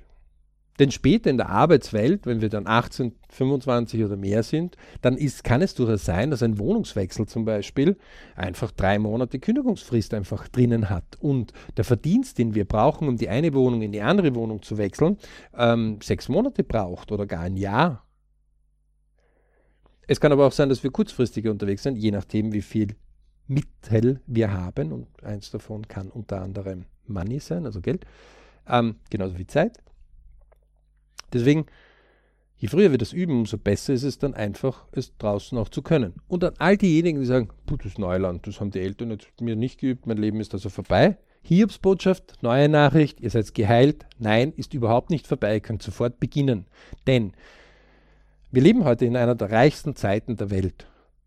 Denn 0.78 0.90
später 0.90 1.28
in 1.28 1.36
der 1.36 1.50
Arbeitswelt, 1.50 2.24
wenn 2.24 2.40
wir 2.40 2.48
dann 2.48 2.66
18, 2.66 3.14
25 3.28 4.02
oder 4.02 4.16
mehr 4.16 4.42
sind, 4.42 4.78
dann 5.02 5.18
ist, 5.18 5.44
kann 5.44 5.60
es 5.60 5.74
durchaus 5.74 6.02
sein, 6.02 6.30
dass 6.30 6.42
ein 6.42 6.58
Wohnungswechsel 6.58 7.26
zum 7.26 7.44
Beispiel 7.44 7.98
einfach 8.36 8.70
drei 8.72 8.98
Monate 8.98 9.38
Kündigungsfrist 9.38 10.14
einfach 10.14 10.48
drinnen 10.48 10.88
hat. 10.88 11.18
Und 11.20 11.52
der 11.76 11.84
Verdienst, 11.84 12.38
den 12.38 12.54
wir 12.54 12.64
brauchen, 12.64 13.06
um 13.06 13.18
die 13.18 13.28
eine 13.28 13.52
Wohnung 13.52 13.82
in 13.82 13.92
die 13.92 14.00
andere 14.00 14.34
Wohnung 14.34 14.62
zu 14.62 14.78
wechseln, 14.78 15.18
ähm, 15.54 15.98
sechs 16.02 16.30
Monate 16.30 16.64
braucht 16.64 17.12
oder 17.12 17.26
gar 17.26 17.42
ein 17.42 17.58
Jahr. 17.58 18.02
Es 20.06 20.20
kann 20.20 20.32
aber 20.32 20.46
auch 20.46 20.52
sein, 20.52 20.70
dass 20.70 20.82
wir 20.82 20.90
kurzfristiger 20.90 21.50
unterwegs 21.50 21.82
sind, 21.82 21.96
je 21.96 22.10
nachdem, 22.10 22.54
wie 22.54 22.62
viel 22.62 22.96
Mittel 23.46 24.20
wir 24.26 24.52
haben. 24.52 24.92
Und 24.92 25.06
eins 25.22 25.50
davon 25.50 25.86
kann 25.88 26.10
unter 26.10 26.40
anderem 26.40 26.84
Money 27.06 27.40
sein, 27.40 27.66
also 27.66 27.80
Geld. 27.80 28.06
Ähm, 28.68 28.96
genauso 29.10 29.38
wie 29.38 29.46
Zeit. 29.46 29.78
Deswegen, 31.32 31.66
je 32.56 32.68
früher 32.68 32.90
wir 32.90 32.98
das 32.98 33.12
üben, 33.12 33.40
umso 33.40 33.58
besser 33.58 33.92
ist 33.92 34.04
es 34.04 34.18
dann 34.18 34.34
einfach, 34.34 34.86
es 34.92 35.16
draußen 35.18 35.58
auch 35.58 35.68
zu 35.68 35.82
können. 35.82 36.14
Und 36.28 36.44
an 36.44 36.54
all 36.58 36.76
diejenigen, 36.76 37.20
die 37.20 37.26
sagen, 37.26 37.48
das 37.66 37.86
ist 37.86 37.98
Neuland, 37.98 38.46
das 38.46 38.60
haben 38.60 38.70
die 38.70 38.80
Eltern 38.80 39.10
jetzt 39.10 39.40
mir 39.40 39.56
nicht 39.56 39.80
geübt, 39.80 40.06
mein 40.06 40.18
Leben 40.18 40.40
ist 40.40 40.54
also 40.54 40.68
vorbei. 40.68 41.18
Hiobsbotschaft, 41.42 42.42
neue 42.42 42.70
Nachricht, 42.70 43.20
ihr 43.20 43.28
seid 43.28 43.52
geheilt. 43.52 44.06
Nein, 44.18 44.54
ist 44.56 44.72
überhaupt 44.72 45.10
nicht 45.10 45.26
vorbei, 45.26 45.54
ihr 45.54 45.60
könnt 45.60 45.82
sofort 45.82 46.18
beginnen. 46.18 46.64
Denn 47.06 47.32
wir 48.50 48.62
leben 48.62 48.84
heute 48.84 49.04
in 49.04 49.16
einer 49.16 49.34
der 49.34 49.50
reichsten 49.50 49.94
Zeiten 49.94 50.36
der 50.36 50.50
Welt. 50.50 50.86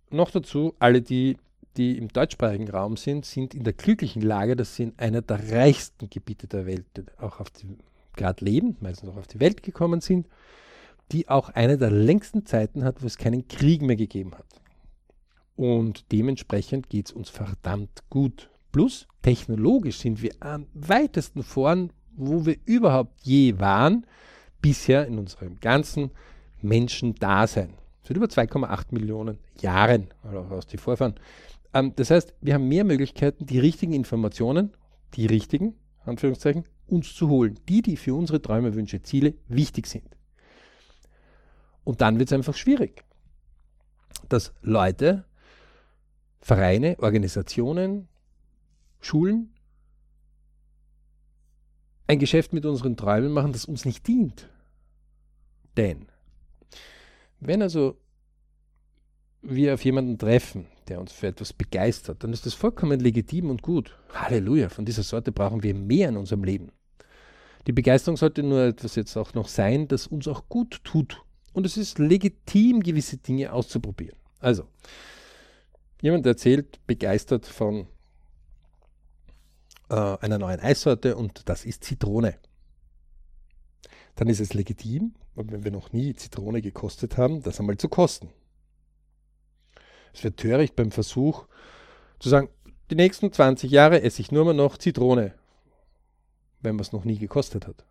Noch 0.09 0.31
dazu, 0.31 0.73
alle 0.79 1.01
die, 1.01 1.37
die 1.77 1.97
im 1.97 2.07
deutschsprachigen 2.09 2.69
Raum 2.69 2.97
sind, 2.97 3.25
sind 3.25 3.53
in 3.53 3.63
der 3.63 3.73
glücklichen 3.73 4.21
Lage, 4.21 4.55
dass 4.55 4.75
sie 4.75 4.83
in 4.83 4.93
einer 4.97 5.21
der 5.21 5.51
reichsten 5.51 6.09
Gebiete 6.09 6.47
der 6.47 6.65
Welt 6.65 6.85
auch 7.19 7.39
auf 7.39 7.49
die 7.51 7.77
gerade 8.15 8.43
leben, 8.43 8.75
meistens 8.81 9.09
auch 9.09 9.17
auf 9.17 9.27
die 9.27 9.39
Welt 9.39 9.63
gekommen 9.63 10.01
sind, 10.01 10.27
die 11.11 11.29
auch 11.29 11.49
eine 11.49 11.77
der 11.77 11.91
längsten 11.91 12.45
Zeiten 12.45 12.83
hat, 12.83 13.01
wo 13.01 13.07
es 13.07 13.17
keinen 13.17 13.47
Krieg 13.47 13.81
mehr 13.81 13.95
gegeben 13.95 14.33
hat. 14.35 14.45
Und 15.55 16.11
dementsprechend 16.11 16.89
geht 16.89 17.07
es 17.07 17.11
uns 17.11 17.29
verdammt 17.29 18.03
gut. 18.09 18.49
Plus, 18.71 19.07
technologisch 19.21 19.99
sind 19.99 20.21
wir 20.21 20.31
am 20.39 20.67
weitesten 20.73 21.43
vorn, 21.43 21.91
wo 22.15 22.45
wir 22.45 22.57
überhaupt 22.65 23.13
je 23.21 23.59
waren, 23.59 24.05
bisher 24.61 25.07
in 25.07 25.17
unserem 25.17 25.59
ganzen 25.59 26.11
Menschen-Dasein. 26.61 27.73
Seit 28.03 28.17
über 28.17 28.27
2,8 28.27 28.85
Millionen 28.91 29.39
Jahren, 29.59 30.07
also 30.23 30.39
aus 30.39 30.67
die 30.67 30.77
Vorfahren. 30.77 31.15
Ähm, 31.73 31.93
das 31.95 32.11
heißt, 32.11 32.33
wir 32.41 32.53
haben 32.53 32.67
mehr 32.67 32.83
Möglichkeiten, 32.83 33.45
die 33.45 33.59
richtigen 33.59 33.93
Informationen, 33.93 34.73
die 35.15 35.25
richtigen, 35.25 35.75
Anführungszeichen, 36.05 36.65
uns 36.87 37.13
zu 37.13 37.29
holen. 37.29 37.59
Die, 37.67 37.81
die 37.81 37.97
für 37.97 38.15
unsere 38.15 38.41
Träume, 38.41 38.73
Wünsche, 38.73 39.01
Ziele 39.01 39.33
wichtig 39.47 39.87
sind. 39.87 40.17
Und 41.83 42.01
dann 42.01 42.19
wird 42.19 42.29
es 42.29 42.33
einfach 42.33 42.55
schwierig, 42.55 43.03
dass 44.29 44.53
Leute, 44.61 45.25
Vereine, 46.41 46.97
Organisationen, 46.99 48.07
Schulen 48.99 49.53
ein 52.07 52.19
Geschäft 52.19 52.53
mit 52.53 52.65
unseren 52.65 52.95
Träumen 52.95 53.31
machen, 53.31 53.51
das 53.51 53.65
uns 53.65 53.85
nicht 53.85 54.07
dient. 54.07 54.49
Denn 55.75 56.07
wenn 57.39 57.61
also 57.61 57.97
wir 59.41 59.75
auf 59.75 59.85
jemanden 59.85 60.17
treffen, 60.17 60.67
der 60.87 60.99
uns 60.99 61.11
für 61.11 61.27
etwas 61.27 61.53
begeistert, 61.53 62.23
dann 62.23 62.33
ist 62.33 62.45
das 62.45 62.53
vollkommen 62.53 62.99
legitim 62.99 63.49
und 63.49 63.61
gut. 63.61 63.97
Halleluja, 64.13 64.69
von 64.69 64.85
dieser 64.85 65.03
Sorte 65.03 65.31
brauchen 65.31 65.63
wir 65.63 65.73
mehr 65.73 66.09
in 66.09 66.17
unserem 66.17 66.43
Leben. 66.43 66.71
Die 67.67 67.73
Begeisterung 67.73 68.15
sollte 68.15 68.43
nur 68.43 68.63
etwas 68.63 68.95
jetzt 68.95 69.17
auch 69.17 69.33
noch 69.33 69.47
sein, 69.47 69.87
das 69.87 70.07
uns 70.07 70.27
auch 70.27 70.47
gut 70.47 70.81
tut. 70.83 71.21
Und 71.53 71.65
es 71.65 71.75
ist 71.75 71.99
legitim, 71.99 72.81
gewisse 72.81 73.17
Dinge 73.17 73.51
auszuprobieren. 73.51 74.17
Also, 74.39 74.67
jemand 76.01 76.25
erzählt 76.25 76.79
begeistert 76.87 77.45
von 77.45 77.87
äh, 79.89 79.95
einer 79.95 80.37
neuen 80.37 80.59
Eissorte 80.59 81.15
und 81.15 81.49
das 81.49 81.65
ist 81.65 81.83
Zitrone. 81.83 82.35
Dann 84.15 84.29
ist 84.29 84.39
es 84.39 84.53
legitim, 84.53 85.13
wenn 85.35 85.63
wir 85.63 85.71
noch 85.71 85.91
nie 85.91 86.13
Zitrone 86.13 86.61
gekostet 86.61 87.17
haben, 87.17 87.43
das 87.43 87.59
einmal 87.59 87.77
zu 87.77 87.89
kosten. 87.89 88.29
Es 90.17 90.23
wird 90.23 90.37
töricht 90.37 90.75
beim 90.75 90.91
Versuch 90.91 91.45
zu 92.19 92.29
sagen, 92.29 92.49
die 92.89 92.95
nächsten 92.95 93.31
20 93.31 93.71
Jahre 93.71 94.01
esse 94.01 94.21
ich 94.21 94.31
nur 94.31 94.45
mal 94.45 94.53
noch 94.53 94.77
Zitrone 94.77 95.33
wenn 96.61 96.75
man 96.75 96.81
es 96.81 96.91
noch 96.91 97.05
nie 97.05 97.17
gekostet 97.17 97.67
hat. 97.67 97.85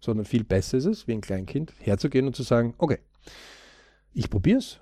Sondern 0.00 0.26
viel 0.26 0.44
besser 0.44 0.78
ist 0.78 0.84
es, 0.84 1.08
wie 1.08 1.12
ein 1.12 1.20
Kleinkind, 1.20 1.72
herzugehen 1.78 2.26
und 2.26 2.36
zu 2.36 2.42
sagen, 2.42 2.74
okay, 2.78 2.98
ich 4.12 4.30
probiere 4.30 4.58
es. 4.58 4.80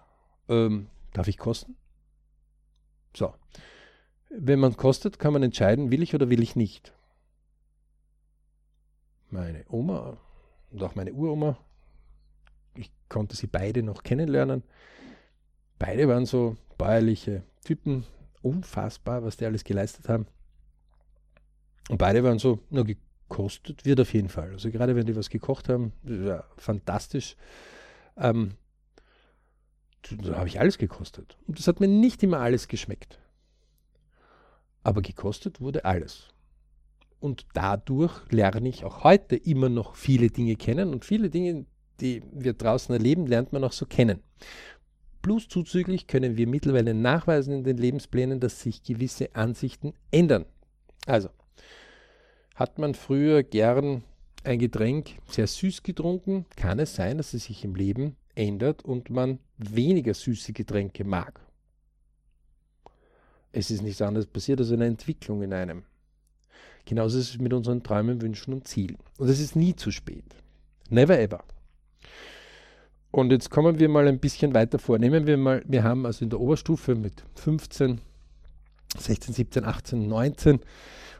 Ähm, 0.49 0.89
darf 1.13 1.29
ich 1.29 1.39
kosten? 1.39 1.77
So. 3.17 3.35
Wenn 4.29 4.59
man 4.59 4.77
kostet, 4.77 5.19
kann 5.19 5.33
man 5.33 5.43
entscheiden, 5.43 5.91
will 5.91 6.03
ich 6.03 6.15
oder 6.15 6.29
will 6.29 6.43
ich 6.43 6.57
nicht. 6.57 6.93
Meine 9.31 9.65
Oma 9.69 10.19
und 10.71 10.83
auch 10.83 10.97
meine 10.97 11.13
Uroma, 11.13 11.57
ich 12.75 12.91
konnte 13.09 13.37
sie 13.37 13.47
beide 13.47 13.83
noch 13.83 14.03
kennenlernen. 14.03 14.65
Beide 15.87 16.09
waren 16.09 16.25
so 16.25 16.57
bäuerliche 16.79 17.43
Typen, 17.63 18.07
unfassbar, 18.41 19.23
was 19.23 19.37
die 19.37 19.45
alles 19.45 19.65
geleistet 19.65 20.09
haben. 20.09 20.27
Und 21.91 21.99
beide 21.99 22.25
waren 22.25 22.39
so, 22.39 22.61
na, 22.71 22.85
gekostet 22.85 23.85
wird 23.85 24.01
auf 24.01 24.15
jeden 24.15 24.31
Fall. 24.31 24.53
Also 24.53 24.71
gerade 24.71 24.97
wenn 24.97 25.05
die 25.05 25.15
was 25.15 25.29
gekocht 25.29 25.69
haben, 25.69 25.93
ja, 26.05 26.43
fantastisch. 26.57 27.37
Ähm, 28.17 28.55
da 30.23 30.39
habe 30.39 30.49
ich 30.49 30.59
alles 30.59 30.79
gekostet. 30.79 31.37
Und 31.47 31.59
das 31.59 31.69
hat 31.69 31.81
mir 31.81 31.89
nicht 31.89 32.23
immer 32.23 32.41
alles 32.41 32.67
geschmeckt. 32.67 33.19
Aber 34.85 35.03
gekostet 35.03 35.61
wurde 35.61 35.85
alles. 35.85 36.29
Und 37.21 37.47
dadurch 37.53 38.23
lerne 38.31 38.71
ich 38.71 38.85
auch 38.85 39.05
heute 39.05 39.37
immer 39.37 39.69
noch 39.69 39.97
viele 39.97 40.31
Dinge 40.31 40.57
kennen 40.57 40.95
und 40.95 41.05
viele 41.05 41.29
Dinge, 41.29 41.67
die 42.01 42.23
wir 42.33 42.55
draußen 42.55 42.95
erleben, 42.95 43.27
lernt 43.27 43.53
man 43.53 43.65
auch 43.65 43.73
so 43.73 43.85
kennen. 43.85 44.23
Plus 45.25 45.49
zuzüglich 45.49 46.07
können 46.07 46.37
wir 46.37 46.47
mittlerweile 46.47 46.93
nachweisen 46.93 47.55
in 47.55 47.65
den 47.65 47.79
Lebensplänen, 47.79 48.41
dass 48.41 48.61
sich 48.61 48.83
gewisse 48.83 49.35
Ansichten 49.35 49.95
ändern. 50.11 50.45
Also, 51.07 51.31
hat 52.55 52.79
man 52.79 52.93
früher 52.93 53.43
gern 53.43 54.05
ein 54.45 54.59
Getränk 54.59 55.13
sehr 55.31 55.47
süß 55.47 55.83
getrunken, 55.83 56.45
kann 56.57 56.79
es 56.79 56.95
sein, 56.95 57.17
dass 57.17 57.33
es 57.33 57.45
sich 57.45 57.65
im 57.65 57.75
Leben 57.75 58.17
ändert 58.35 58.85
und 58.85 59.09
man 59.09 59.39
weniger 59.57 60.13
süße 60.13 60.53
Getränke 60.53 61.05
mag. 61.05 61.41
Es 63.51 63.71
ist 63.71 63.81
nichts 63.81 64.03
anderes 64.03 64.27
passiert 64.27 64.61
als 64.61 64.73
eine 64.73 64.85
Entwicklung 64.85 65.41
in 65.41 65.55
einem. 65.55 65.85
Genauso 66.85 67.19
ist 67.19 67.31
es 67.31 67.39
mit 67.39 67.55
unseren 67.55 67.83
Träumen, 67.83 68.21
Wünschen 68.21 68.53
und 68.53 68.69
Zielen. 68.69 68.99
Und 69.17 69.31
es 69.31 69.41
ist 69.41 69.57
nie 69.57 69.75
zu 69.75 69.91
spät. 69.91 70.37
Never 70.91 71.19
ever. 71.19 71.43
Und 73.15 73.31
jetzt 73.31 73.49
kommen 73.49 73.79
wir 73.79 73.89
mal 73.89 74.09
ein 74.09 74.19
bisschen 74.19 74.55
weiter 74.55 74.81
vor. 74.81 74.99
Nehmen 74.99 75.29
wir 75.29 75.37
mal, 75.37 75.63
wir 75.69 75.85
haben 75.85 76.05
also 76.05 76.25
in 76.25 76.31
der 76.31 76.41
Oberstufe 76.41 76.97
mit 76.97 77.23
15, 77.37 78.01
16, 78.99 79.35
17, 79.35 79.65
18, 79.65 80.09
19 80.09 80.59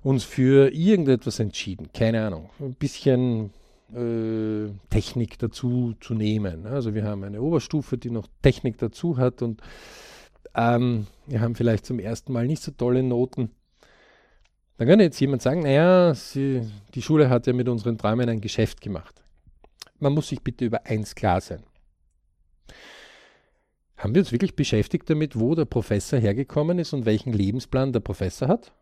uns 0.03 0.25
für 0.25 0.75
irgendetwas 0.75 1.39
entschieden. 1.39 1.91
Keine 1.95 2.27
Ahnung. 2.27 2.51
Ein 2.59 2.75
bisschen 2.75 3.53
äh, 3.95 4.73
Technik 4.91 5.39
dazu 5.39 5.95
zu 6.01 6.15
nehmen. 6.15 6.67
Also 6.67 6.95
wir 6.95 7.05
haben 7.05 7.23
eine 7.23 7.41
Oberstufe, 7.41 7.97
die 7.97 8.11
noch 8.11 8.27
Technik 8.43 8.77
dazu 8.79 9.17
hat 9.17 9.41
und 9.43 9.61
ähm, 10.57 11.07
wir 11.29 11.41
haben 11.41 11.55
vielleicht 11.55 11.87
zum 11.87 12.01
ersten 12.01 12.33
Mal 12.33 12.49
nicht 12.49 12.65
so 12.65 12.73
tolle 12.73 13.05
Noten. 13.05 13.53
Dann 14.79 14.89
kann 14.89 14.99
jetzt 14.99 15.21
jemand 15.21 15.43
sagen, 15.43 15.61
naja, 15.61 16.13
sie, 16.13 16.63
die 16.93 17.03
Schule 17.03 17.31
hat 17.31 17.47
ja 17.47 17.53
mit 17.53 17.69
unseren 17.69 17.99
Träumen 17.99 18.29
ein 18.29 18.41
Geschäft 18.41 18.81
gemacht. 18.81 19.23
Man 20.01 20.13
muss 20.13 20.31
sich 20.31 20.43
bitte 20.43 20.65
über 20.65 20.87
eins 20.87 21.15
klar 21.15 21.41
sein. 21.41 21.63
Haben 23.97 24.15
wir 24.15 24.21
uns 24.21 24.33
wirklich 24.33 24.57
beschäftigt 24.57 25.09
damit, 25.09 25.39
wo 25.39 25.55
der 25.55 25.65
Professor 25.65 26.19
hergekommen 26.19 26.79
ist 26.79 26.93
und 26.93 27.07
welchen 27.07 27.33
Lebensplan 27.33 27.93
der 27.93 28.01
Professor 28.01 28.49
hat? 28.49 28.73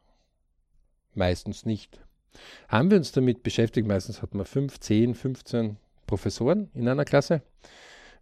Meistens 1.15 1.67
nicht. 1.67 2.01
Haben 2.69 2.91
wir 2.91 2.99
uns 2.99 3.13
damit 3.13 3.43
beschäftigt? 3.43 3.87
Meistens 3.87 4.23
hat 4.23 4.35
man 4.35 4.47
5, 4.47 4.81
10, 4.81 5.15
15 5.15 5.77
Professoren 6.07 6.71
in 6.75 6.89
einer 6.89 7.05
Klasse. 7.05 7.43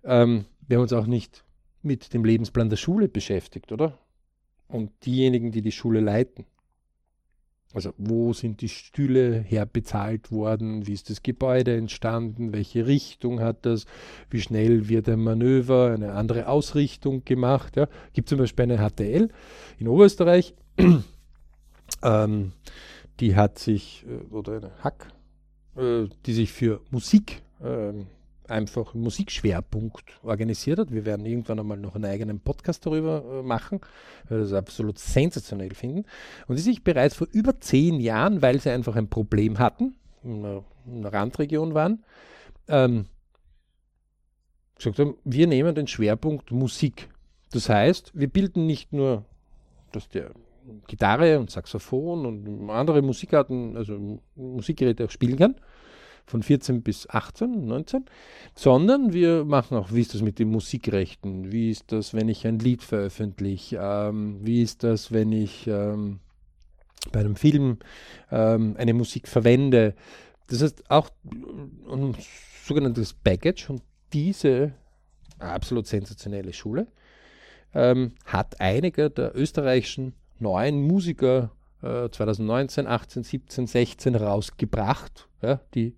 Ähm, 0.05 0.47
wir 0.67 0.77
haben 0.77 0.83
uns 0.83 0.93
auch 0.93 1.07
nicht 1.07 1.45
mit 1.83 2.13
dem 2.13 2.25
Lebensplan 2.25 2.69
der 2.69 2.77
Schule 2.77 3.09
beschäftigt, 3.09 3.73
oder? 3.73 3.99
Und 4.69 4.91
diejenigen, 5.05 5.53
die 5.53 5.63
die 5.63 5.73
Schule 5.73 6.01
leiten. 6.01 6.45
Also 7.73 7.93
wo 7.99 8.33
sind 8.33 8.63
die 8.63 8.69
Stühle 8.69 9.41
herbezahlt 9.41 10.33
worden? 10.33 10.87
Wie 10.87 10.93
ist 10.93 11.09
das 11.09 11.23
Gebäude 11.23 11.77
entstanden? 11.77 12.53
Welche 12.53 12.87
Richtung 12.87 13.41
hat 13.41 13.65
das? 13.65 13.87
Wie 14.29 14.41
schnell 14.41 14.89
wird 14.89 15.09
ein 15.09 15.21
Manöver, 15.21 15.93
eine 15.95 16.13
andere 16.15 16.49
Ausrichtung 16.49 17.25
gemacht? 17.25 17.77
Ja? 17.77 17.87
Gibt 18.13 18.29
zum 18.29 18.39
Beispiel 18.39 18.65
eine 18.65 18.79
HTL 18.79 19.29
in 19.79 19.89
Oberösterreich, 19.89 20.55
ähm, 22.03 22.53
die 23.21 23.37
hat 23.37 23.59
sich, 23.61 24.05
äh, 24.09 24.35
oder 24.35 24.57
eine 24.57 24.73
Hack, 24.83 25.13
äh, 25.77 26.09
die 26.27 26.33
sich 26.33 26.53
für 26.53 26.81
Musik 26.91 27.43
ähm, 27.63 28.07
einfach 28.51 28.95
Musikschwerpunkt 28.95 30.21
organisiert 30.23 30.79
hat. 30.79 30.93
Wir 30.93 31.05
werden 31.05 31.25
irgendwann 31.25 31.61
einmal 31.61 31.79
noch 31.79 31.95
einen 31.95 32.05
eigenen 32.05 32.41
Podcast 32.41 32.85
darüber 32.85 33.25
äh, 33.25 33.43
machen, 33.43 33.81
weil 34.29 34.39
wir 34.39 34.45
das 34.45 34.53
absolut 34.53 34.99
sensationell 34.99 35.75
finden. 35.75 36.05
Und 36.47 36.57
die 36.57 36.63
sich 36.63 36.85
bereits 36.85 37.17
vor 37.17 37.29
über 37.33 37.61
zehn 37.61 38.01
Jahren, 38.01 38.43
weil 38.43 38.61
sie 38.61 38.71
einfach 38.71 38.97
ein 38.97 39.09
Problem 39.09 39.59
hatten, 39.59 39.97
in 40.23 40.45
einer, 40.45 40.65
in 40.87 40.99
einer 40.99 41.13
Randregion 41.13 41.75
waren, 41.75 42.05
ähm, 42.69 43.07
gesagt 44.77 44.99
haben, 44.99 45.17
wir 45.25 45.47
nehmen 45.47 45.75
den 45.75 45.87
Schwerpunkt 45.87 46.51
Musik. 46.51 47.09
Das 47.53 47.69
heißt, 47.69 48.13
wir 48.15 48.29
bilden 48.29 48.67
nicht 48.67 48.93
nur, 48.93 49.25
dass 49.93 50.09
der 50.09 50.33
Gitarre 50.87 51.39
und 51.39 51.51
Saxophon 51.51 52.27
und 52.27 52.71
andere 52.71 53.03
Musikarten, 53.03 53.77
also 53.77 54.21
Musikgeräte 54.37 55.05
auch 55.05 55.11
spielen 55.11 55.37
kann, 55.37 55.57
von 56.31 56.43
14 56.43 56.83
bis 56.83 57.09
18, 57.09 57.67
19, 57.67 58.05
sondern 58.55 59.13
wir 59.13 59.45
machen 59.45 59.77
auch, 59.77 59.93
wie 59.93 60.01
ist 60.01 60.15
das 60.15 60.23
mit 60.23 60.39
den 60.39 60.51
Musikrechten, 60.51 61.53
wie 61.53 61.71
ist 61.71 61.93
das, 61.93 62.15
wenn 62.15 62.29
ich 62.29 62.47
ein 62.47 62.59
Lied 62.59 62.83
veröffentliche, 62.83 63.79
ähm, 63.83 64.39
wie 64.43 64.63
ist 64.63 64.83
das, 64.85 65.13
wenn 65.13 65.33
ich 65.33 65.67
ähm, 65.67 66.21
bei 67.13 67.21
einem 67.21 67.37
Film 67.37 67.79
ähm, 68.31 68.77
eine 68.79 68.95
Musik 68.95 69.29
verwende. 69.29 69.95
Das 70.47 70.63
heißt 70.63 70.91
auch 70.91 71.11
ein 71.91 72.15
sogenanntes 72.65 73.13
Baggage 73.13 73.69
und 73.69 73.83
diese 74.13 74.73
absolut 75.39 75.87
sensationelle 75.87 76.53
Schule 76.53 76.87
ähm, 77.75 78.13
hat 78.25 78.61
einige 78.61 79.11
der 79.11 79.35
österreichischen 79.37 80.15
neuen 80.39 80.83
Musiker 80.83 81.51
äh, 81.83 82.09
2019, 82.11 82.87
18, 82.87 83.23
17, 83.23 83.67
16 83.67 84.15
rausgebracht, 84.15 85.29
ja, 85.43 85.61
die 85.75 85.95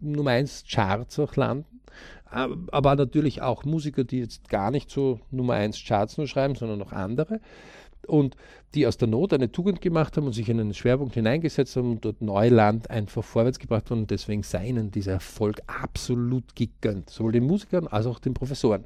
Nummer 0.00 0.32
1 0.32 0.64
Charts 0.70 1.18
auch 1.18 1.36
landen. 1.36 1.66
Aber 2.28 2.96
natürlich 2.96 3.40
auch 3.40 3.64
Musiker, 3.64 4.04
die 4.04 4.18
jetzt 4.18 4.48
gar 4.48 4.70
nicht 4.70 4.90
so 4.90 5.20
Nummer 5.30 5.54
1 5.54 5.84
Charts 5.84 6.18
nur 6.18 6.26
schreiben, 6.26 6.54
sondern 6.54 6.82
auch 6.82 6.92
andere. 6.92 7.40
Und 8.06 8.36
die 8.74 8.86
aus 8.86 8.98
der 8.98 9.08
Not 9.08 9.32
eine 9.32 9.50
Tugend 9.50 9.80
gemacht 9.80 10.16
haben 10.16 10.26
und 10.26 10.32
sich 10.32 10.48
in 10.48 10.60
einen 10.60 10.74
Schwerpunkt 10.74 11.14
hineingesetzt 11.14 11.76
haben 11.76 11.92
und 11.92 12.04
dort 12.04 12.20
Neuland 12.20 12.90
einfach 12.90 13.24
vorwärts 13.24 13.58
gebracht 13.58 13.90
haben. 13.90 14.00
Und 14.00 14.10
deswegen 14.10 14.42
sei 14.42 14.68
ihnen 14.68 14.90
dieser 14.90 15.12
Erfolg 15.12 15.60
absolut 15.66 16.54
gegönnt. 16.54 17.10
Sowohl 17.10 17.32
den 17.32 17.46
Musikern 17.46 17.86
als 17.86 18.06
auch 18.06 18.18
den 18.18 18.34
Professoren. 18.34 18.84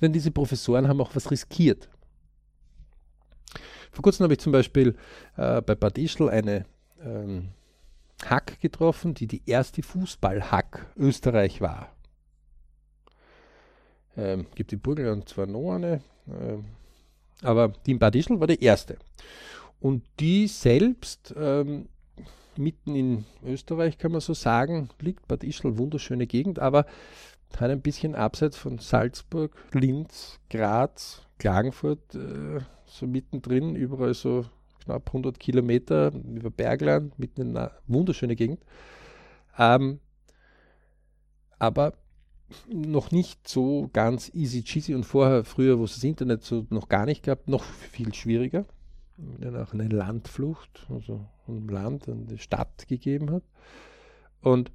Denn 0.00 0.12
diese 0.12 0.30
Professoren 0.30 0.88
haben 0.88 1.00
auch 1.00 1.14
was 1.14 1.30
riskiert. 1.30 1.88
Vor 3.92 4.02
kurzem 4.02 4.24
habe 4.24 4.34
ich 4.34 4.40
zum 4.40 4.52
Beispiel 4.52 4.96
äh, 5.36 5.62
bei 5.62 5.74
Bad 5.74 5.98
Ischl 5.98 6.28
eine 6.28 6.66
ähm, 7.00 7.50
Hack 8.30 8.60
getroffen, 8.60 9.14
die 9.14 9.26
die 9.26 9.42
erste 9.46 9.82
Fußballhack 9.82 10.86
Österreich 10.96 11.60
war. 11.60 11.90
Ähm, 14.16 14.46
gibt 14.54 14.72
in 14.72 14.80
Burgenland 14.80 15.28
zwar 15.28 15.46
noch 15.46 15.74
eine, 15.74 16.00
ähm, 16.28 16.64
aber 17.42 17.68
die 17.86 17.92
in 17.92 17.98
Bad 17.98 18.14
Ischl 18.14 18.38
war 18.40 18.46
die 18.46 18.62
erste. 18.62 18.96
Und 19.80 20.04
die 20.20 20.46
selbst, 20.46 21.34
ähm, 21.36 21.88
mitten 22.56 22.94
in 22.94 23.24
Österreich 23.44 23.98
kann 23.98 24.12
man 24.12 24.20
so 24.20 24.32
sagen, 24.32 24.88
liegt 25.00 25.26
Bad 25.26 25.42
Ischl, 25.42 25.76
wunderschöne 25.76 26.26
Gegend, 26.26 26.58
aber 26.58 26.86
hat 27.56 27.70
ein 27.70 27.82
bisschen 27.82 28.14
abseits 28.14 28.56
von 28.56 28.78
Salzburg, 28.78 29.52
Linz, 29.72 30.40
Graz, 30.50 31.22
Klagenfurt, 31.38 32.14
äh, 32.14 32.60
so 32.86 33.06
mittendrin, 33.06 33.76
überall 33.76 34.14
so 34.14 34.46
knapp 34.84 35.08
100 35.08 35.38
Kilometer 35.38 36.12
über 36.12 36.50
Bergland, 36.50 37.18
mitten 37.18 37.42
in 37.42 37.56
einer 37.56 37.72
wunderschönen 37.86 38.36
Gegend. 38.36 38.60
Ähm, 39.58 40.00
aber 41.58 41.94
noch 42.68 43.10
nicht 43.10 43.48
so 43.48 43.88
ganz 43.92 44.30
easy 44.34 44.62
cheesy 44.62 44.94
und 44.94 45.04
vorher, 45.04 45.44
früher, 45.44 45.78
wo 45.78 45.84
es 45.84 45.94
das 45.94 46.04
Internet 46.04 46.42
so 46.42 46.66
noch 46.70 46.88
gar 46.88 47.06
nicht 47.06 47.24
gab, 47.24 47.48
noch 47.48 47.64
viel 47.64 48.14
schwieriger. 48.14 48.66
Dann 49.16 49.56
auch 49.56 49.72
eine 49.72 49.88
Landflucht, 49.88 50.86
also 50.90 51.26
vom 51.46 51.68
Land 51.68 52.08
an 52.08 52.26
die 52.26 52.38
Stadt 52.38 52.86
gegeben 52.88 53.30
hat. 53.30 53.44
Und 54.40 54.72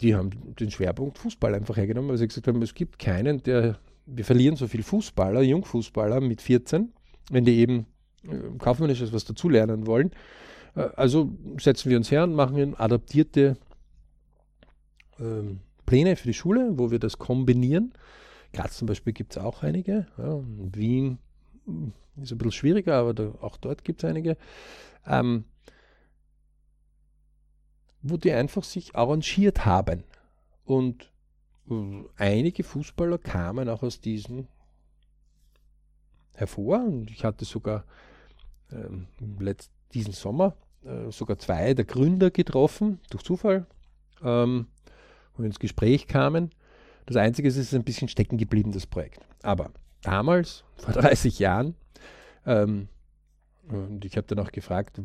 die 0.00 0.14
haben 0.14 0.30
den 0.56 0.70
Schwerpunkt 0.70 1.18
Fußball 1.18 1.54
einfach 1.54 1.76
hergenommen, 1.76 2.10
weil 2.10 2.18
sie 2.18 2.26
gesagt 2.26 2.48
haben, 2.48 2.60
es 2.62 2.74
gibt 2.74 2.98
keinen, 2.98 3.42
der 3.42 3.78
wir 4.06 4.24
verlieren 4.24 4.56
so 4.56 4.66
viel 4.66 4.82
Fußballer, 4.82 5.42
Jungfußballer 5.42 6.20
mit 6.20 6.42
14, 6.42 6.92
wenn 7.30 7.44
die 7.44 7.58
eben 7.58 7.86
äh, 8.24 8.58
kaufmännisches 8.58 9.12
was 9.12 9.24
dazulernen 9.24 9.86
wollen. 9.86 10.10
Äh, 10.74 10.88
also 10.96 11.30
setzen 11.58 11.90
wir 11.90 11.96
uns 11.96 12.10
her 12.10 12.24
und 12.24 12.34
machen 12.34 12.74
adaptierte 12.76 13.56
ähm, 15.18 15.60
Pläne 15.86 16.16
für 16.16 16.28
die 16.28 16.34
Schule, 16.34 16.78
wo 16.78 16.90
wir 16.90 16.98
das 16.98 17.18
kombinieren. 17.18 17.92
Graz 18.52 18.76
zum 18.76 18.86
Beispiel 18.86 19.12
gibt 19.12 19.32
es 19.32 19.42
auch 19.42 19.62
einige. 19.62 20.06
Ja, 20.18 20.40
Wien 20.72 21.18
hm, 21.64 21.92
ist 22.20 22.32
ein 22.32 22.38
bisschen 22.38 22.52
schwieriger, 22.52 22.96
aber 22.96 23.14
da, 23.14 23.32
auch 23.40 23.56
dort 23.56 23.84
gibt 23.84 24.02
es 24.02 24.08
einige. 24.08 24.36
Ähm, 25.06 25.44
wo 28.02 28.16
die 28.16 28.32
einfach 28.32 28.64
sich 28.64 28.96
arrangiert 28.96 29.64
haben. 29.64 30.02
Und 30.64 31.12
einige 32.16 32.64
Fußballer 32.64 33.18
kamen 33.18 33.68
auch 33.68 33.82
aus 33.82 34.00
diesen 34.00 34.48
hervor. 36.42 36.84
Und 36.84 37.10
ich 37.10 37.24
hatte 37.24 37.44
sogar 37.44 37.84
ähm, 38.70 39.06
letzt, 39.38 39.70
diesen 39.94 40.12
Sommer 40.12 40.54
äh, 40.84 41.10
sogar 41.10 41.38
zwei 41.38 41.74
der 41.74 41.84
Gründer 41.84 42.30
getroffen, 42.30 43.00
durch 43.10 43.22
Zufall, 43.22 43.66
ähm, 44.22 44.66
und 45.36 45.44
ins 45.44 45.58
Gespräch 45.58 46.06
kamen. 46.06 46.50
Das 47.06 47.16
Einzige 47.16 47.48
ist, 47.48 47.56
es 47.56 47.68
ist 47.68 47.74
ein 47.74 47.84
bisschen 47.84 48.08
stecken 48.08 48.36
geblieben, 48.36 48.72
das 48.72 48.86
Projekt. 48.86 49.20
Aber 49.42 49.70
damals, 50.02 50.64
vor 50.76 50.94
30 50.94 51.38
Jahren, 51.38 51.74
ähm, 52.46 52.88
und 53.68 54.04
ich 54.04 54.16
habe 54.16 54.26
dann 54.26 54.40
auch 54.40 54.50
gefragt, 54.50 55.00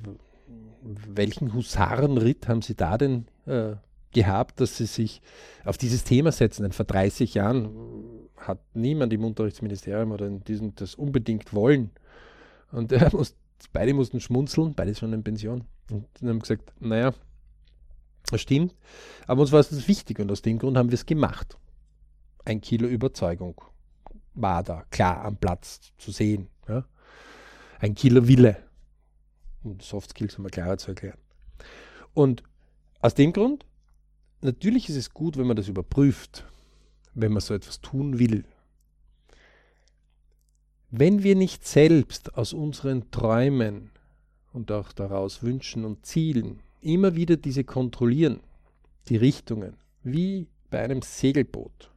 welchen 0.81 1.53
Husarenritt 1.53 2.47
haben 2.47 2.61
Sie 2.61 2.75
da 2.75 2.97
denn 2.97 3.27
äh, 3.45 3.75
gehabt, 4.11 4.59
dass 4.59 4.77
sie 4.77 4.85
sich 4.85 5.21
auf 5.63 5.77
dieses 5.77 6.03
Thema 6.03 6.31
setzen. 6.31 6.63
Denn 6.63 6.71
vor 6.71 6.85
30 6.85 7.35
Jahren 7.35 7.69
hat 8.48 8.60
niemand 8.74 9.14
im 9.14 9.24
Unterrichtsministerium 9.24 10.12
oder 10.12 10.28
in 10.28 10.43
diesem 10.43 10.76
das 10.76 10.95
unbedingt 10.95 11.54
wollen. 11.54 11.91
Und 12.72 12.91
muss, 13.14 13.36
beide 13.74 13.93
mussten 13.93 14.20
schmunzeln, 14.20 14.74
beide 14.74 14.95
schon 14.95 15.14
in 15.14 15.24
Pension. 15.24 15.66
Und 15.91 16.06
haben 16.22 16.39
gesagt, 16.39 16.74
naja, 16.80 17.14
das 18.30 18.41
stimmt. 18.41 18.76
Aber 19.26 19.41
uns 19.41 19.52
war 19.52 19.60
es 19.60 19.88
wichtig 19.88 20.20
und 20.20 20.32
aus 20.32 20.41
dem 20.41 20.60
Grund 20.60 20.78
haben 20.78 20.89
wir 20.89 20.95
es 20.95 21.06
gemacht. 21.06 21.58
Ein 22.45 22.62
Kilo 22.62 22.88
Überzeugung 22.88 23.62
war 24.34 24.64
da 24.64 24.84
klar 24.89 25.26
am 25.26 25.38
Platz 25.38 25.91
zu 25.98 26.12
sehen. 26.12 26.48
Ja? 26.68 26.86
Ein 27.80 27.95
Kilo 27.95 28.28
Wille. 28.28 28.58
Um 29.64 29.80
Soft 29.80 30.12
Skills 30.12 30.36
einmal 30.36 30.52
klarer 30.52 30.78
zu 30.78 30.91
erklären. 30.91 31.18
Und 32.14 32.43
aus 33.02 33.14
dem 33.14 33.34
Grund 33.34 33.66
natürlich 34.41 34.89
ist 34.89 34.95
es 34.95 35.14
gut, 35.14 35.38
wenn 35.38 35.48
man 35.48 35.56
das 35.56 35.68
überprüft, 35.68 36.45
wenn 37.18 37.32
man 37.32 37.41
so 37.41 37.53
etwas 37.53 37.82
tun 37.82 38.20
will. 38.20 38.45
Wenn 40.89 41.24
wir 41.24 41.36
nicht 41.36 41.68
selbst 41.68 42.38
aus 42.38 42.53
unseren 42.53 43.11
Träumen 43.11 43.89
und 44.53 44.72
auch 44.72 44.91
daraus 44.93 45.43
Wünschen 45.43 45.84
und 45.84 46.05
Zielen 46.05 46.59
immer 46.82 47.15
wieder 47.15 47.36
diese 47.36 47.63
kontrollieren, 47.63 48.39
die 49.09 49.18
Richtungen, 49.18 49.76
wie 50.03 50.47
bei 50.70 50.82
einem 50.82 51.01
Segelboot, 51.01 51.91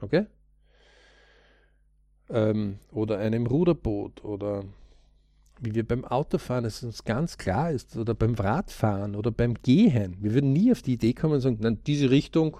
okay? 0.00 0.26
Ähm, 2.28 2.80
oder 2.90 3.18
einem 3.18 3.46
Ruderboot 3.46 4.24
oder 4.24 4.64
wie 5.60 5.74
wir 5.74 5.86
beim 5.86 6.04
Autofahren, 6.04 6.64
es 6.64 6.82
uns 6.82 7.04
ganz 7.04 7.38
klar 7.38 7.70
ist, 7.70 7.96
oder 7.96 8.14
beim 8.14 8.34
Radfahren 8.34 9.14
oder 9.14 9.30
beim 9.30 9.54
Gehen. 9.54 10.16
Wir 10.20 10.34
würden 10.34 10.52
nie 10.52 10.72
auf 10.72 10.82
die 10.82 10.94
Idee 10.94 11.14
kommen 11.14 11.34
und 11.34 11.40
sagen, 11.40 11.58
nein, 11.60 11.78
diese 11.86 12.10
Richtung 12.10 12.58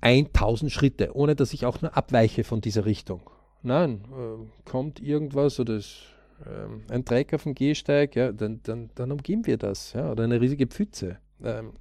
1000 0.00 0.72
Schritte, 0.72 1.14
ohne 1.14 1.36
dass 1.36 1.52
ich 1.52 1.66
auch 1.66 1.82
nur 1.82 1.96
abweiche 1.96 2.44
von 2.44 2.60
dieser 2.60 2.84
Richtung. 2.84 3.30
Nein, 3.62 4.02
äh, 4.12 4.68
kommt 4.70 5.00
irgendwas 5.00 5.60
oder 5.60 5.74
es 5.74 5.98
ähm, 6.46 6.84
ein 6.88 7.04
Dreck 7.04 7.34
auf 7.34 7.42
dem 7.42 7.54
Gehsteig, 7.54 8.16
ja, 8.16 8.32
dann, 8.32 8.60
dann, 8.62 8.90
dann 8.94 9.12
umgehen 9.12 9.46
wir 9.46 9.58
das. 9.58 9.92
Ja, 9.92 10.10
oder 10.10 10.24
eine 10.24 10.40
riesige 10.40 10.66
Pfütze. 10.66 11.18
Ähm, 11.42 11.72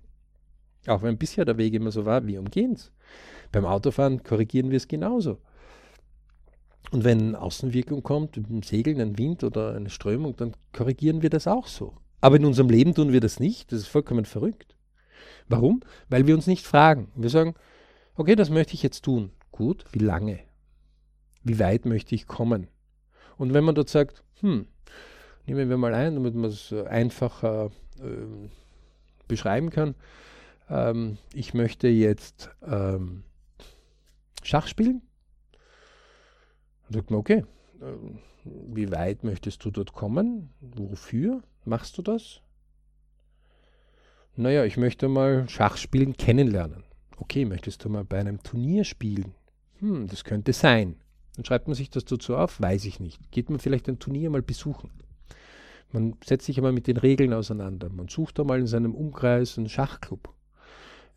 auch 0.88 1.01
wenn 1.01 1.17
bisher 1.17 1.45
der 1.45 1.57
Weg 1.57 1.74
immer 1.74 1.91
so 1.91 2.05
war, 2.05 2.26
wir 2.26 2.39
umgehen 2.39 2.74
es. 2.74 2.91
Beim 3.51 3.65
Autofahren 3.65 4.24
korrigieren 4.24 4.70
wir 4.70 4.78
es 4.78 4.88
genauso. 4.88 5.39
Und 6.91 7.03
wenn 7.03 7.36
Außenwirkung 7.36 8.03
kommt, 8.03 8.38
im 8.38 8.63
Segeln, 8.63 8.99
ein 8.99 9.17
Wind 9.17 9.43
oder 9.43 9.76
eine 9.76 9.89
Strömung, 9.89 10.36
dann 10.36 10.53
korrigieren 10.74 11.22
wir 11.22 11.30
das 11.30 11.47
auch 11.47 11.67
so. 11.67 11.93
Aber 12.22 12.38
in 12.38 12.45
unserem 12.45 12.70
Leben 12.70 12.95
tun 12.95 13.11
wir 13.11 13.22
das 13.22 13.39
nicht. 13.39 13.72
Das 13.72 13.80
ist 13.80 13.88
vollkommen 13.88 14.26
verrückt. 14.26 14.76
Warum? 15.47 15.82
Weil 16.09 16.28
wir 16.28 16.36
uns 16.36 16.47
nicht 16.47 16.65
fragen. 16.65 17.11
Wir 17.15 17.30
sagen, 17.30 17.55
okay, 18.20 18.36
das 18.36 18.49
möchte 18.49 18.74
ich 18.74 18.84
jetzt 18.84 19.03
tun. 19.03 19.32
Gut, 19.51 19.86
wie 19.93 19.99
lange? 19.99 20.39
Wie 21.43 21.57
weit 21.57 21.86
möchte 21.86 22.15
ich 22.15 22.28
kommen? 22.28 22.67
Und 23.38 23.53
wenn 23.53 23.63
man 23.63 23.76
dort 23.76 23.88
sagt, 23.88 24.24
hm, 24.41 24.67
nehmen 25.45 25.70
wir 25.70 25.78
mal 25.78 25.93
ein, 25.93 26.15
damit 26.15 26.36
man 26.36 26.49
es 26.49 26.74
einfacher 26.74 27.72
äh, 27.99 28.49
beschreiben 29.30 29.70
kann, 29.70 29.95
ähm, 30.70 31.17
ich 31.34 31.53
möchte 31.53 31.88
jetzt 31.88 32.49
ähm, 32.61 33.24
Schach 34.43 34.67
spielen, 34.67 35.01
dann 36.84 36.99
sagt 36.99 37.11
man, 37.11 37.22
okay, 37.22 37.45
äh, 37.80 37.93
wie 38.43 38.91
weit 38.91 39.24
möchtest 39.24 39.63
du 39.63 39.72
dort 39.72 39.93
kommen? 39.93 40.49
Wofür 40.59 41.41
machst 41.63 41.97
du 41.97 42.01
das? 42.01 42.41
Naja, 44.36 44.65
ich 44.65 44.76
möchte 44.76 45.07
mal 45.07 45.47
Schachspielen 45.47 46.17
kennenlernen. 46.17 46.84
Okay, 47.20 47.45
möchtest 47.45 47.84
du 47.84 47.89
mal 47.89 48.05
bei 48.05 48.20
einem 48.20 48.41
Turnier 48.41 48.84
spielen? 48.84 49.34
Hm, 49.80 50.07
das 50.07 50.24
könnte 50.24 50.53
sein. 50.53 50.95
Dann 51.36 51.45
schreibt 51.45 51.67
man 51.67 51.76
sich 51.76 51.89
das 51.89 52.05
dazu 52.05 52.36
auf, 52.36 52.59
weiß 52.59 52.86
ich 52.86 52.99
nicht. 52.99 53.32
Geht 53.32 53.49
man 53.49 53.59
vielleicht 53.59 53.88
ein 53.88 53.99
Turnier 53.99 54.30
mal 54.30 54.41
besuchen? 54.41 54.89
Man 55.91 56.15
setzt 56.24 56.45
sich 56.45 56.57
einmal 56.57 56.72
mit 56.72 56.88
den 56.88 56.97
Regeln 56.97 57.34
auseinander. 57.34 57.89
Man 57.89 58.07
sucht 58.07 58.39
einmal 58.39 58.59
in 58.59 58.67
seinem 58.67 58.93
Umkreis 58.93 59.57
einen 59.57 59.70
Schachclub. 59.70 60.34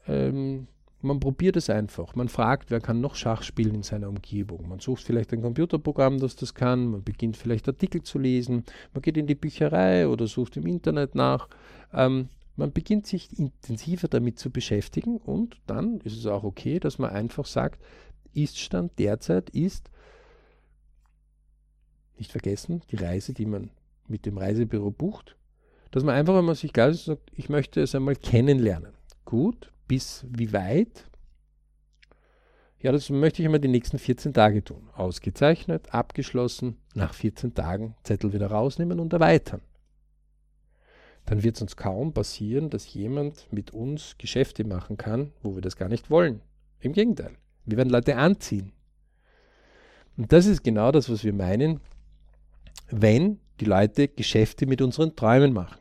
Ähm, 0.07 0.67
man 1.03 1.21
probiert 1.21 1.57
es 1.57 1.69
einfach. 1.69 2.15
Man 2.15 2.29
fragt, 2.29 2.71
wer 2.71 2.81
kann 2.81 3.01
noch 3.01 3.17
Schach 3.17 3.43
spielen 3.43 3.75
in 3.75 3.83
seiner 3.83 4.09
Umgebung. 4.09 4.69
Man 4.69 4.79
sucht 4.79 5.03
vielleicht 5.03 5.33
ein 5.33 5.43
Computerprogramm, 5.43 6.21
das 6.21 6.37
das 6.37 6.55
kann. 6.55 6.87
Man 6.87 7.03
beginnt 7.03 7.37
vielleicht 7.37 7.69
Artikel 7.69 8.03
zu 8.03 8.19
lesen. 8.19 8.65
Man 8.95 9.03
geht 9.03 9.17
in 9.17 9.27
die 9.27 9.35
Bücherei 9.35 10.07
oder 10.07 10.27
sucht 10.27 10.57
im 10.57 10.67
Internet 10.67 11.15
nach. 11.15 11.49
Ähm, 11.93 12.29
man 12.57 12.73
beginnt 12.73 13.07
sich 13.07 13.39
intensiver 13.39 14.09
damit 14.09 14.39
zu 14.39 14.51
beschäftigen 14.51 15.17
und 15.17 15.57
dann 15.67 16.01
ist 16.01 16.17
es 16.17 16.27
auch 16.27 16.45
okay, 16.45 16.79
dass 16.79 16.99
man 16.99 17.11
einfach 17.11 17.47
sagt, 17.47 17.81
Iststand 18.35 18.99
derzeit 18.99 19.51
ist, 19.51 19.91
nicht 22.19 22.31
vergessen, 22.31 22.83
die 22.91 22.97
Reise, 22.97 23.33
die 23.33 23.47
man 23.47 23.71
mit 24.07 24.27
dem 24.27 24.39
Reisebüro 24.39 24.91
bucht, 24.91 25.37
dass 25.91 26.05
man 26.05 26.15
einfach 26.15 26.37
einmal 26.37 26.55
sich 26.55 26.73
klar 26.73 26.89
ist 26.89 27.09
und 27.09 27.17
sagt, 27.17 27.31
ich 27.35 27.49
möchte 27.49 27.81
es 27.81 27.95
einmal 27.95 28.17
kennenlernen. 28.17 28.93
Gut, 29.25 29.73
bis 29.89 30.25
wie 30.29 30.53
weit? 30.53 31.09
Ja, 32.81 32.91
das 32.91 33.11
möchte 33.11 33.43
ich 33.43 33.47
einmal 33.47 33.61
die 33.61 33.69
nächsten 33.69 33.99
14 33.99 34.35
Tage 34.35 34.65
tun. 34.65 34.89
Ausgezeichnet, 34.95 35.95
abgeschlossen, 35.95 36.79
nach 36.95 37.15
14 37.15 37.55
Tagen 37.55 37.95
Zettel 38.03 38.33
wieder 38.33 38.49
rausnehmen 38.49 38.99
und 38.99 39.13
erweitern. 39.13 39.61
Dann 41.27 41.43
wird 41.43 41.57
es 41.57 41.63
uns 41.63 41.77
kaum 41.77 42.13
passieren, 42.13 42.71
dass 42.71 42.93
jemand 42.93 43.47
mit 43.53 43.73
uns 43.73 44.17
Geschäfte 44.19 44.65
machen 44.65 44.97
kann, 44.97 45.33
wo 45.43 45.55
wir 45.55 45.63
das 45.63 45.77
gar 45.77 45.89
nicht 45.89 46.11
wollen. 46.11 46.41
Im 46.81 46.93
Gegenteil, 46.93 47.33
wir 47.65 47.77
werden 47.77 47.91
Leute 47.91 48.17
anziehen. 48.17 48.73
Und 50.17 50.33
das 50.33 50.47
ist 50.47 50.63
genau 50.63 50.93
das, 50.93 51.09
was 51.09 51.25
wir 51.25 51.33
meinen, 51.33 51.81
wenn 52.91 53.39
die 53.61 53.65
Leute 53.65 54.09
Geschäfte 54.09 54.67
mit 54.67 54.83
unseren 54.83 55.17
Träumen 55.17 55.53
machen. 55.53 55.79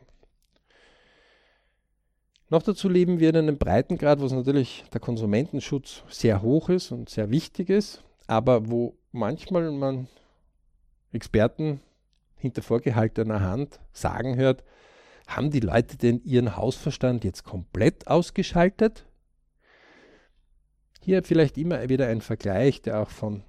Noch 2.48 2.62
dazu 2.62 2.88
leben 2.88 3.18
wir 3.18 3.30
in 3.30 3.36
einem 3.36 3.58
Breitengrad, 3.58 4.20
wo 4.20 4.26
natürlich 4.26 4.84
der 4.92 5.00
Konsumentenschutz 5.00 6.02
sehr 6.08 6.42
hoch 6.42 6.68
ist 6.68 6.92
und 6.92 7.08
sehr 7.08 7.30
wichtig 7.30 7.70
ist, 7.70 8.04
aber 8.26 8.70
wo 8.70 8.94
manchmal 9.10 9.70
man 9.70 10.06
Experten 11.12 11.80
hinter 12.36 12.62
vorgehaltener 12.62 13.40
Hand 13.40 13.80
sagen 13.92 14.36
hört, 14.36 14.64
haben 15.36 15.50
die 15.50 15.60
Leute 15.60 15.96
denn 15.96 16.22
ihren 16.24 16.56
Hausverstand 16.56 17.24
jetzt 17.24 17.44
komplett 17.44 18.06
ausgeschaltet? 18.06 19.06
Hier 21.00 21.22
vielleicht 21.22 21.58
immer 21.58 21.88
wieder 21.88 22.06
ein 22.08 22.20
Vergleich, 22.20 22.82
der 22.82 23.00
auch 23.00 23.10
von 23.10 23.42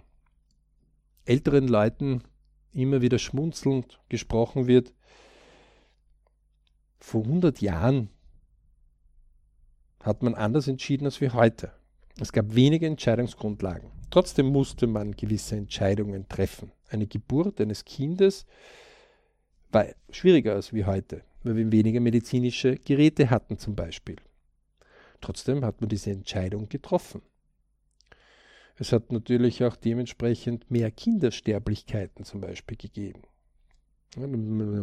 älteren 1.26 1.68
Leuten 1.68 2.24
immer 2.72 3.02
wieder 3.02 3.20
schmunzelnd 3.20 4.00
gesprochen 4.10 4.68
wird. 4.68 4.94
Vor 7.00 7.24
100 7.24 7.62
Jahren 7.62 8.10
hat 10.02 10.24
man 10.24 10.36
anders 10.36 10.68
entschieden 10.68 11.06
als 11.06 11.22
wie 11.22 11.30
heute. 11.30 11.72
Es 12.20 12.32
gab 12.32 12.56
wenige 12.56 12.88
Entscheidungsgrundlagen. 12.88 13.92
Trotzdem 14.10 14.48
musste 14.48 14.86
man 14.86 15.14
gewisse 15.14 15.56
Entscheidungen 15.56 16.28
treffen. 16.28 16.72
Eine 16.90 17.08
Geburt 17.08 17.60
eines 17.60 17.86
Kindes 17.86 18.46
war 19.72 19.88
schwieriger 20.12 20.54
als 20.54 20.74
wie 20.74 20.86
heute, 20.86 21.24
weil 21.44 21.56
wir 21.56 21.72
weniger 21.72 22.00
medizinische 22.00 22.76
Geräte 22.78 23.30
hatten 23.30 23.58
zum 23.58 23.76
Beispiel. 23.76 24.16
Trotzdem 25.22 25.64
hat 25.64 25.82
man 25.82 25.90
diese 25.90 26.12
Entscheidung 26.12 26.70
getroffen. 26.70 27.22
Es 28.76 28.92
hat 28.92 29.12
natürlich 29.12 29.64
auch 29.64 29.76
dementsprechend 29.76 30.70
mehr 30.72 30.90
Kindersterblichkeiten 30.90 32.26
zum 32.26 32.42
Beispiel 32.42 32.78
gegeben. 32.78 33.22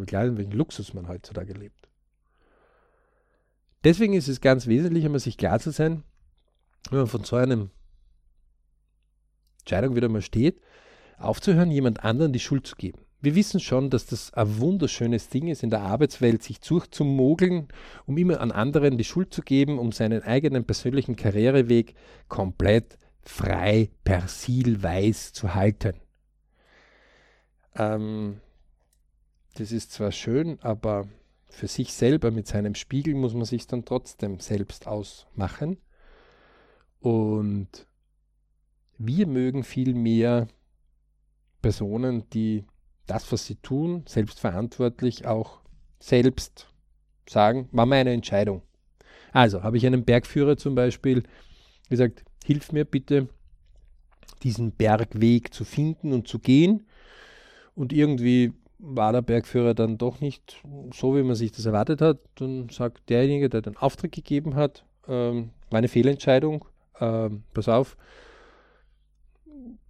Klar, 0.07 0.37
welchen 0.37 0.53
Luxus 0.53 0.95
man 0.95 1.09
heutzutage 1.09 1.53
lebt. 1.53 1.89
Deswegen 3.85 4.15
ist 4.15 4.29
es 4.29 4.41
ganz 4.41 4.67
wesentlich, 4.67 5.05
immer 5.05 5.19
sich 5.19 5.37
klar 5.37 5.59
zu 5.59 5.71
sein, 5.71 6.03
wenn 6.91 6.99
man 7.01 7.07
von 7.07 7.25
so 7.25 7.37
einer 7.37 7.69
Entscheidung 9.61 9.97
wieder 9.97 10.09
mal 10.09 10.23
steht, 10.23 10.61
aufzuhören, 11.19 11.71
jemand 11.71 12.05
anderen 12.05 12.33
die 12.33 12.41
Schuld 12.41 12.67
zu 12.67 12.77
geben. 12.77 13.01
Wir 13.23 13.35
wissen 13.35 13.61
schon, 13.61 13.91
dass 13.91 14.07
das 14.07 14.33
ein 14.33 14.59
wunderschönes 14.59 15.29
Ding 15.29 15.49
ist, 15.49 15.63
in 15.63 15.71
der 15.71 15.83
Arbeitswelt 15.83 16.43
sich 16.43 16.61
durchzumogeln, 16.61 17.69
um 18.07 18.17
immer 18.17 18.41
an 18.41 18.51
anderen 18.51 18.97
die 18.97 19.05
Schuld 19.05 19.35
zu 19.35 19.43
geben, 19.43 19.79
um 19.79 19.93
seinen 19.93 20.23
eigenen 20.23 20.65
persönlichen 20.65 21.17
Karriereweg 21.17 21.95
komplett 22.29 22.99
frei, 23.21 23.91
persilweis 24.05 25.35
zu 25.35 25.55
halten. 25.55 26.01
Ähm, 27.75 28.41
das 29.55 29.73
ist 29.73 29.93
zwar 29.93 30.13
schön, 30.13 30.59
aber 30.63 31.07
für 31.49 31.69
sich 31.69 31.93
selber 31.93 32.31
mit 32.31 32.47
seinem 32.47 32.75
Spiegel 32.75 33.15
muss 33.15 33.35
man 33.35 33.45
sich 33.45 33.67
dann 33.67 33.85
trotzdem 33.85 34.41
selbst 34.41 34.87
ausmachen. 34.87 35.79
Und 37.01 37.87
wir 38.97 39.27
mögen 39.27 39.65
viel 39.65 39.95
mehr 39.95 40.49
Personen, 41.61 42.29
die 42.31 42.65
das, 43.11 43.31
was 43.33 43.47
sie 43.47 43.57
tun, 43.57 44.05
selbstverantwortlich 44.07 45.27
auch 45.27 45.61
selbst 45.99 46.69
sagen, 47.29 47.69
war 47.73 47.87
meine 47.87 48.13
Entscheidung. 48.13 48.63
Also 49.33 49.63
habe 49.63 49.77
ich 49.77 49.87
einen 49.87 50.05
Bergführer 50.05 50.57
zum 50.57 50.75
Beispiel 50.75 51.25
gesagt, 51.89 52.25
hilf 52.45 52.73
mir 52.73 52.85
bitte, 52.85 53.29
diesen 54.43 54.73
Bergweg 54.73 55.53
zu 55.53 55.65
finden 55.65 56.13
und 56.13 56.29
zu 56.29 56.39
gehen. 56.39 56.87
Und 57.75 57.93
irgendwie 57.93 58.53
war 58.79 59.13
der 59.13 59.23
Bergführer 59.23 59.75
dann 59.75 59.99
doch 59.99 60.21
nicht 60.21 60.63
so, 60.95 61.17
wie 61.17 61.23
man 61.23 61.35
sich 61.35 61.53
das 61.53 61.67
erwartet 61.67 62.01
hat. 62.01 62.19
Dann 62.37 62.69
sagt 62.71 63.09
derjenige, 63.11 63.49
der 63.49 63.61
den 63.61 63.77
Auftrag 63.77 64.13
gegeben 64.13 64.55
hat, 64.55 64.85
ähm, 65.07 65.51
eine 65.71 65.89
Fehlentscheidung, 65.89 66.65
ähm, 67.01 67.43
pass 67.53 67.69
auf, 67.69 67.97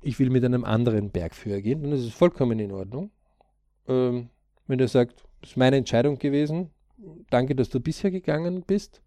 ich 0.02 0.18
will 0.18 0.30
mit 0.30 0.44
einem 0.44 0.64
anderen 0.64 1.10
Bergführer 1.10 1.60
gehen. 1.60 1.82
Dann 1.82 1.92
ist 1.92 2.04
es 2.04 2.12
vollkommen 2.12 2.58
in 2.58 2.72
Ordnung. 2.72 3.10
Ähm, 3.86 4.30
wenn 4.66 4.80
er 4.80 4.88
sagt, 4.88 5.24
das 5.40 5.50
ist 5.50 5.56
meine 5.56 5.76
Entscheidung 5.76 6.18
gewesen, 6.18 6.70
danke, 7.30 7.54
dass 7.54 7.70
du 7.70 7.80
bisher 7.80 8.10
gegangen 8.10 8.62
bist 8.62 9.02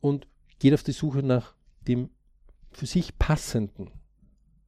und 0.00 0.26
geht 0.58 0.74
auf 0.74 0.82
die 0.82 0.92
Suche 0.92 1.22
nach 1.22 1.54
dem 1.86 2.10
für 2.72 2.86
sich 2.86 3.18
passenden 3.18 3.90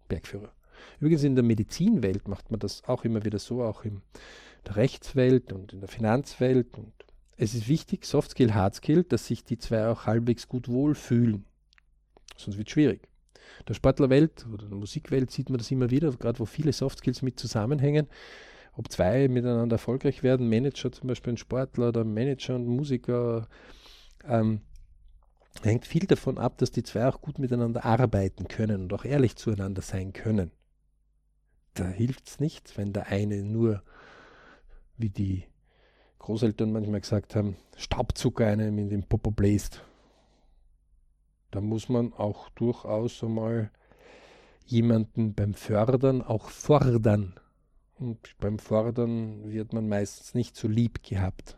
Bergführer. 0.08 0.52
Übrigens 1.00 1.24
in 1.24 1.34
der 1.34 1.44
Medizinwelt 1.44 2.28
macht 2.28 2.50
man 2.50 2.60
das 2.60 2.84
auch 2.84 3.04
immer 3.04 3.24
wieder 3.24 3.38
so, 3.38 3.62
auch 3.62 3.84
in 3.84 4.02
der 4.66 4.76
Rechtswelt 4.76 5.52
und 5.52 5.72
in 5.72 5.80
der 5.80 5.88
Finanzwelt. 5.88 6.76
Und 6.78 6.92
es 7.36 7.54
ist 7.54 7.68
wichtig, 7.68 8.04
Soft 8.04 8.32
Skill, 8.32 8.54
Hard 8.54 8.74
Skill, 8.76 9.02
dass 9.04 9.26
sich 9.26 9.44
die 9.44 9.58
zwei 9.58 9.88
auch 9.88 10.06
halbwegs 10.06 10.48
gut 10.48 10.68
wohlfühlen. 10.68 11.44
Sonst 12.36 12.58
wird 12.58 12.68
es 12.68 12.72
schwierig. 12.72 13.08
Der 13.68 13.74
Sportlerwelt 13.74 14.46
oder 14.52 14.66
der 14.66 14.76
Musikwelt 14.76 15.30
sieht 15.30 15.50
man 15.50 15.58
das 15.58 15.70
immer 15.70 15.90
wieder, 15.90 16.10
gerade 16.12 16.38
wo 16.38 16.44
viele 16.44 16.72
Soft 16.72 16.98
Skills 16.98 17.22
mit 17.22 17.38
zusammenhängen. 17.38 18.08
Ob 18.74 18.90
zwei 18.92 19.28
miteinander 19.28 19.76
erfolgreich 19.76 20.22
werden, 20.22 20.48
Manager 20.48 20.92
zum 20.92 21.08
Beispiel 21.08 21.32
ein 21.32 21.38
Sportler 21.38 21.88
oder 21.88 22.04
Manager 22.04 22.56
und 22.56 22.66
Musiker, 22.66 23.48
ähm, 24.28 24.60
hängt 25.62 25.86
viel 25.86 26.06
davon 26.06 26.38
ab, 26.38 26.58
dass 26.58 26.70
die 26.70 26.82
zwei 26.82 27.06
auch 27.08 27.20
gut 27.20 27.38
miteinander 27.38 27.84
arbeiten 27.84 28.48
können 28.48 28.82
und 28.82 28.92
auch 28.92 29.04
ehrlich 29.04 29.36
zueinander 29.36 29.82
sein 29.82 30.12
können. 30.12 30.50
Da 31.74 31.86
hilft 31.86 32.28
es 32.28 32.40
nichts, 32.40 32.76
wenn 32.76 32.92
der 32.92 33.06
eine 33.08 33.42
nur 33.42 33.82
wie 34.96 35.10
die 35.10 35.44
Großeltern 36.18 36.72
manchmal 36.72 37.00
gesagt 37.00 37.36
haben, 37.36 37.56
Staubzucker 37.76 38.46
einem 38.46 38.78
in 38.78 38.88
den 38.88 39.04
Popo 39.04 39.30
bläst. 39.30 39.82
Da 41.50 41.60
muss 41.60 41.88
man 41.88 42.12
auch 42.12 42.48
durchaus 42.50 43.22
einmal 43.22 43.70
jemanden 44.66 45.34
beim 45.34 45.54
Fördern 45.54 46.22
auch 46.22 46.50
fordern. 46.50 47.34
Und 47.98 48.36
beim 48.38 48.58
Fordern 48.58 49.50
wird 49.50 49.72
man 49.72 49.88
meistens 49.88 50.34
nicht 50.34 50.56
so 50.56 50.68
lieb 50.68 51.02
gehabt. 51.02 51.56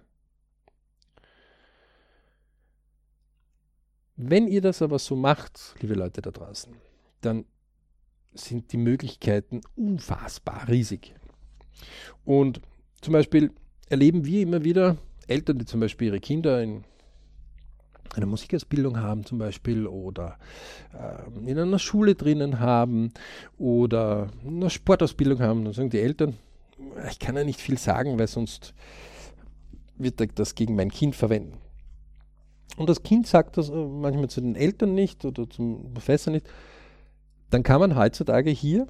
Wenn 4.14 4.49
ihr 4.49 4.61
das 4.61 4.82
aber 4.82 4.99
so 4.99 5.16
macht, 5.16 5.74
liebe 5.80 5.95
Leute 5.95 6.20
da 6.22 6.30
draußen, 6.30 6.74
dann 7.20 7.45
sind 8.32 8.72
die 8.72 8.76
Möglichkeiten 8.76 9.61
unfassbar 9.76 10.68
riesig. 10.68 11.14
Und 12.24 12.61
zum 13.01 13.12
Beispiel 13.12 13.53
erleben 13.89 14.24
wir 14.24 14.43
immer 14.43 14.64
wieder 14.64 14.97
Eltern, 15.28 15.59
die 15.59 15.64
zum 15.64 15.80
Beispiel 15.80 16.09
ihre 16.09 16.20
Kinder 16.20 16.62
in 16.62 16.84
eine 18.14 18.26
Musikausbildung 18.26 18.98
haben 18.98 19.24
zum 19.24 19.38
Beispiel 19.38 19.86
oder 19.86 20.38
äh, 20.92 21.50
in 21.50 21.59
einer 21.59 21.78
Schule 21.78 22.14
drinnen 22.14 22.61
haben 22.61 23.12
oder 23.59 24.28
eine 24.46 24.70
Sportausbildung 24.70 25.40
haben, 25.40 25.64
dann 25.64 25.74
sagen 25.74 25.90
die 25.90 26.00
Eltern, 26.00 26.36
ich 27.11 27.18
kann 27.18 27.36
ja 27.36 27.44
nicht 27.44 27.61
viel 27.61 27.78
sagen, 27.78 28.18
weil 28.18 28.28
sonst 28.28 28.74
wird 29.96 30.38
das 30.38 30.54
gegen 30.54 30.76
mein 30.76 30.90
Kind 30.90 31.16
verwenden. 31.16 31.59
Und 32.76 32.88
das 32.88 33.02
Kind 33.02 33.26
sagt 33.26 33.56
das 33.56 33.68
äh, 33.70 33.72
manchmal 33.72 34.30
zu 34.30 34.40
den 34.40 34.54
Eltern 34.54 34.94
nicht 34.94 35.24
oder 35.24 35.48
zum 35.48 35.92
Professor 35.94 36.32
nicht. 36.32 36.48
Dann 37.50 37.62
kann 37.62 37.80
man 37.80 37.96
heutzutage 37.96 38.50
hier 38.50 38.86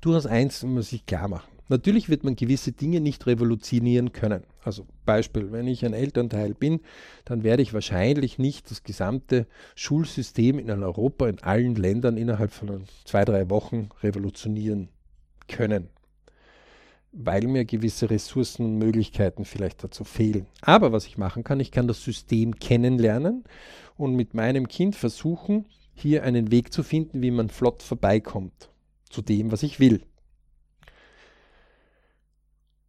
durchaus 0.00 0.26
eins 0.26 0.62
muss 0.62 0.90
sich 0.90 1.06
klar 1.06 1.28
machen. 1.28 1.53
Natürlich 1.68 2.10
wird 2.10 2.24
man 2.24 2.36
gewisse 2.36 2.72
Dinge 2.72 3.00
nicht 3.00 3.26
revolutionieren 3.26 4.12
können. 4.12 4.44
Also 4.62 4.86
Beispiel, 5.06 5.50
wenn 5.50 5.66
ich 5.66 5.84
ein 5.84 5.94
Elternteil 5.94 6.54
bin, 6.54 6.80
dann 7.24 7.42
werde 7.42 7.62
ich 7.62 7.72
wahrscheinlich 7.72 8.38
nicht 8.38 8.70
das 8.70 8.82
gesamte 8.82 9.46
Schulsystem 9.74 10.58
in 10.58 10.70
Europa, 10.70 11.28
in 11.28 11.42
allen 11.42 11.74
Ländern 11.74 12.18
innerhalb 12.18 12.52
von 12.52 12.84
zwei, 13.04 13.24
drei 13.24 13.48
Wochen 13.48 13.88
revolutionieren 14.02 14.88
können, 15.48 15.88
weil 17.12 17.46
mir 17.46 17.64
gewisse 17.64 18.10
Ressourcen 18.10 18.66
und 18.66 18.78
Möglichkeiten 18.78 19.46
vielleicht 19.46 19.82
dazu 19.84 20.04
fehlen. 20.04 20.46
Aber 20.60 20.92
was 20.92 21.06
ich 21.06 21.16
machen 21.16 21.44
kann, 21.44 21.60
ich 21.60 21.70
kann 21.70 21.88
das 21.88 22.04
System 22.04 22.56
kennenlernen 22.56 23.44
und 23.96 24.16
mit 24.16 24.34
meinem 24.34 24.68
Kind 24.68 24.96
versuchen, 24.96 25.64
hier 25.94 26.24
einen 26.24 26.50
Weg 26.50 26.72
zu 26.72 26.82
finden, 26.82 27.22
wie 27.22 27.30
man 27.30 27.48
flott 27.48 27.82
vorbeikommt 27.82 28.68
zu 29.08 29.22
dem, 29.22 29.52
was 29.52 29.62
ich 29.62 29.80
will. 29.80 30.02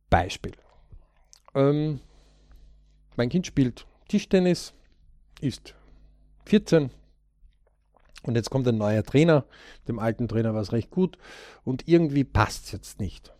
Beispiel. 0.10 0.54
Ähm, 1.54 2.00
mein 3.16 3.30
Kind 3.30 3.48
spielt 3.48 3.86
Tischtennis, 4.08 4.74
ist 5.42 5.76
14 6.46 6.90
und 8.24 8.36
jetzt 8.36 8.50
kommt 8.50 8.68
ein 8.68 8.78
neuer 8.78 9.04
Trainer. 9.04 9.46
Dem 9.88 10.00
alten 10.00 10.28
Trainer 10.28 10.54
war 10.54 10.62
es 10.62 10.72
recht 10.72 10.90
gut 10.90 11.18
und 11.64 11.88
irgendwie 11.88 12.24
passt 12.24 12.66
es 12.66 12.72
jetzt 12.72 13.00
nicht. 13.00 13.34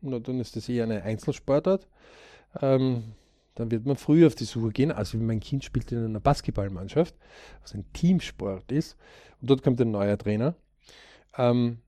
Und 0.00 0.28
dann 0.28 0.40
ist 0.40 0.56
das 0.56 0.68
eher 0.68 0.84
eine 0.84 1.02
Einzelsportart. 1.02 1.86
Ähm, 2.60 3.14
dann 3.54 3.70
wird 3.70 3.86
man 3.86 3.96
früh 3.96 4.26
auf 4.26 4.34
die 4.34 4.44
Suche 4.44 4.70
gehen. 4.70 4.90
Also 4.90 5.16
mein 5.18 5.40
Kind 5.40 5.64
spielt 5.64 5.92
in 5.92 6.04
einer 6.04 6.20
Basketballmannschaft, 6.20 7.14
was 7.62 7.74
ein 7.74 7.84
Teamsport 7.92 8.70
ist. 8.72 8.96
Und 9.40 9.50
dort 9.50 9.62
kommt 9.62 9.80
ein 9.80 9.90
neuer 9.90 10.18
Trainer. 10.18 10.54
Ähm, 11.36 11.78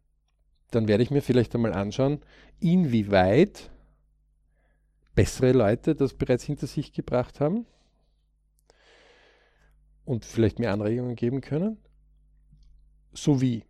dann 0.71 0.89
werde 0.89 1.03
ich 1.03 1.11
mir 1.11 1.23
vielleicht 1.23 1.55
einmal 1.55 1.73
anschauen, 1.73 2.21
inwieweit 2.61 3.71
bessere 5.17 5.51
Leute 5.51 5.97
das 5.97 6.15
bereits 6.15 6.45
hinter 6.45 6.69
sich 6.69 6.93
gebracht 6.93 7.41
haben 7.41 7.67
und 10.05 10.25
vielleicht 10.25 10.61
mehr 10.61 10.73
Anregungen 10.73 11.17
geben 11.17 11.41
können? 11.41 11.79
Sowie, 13.13 13.65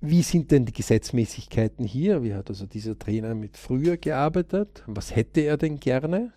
wie 0.00 0.22
sind 0.22 0.50
denn 0.52 0.66
die 0.66 0.72
Gesetzmäßigkeiten 0.72 1.84
hier? 1.84 2.22
Wie 2.22 2.34
hat 2.34 2.48
also 2.48 2.66
dieser 2.66 2.98
Trainer 2.98 3.34
mit 3.34 3.56
früher 3.56 3.96
gearbeitet? 3.96 4.84
Was 4.86 5.16
hätte 5.16 5.40
er 5.40 5.56
denn 5.56 5.80
gerne? 5.80 6.32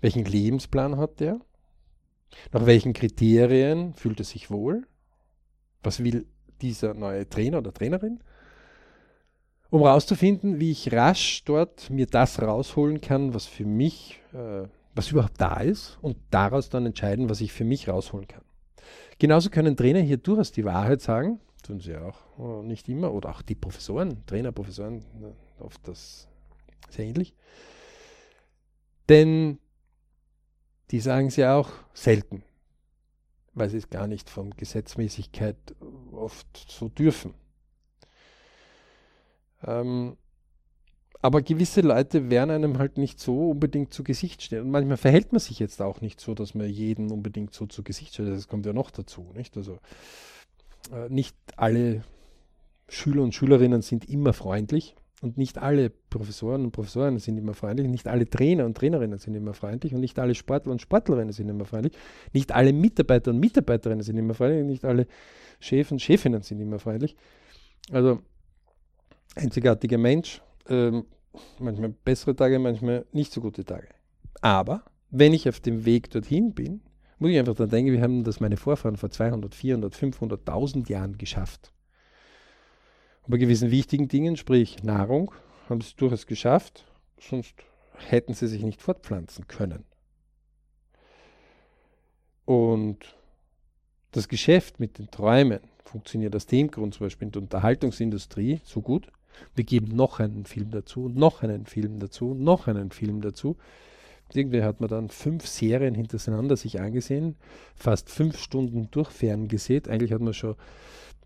Welchen 0.00 0.24
Lebensplan 0.24 0.96
hat 0.96 1.20
er? 1.20 1.40
Nach 2.52 2.66
welchen 2.66 2.94
Kriterien 2.94 3.94
fühlt 3.94 4.20
er 4.20 4.24
sich 4.24 4.50
wohl? 4.50 4.86
Was 5.82 6.02
will 6.02 6.26
dieser 6.62 6.94
neue 6.94 7.28
Trainer 7.28 7.58
oder 7.58 7.72
Trainerin? 7.72 8.20
Um 9.70 9.82
herauszufinden, 9.82 10.60
wie 10.60 10.70
ich 10.70 10.92
rasch 10.92 11.44
dort 11.44 11.90
mir 11.90 12.06
das 12.06 12.40
rausholen 12.40 13.00
kann, 13.00 13.34
was 13.34 13.46
für 13.46 13.64
mich, 13.64 14.20
äh, 14.32 14.66
was 14.94 15.10
überhaupt 15.10 15.40
da 15.40 15.60
ist 15.60 15.98
und 16.00 16.16
daraus 16.30 16.70
dann 16.70 16.86
entscheiden, 16.86 17.28
was 17.28 17.40
ich 17.40 17.52
für 17.52 17.64
mich 17.64 17.88
rausholen 17.88 18.26
kann. 18.26 18.42
Genauso 19.18 19.50
können 19.50 19.76
Trainer 19.76 20.00
hier 20.00 20.16
durchaus 20.16 20.52
die 20.52 20.64
Wahrheit 20.64 21.00
sagen, 21.00 21.40
tun 21.62 21.80
sie 21.80 21.96
auch 21.96 22.18
oh, 22.38 22.62
nicht 22.62 22.88
immer, 22.88 23.12
oder 23.12 23.30
auch 23.30 23.42
die 23.42 23.54
Professoren, 23.54 24.24
Trainer, 24.26 24.52
Professoren, 24.52 25.04
oft 25.58 25.86
das 25.86 26.28
sehr 26.88 27.04
ähnlich. 27.04 27.34
Denn 29.08 29.58
die 30.90 31.00
sagen 31.00 31.30
sie 31.30 31.44
auch 31.44 31.70
selten, 31.92 32.42
weil 33.54 33.68
sie 33.68 33.78
es 33.78 33.90
gar 33.90 34.06
nicht 34.06 34.30
von 34.30 34.50
Gesetzmäßigkeit 34.50 35.56
oft 36.12 36.70
so 36.70 36.88
dürfen. 36.88 37.34
Ähm, 39.66 40.16
aber 41.20 41.42
gewisse 41.42 41.80
Leute 41.80 42.30
werden 42.30 42.50
einem 42.50 42.78
halt 42.78 42.96
nicht 42.96 43.18
so 43.18 43.50
unbedingt 43.50 43.92
zu 43.92 44.04
Gesicht 44.04 44.42
stehen. 44.42 44.62
Und 44.62 44.70
manchmal 44.70 44.96
verhält 44.96 45.32
man 45.32 45.40
sich 45.40 45.58
jetzt 45.58 45.82
auch 45.82 46.00
nicht 46.00 46.20
so, 46.20 46.34
dass 46.34 46.54
man 46.54 46.68
jeden 46.68 47.10
unbedingt 47.10 47.52
so 47.52 47.66
zu 47.66 47.82
Gesicht 47.82 48.14
stellt. 48.14 48.28
Das 48.28 48.46
kommt 48.46 48.66
ja 48.66 48.72
noch 48.72 48.90
dazu, 48.90 49.32
nicht? 49.34 49.56
Also 49.56 49.78
äh, 50.92 51.08
nicht 51.08 51.36
alle 51.56 52.04
Schüler 52.88 53.22
und 53.22 53.34
Schülerinnen 53.34 53.82
sind 53.82 54.08
immer 54.08 54.32
freundlich 54.32 54.94
und 55.20 55.36
nicht 55.36 55.58
alle 55.58 55.90
Professoren 55.90 56.64
und 56.64 56.70
Professorinnen 56.70 57.18
sind 57.18 57.36
immer 57.36 57.54
freundlich, 57.54 57.88
nicht 57.88 58.06
alle 58.06 58.28
Trainer 58.30 58.64
und 58.64 58.76
Trainerinnen 58.76 59.18
sind 59.18 59.34
immer 59.34 59.52
freundlich 59.52 59.94
und 59.94 60.00
nicht 60.00 60.18
alle 60.18 60.34
Sportler 60.34 60.70
und 60.72 60.80
Sportlerinnen 60.80 61.32
sind 61.32 61.48
immer 61.48 61.64
freundlich, 61.64 61.94
nicht 62.32 62.52
alle 62.52 62.72
Mitarbeiter 62.72 63.32
und 63.32 63.40
Mitarbeiterinnen 63.40 64.02
sind 64.02 64.16
immer 64.16 64.34
freundlich, 64.34 64.64
nicht 64.64 64.84
alle 64.84 65.06
Chefs 65.58 65.90
und 65.90 66.00
Chefinnen 66.00 66.42
sind 66.42 66.60
immer 66.60 66.78
freundlich. 66.78 67.16
Also 67.90 68.20
einzigartiger 69.38 69.98
Mensch. 69.98 70.42
Ähm, 70.68 71.04
manchmal 71.58 71.90
bessere 71.90 72.34
Tage, 72.34 72.58
manchmal 72.58 73.06
nicht 73.12 73.32
so 73.32 73.40
gute 73.40 73.64
Tage. 73.64 73.88
Aber 74.40 74.84
wenn 75.10 75.32
ich 75.32 75.48
auf 75.48 75.60
dem 75.60 75.84
Weg 75.84 76.10
dorthin 76.10 76.54
bin, 76.54 76.82
muss 77.18 77.30
ich 77.30 77.38
einfach 77.38 77.54
daran 77.54 77.70
denken, 77.70 77.92
wir 77.92 78.02
haben 78.02 78.24
das 78.24 78.40
meine 78.40 78.56
Vorfahren 78.56 78.96
vor 78.96 79.10
200, 79.10 79.54
400, 79.54 79.94
500.000 79.94 80.88
Jahren 80.88 81.18
geschafft. 81.18 81.72
Und 83.22 83.32
bei 83.32 83.38
gewissen 83.38 83.70
wichtigen 83.70 84.08
Dingen, 84.08 84.36
sprich 84.36 84.82
Nahrung, 84.82 85.32
haben 85.68 85.80
sie 85.80 85.88
es 85.88 85.96
durchaus 85.96 86.26
geschafft, 86.26 86.84
sonst 87.20 87.54
hätten 87.96 88.34
sie 88.34 88.46
sich 88.46 88.62
nicht 88.62 88.80
fortpflanzen 88.80 89.48
können. 89.48 89.84
Und 92.44 93.16
das 94.12 94.28
Geschäft 94.28 94.80
mit 94.80 94.98
den 94.98 95.10
Träumen 95.10 95.60
funktioniert 95.84 96.34
aus 96.36 96.46
dem 96.46 96.70
Grund 96.70 96.94
zum 96.94 97.06
Beispiel 97.06 97.26
in 97.26 97.32
der 97.32 97.42
Unterhaltungsindustrie 97.42 98.60
so 98.64 98.80
gut, 98.80 99.10
wir 99.54 99.64
geben 99.64 99.94
noch 99.94 100.20
einen 100.20 100.44
Film 100.44 100.70
dazu, 100.70 101.08
noch 101.08 101.42
einen 101.42 101.66
Film 101.66 101.98
dazu, 101.98 102.34
noch 102.34 102.66
einen 102.66 102.90
Film 102.90 103.20
dazu. 103.20 103.56
Irgendwie 104.32 104.62
hat 104.62 104.80
man 104.80 104.90
dann 104.90 105.08
fünf 105.08 105.46
Serien 105.46 105.94
hintereinander 105.94 106.56
sich 106.56 106.80
angesehen, 106.80 107.36
fast 107.74 108.10
fünf 108.10 108.38
Stunden 108.38 108.90
durch 108.90 109.10
ferngesehen. 109.10 109.86
Eigentlich 109.86 110.12
hat 110.12 110.20
man 110.20 110.34
schon, 110.34 110.56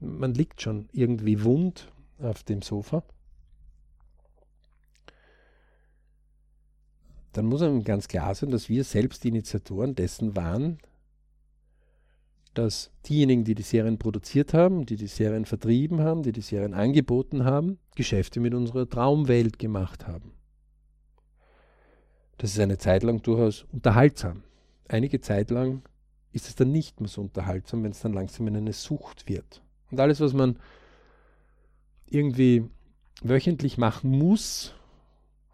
man 0.00 0.34
liegt 0.34 0.62
schon 0.62 0.88
irgendwie 0.92 1.42
wund 1.42 1.90
auf 2.18 2.44
dem 2.44 2.62
Sofa. 2.62 3.02
Dann 7.32 7.46
muss 7.46 7.62
einem 7.62 7.82
ganz 7.82 8.08
klar 8.08 8.34
sein, 8.34 8.50
dass 8.50 8.68
wir 8.68 8.84
selbst 8.84 9.24
die 9.24 9.28
Initiatoren 9.28 9.94
dessen 9.94 10.36
waren, 10.36 10.78
dass 12.54 12.90
diejenigen, 13.06 13.44
die 13.44 13.54
die 13.54 13.62
Serien 13.62 13.98
produziert 13.98 14.52
haben, 14.52 14.84
die 14.84 14.96
die 14.96 15.06
Serien 15.06 15.44
vertrieben 15.44 16.00
haben, 16.00 16.22
die 16.22 16.32
die 16.32 16.42
Serien 16.42 16.74
angeboten 16.74 17.44
haben, 17.44 17.78
Geschäfte 17.94 18.40
mit 18.40 18.54
unserer 18.54 18.88
Traumwelt 18.88 19.58
gemacht 19.58 20.06
haben. 20.06 20.32
Das 22.38 22.50
ist 22.50 22.60
eine 22.60 22.78
Zeit 22.78 23.02
lang 23.02 23.22
durchaus 23.22 23.64
unterhaltsam. 23.72 24.42
Einige 24.88 25.20
Zeit 25.20 25.50
lang 25.50 25.82
ist 26.32 26.48
es 26.48 26.54
dann 26.54 26.72
nicht 26.72 27.00
mehr 27.00 27.08
so 27.08 27.22
unterhaltsam, 27.22 27.84
wenn 27.84 27.92
es 27.92 28.00
dann 28.00 28.12
langsam 28.12 28.46
in 28.48 28.56
eine 28.56 28.72
Sucht 28.72 29.28
wird. 29.28 29.62
Und 29.90 30.00
alles, 30.00 30.20
was 30.20 30.32
man 30.32 30.58
irgendwie 32.06 32.64
wöchentlich 33.22 33.78
machen 33.78 34.10
muss, 34.10 34.74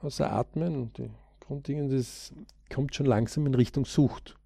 außer 0.01 0.33
Atmen 0.33 0.77
und 0.77 0.99
die 0.99 1.11
Grunddinge, 1.41 1.89
das 1.89 2.33
kommt 2.73 2.95
schon 2.95 3.07
langsam 3.07 3.47
in 3.47 3.55
Richtung 3.55 3.85
Sucht 3.85 4.37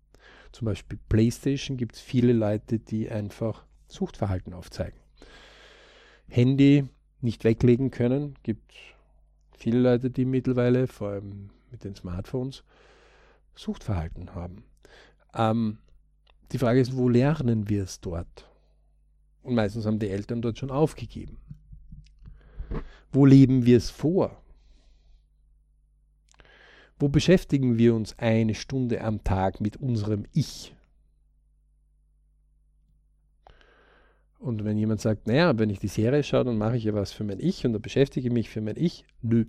zum 0.52 0.66
Beispiel 0.66 0.98
PlayStation 1.08 1.76
gibt 1.76 1.96
es 1.96 2.00
viele 2.00 2.32
Leute, 2.32 2.78
die 2.78 3.10
einfach 3.10 3.64
Suchtverhalten 3.88 4.52
aufzeigen. 4.52 4.98
Handy 6.28 6.84
nicht 7.20 7.44
weglegen 7.44 7.90
können, 7.90 8.36
gibt 8.42 8.72
viele 9.52 9.80
Leute, 9.80 10.10
die 10.10 10.24
mittlerweile, 10.24 10.86
vor 10.86 11.10
allem 11.10 11.50
mit 11.70 11.84
den 11.84 11.94
Smartphones, 11.94 12.64
Suchtverhalten 13.54 14.34
haben. 14.34 14.64
Ähm, 15.34 15.78
die 16.52 16.58
Frage 16.58 16.80
ist, 16.80 16.96
wo 16.96 17.08
lernen 17.08 17.68
wir 17.68 17.84
es 17.84 18.00
dort? 18.00 18.48
Und 19.42 19.54
meistens 19.54 19.86
haben 19.86 19.98
die 19.98 20.08
Eltern 20.08 20.42
dort 20.42 20.58
schon 20.58 20.70
aufgegeben. 20.70 21.38
Wo 23.10 23.26
leben 23.26 23.66
wir 23.66 23.76
es 23.76 23.90
vor? 23.90 24.41
Wo 27.02 27.08
beschäftigen 27.08 27.78
wir 27.78 27.96
uns 27.96 28.16
eine 28.20 28.54
Stunde 28.54 29.00
am 29.00 29.24
Tag 29.24 29.60
mit 29.60 29.76
unserem 29.76 30.24
Ich? 30.32 30.72
Und 34.38 34.64
wenn 34.64 34.78
jemand 34.78 35.00
sagt, 35.00 35.26
naja, 35.26 35.58
wenn 35.58 35.68
ich 35.68 35.80
die 35.80 35.88
Serie 35.88 36.22
schaue, 36.22 36.44
dann 36.44 36.58
mache 36.58 36.76
ich 36.76 36.84
ja 36.84 36.94
was 36.94 37.10
für 37.10 37.24
mein 37.24 37.40
Ich 37.40 37.66
und 37.66 37.72
dann 37.72 37.82
beschäftige 37.82 38.28
ich 38.28 38.32
mich 38.32 38.50
für 38.50 38.60
mein 38.60 38.76
Ich. 38.76 39.04
Nö. 39.20 39.46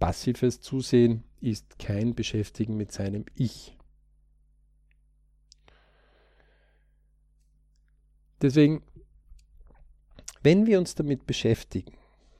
Passives 0.00 0.62
Zusehen 0.62 1.24
ist 1.42 1.78
kein 1.78 2.14
Beschäftigen 2.14 2.78
mit 2.78 2.90
seinem 2.90 3.26
Ich. 3.34 3.76
Deswegen, 8.40 8.82
wenn 10.42 10.64
wir 10.64 10.78
uns 10.78 10.94
damit 10.94 11.26
beschäftigen, 11.26 11.92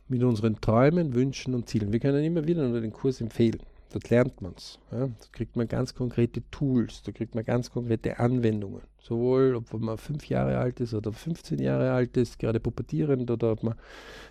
mit 0.09 0.23
unseren 0.23 0.59
Träumen, 0.59 1.13
Wünschen 1.13 1.55
und 1.55 1.69
Zielen, 1.69 1.93
wir 1.93 2.01
können 2.01 2.25
immer 2.25 2.47
wieder 2.47 2.67
nur 2.67 2.81
den 2.81 2.95
Kurs 2.95 3.21
empfehlen. 3.21 3.61
Dort 3.93 4.09
lernt 4.09 4.41
man 4.41 4.55
es. 4.57 4.79
Ja. 4.91 5.07
Da 5.07 5.27
kriegt 5.33 5.55
man 5.55 5.69
ganz 5.69 5.95
konkrete 5.95 6.43
Tools, 6.51 7.03
da 7.03 7.13
kriegt 7.13 7.35
man 7.35 7.45
ganz 7.45 7.71
konkrete 7.71 8.19
Anwendungen. 8.19 8.81
Sowohl, 8.99 9.55
ob 9.55 9.71
man 9.75 9.99
fünf 9.99 10.29
Jahre 10.29 10.57
alt 10.59 10.81
ist 10.81 10.95
oder 10.95 11.13
15 11.13 11.59
Jahre 11.59 11.93
alt 11.93 12.17
ist, 12.17 12.39
gerade 12.39 12.59
pubertierend, 12.59 13.31
oder 13.31 13.53
ob 13.53 13.63
man 13.63 13.75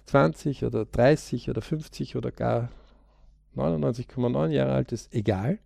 20 0.08 0.66
oder 0.66 0.86
30 0.86 1.50
oder 1.52 1.62
50 1.62 2.16
oder 2.16 2.32
gar 2.32 2.70
99,9 3.56 4.50
Jahre 4.50 4.74
alt 4.74 4.92
ist, 4.94 5.14
egal. 5.14 5.60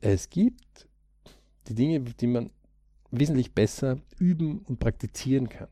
Es 0.00 0.30
gibt 0.30 0.88
die 1.66 1.74
Dinge, 1.74 2.00
die 2.00 2.26
man 2.28 2.50
wesentlich 3.10 3.52
besser 3.52 3.98
üben 4.18 4.60
und 4.60 4.78
praktizieren 4.78 5.48
kann. 5.48 5.68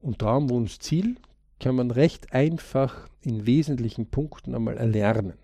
Und 0.00 0.20
Traum, 0.20 0.48
Wunsch, 0.48 0.78
Ziel 0.78 1.16
kann 1.60 1.76
man 1.76 1.90
recht 1.90 2.32
einfach 2.32 3.08
in 3.22 3.46
wesentlichen 3.46 4.06
Punkten 4.06 4.54
einmal 4.54 4.78
erlernen. 4.78 5.34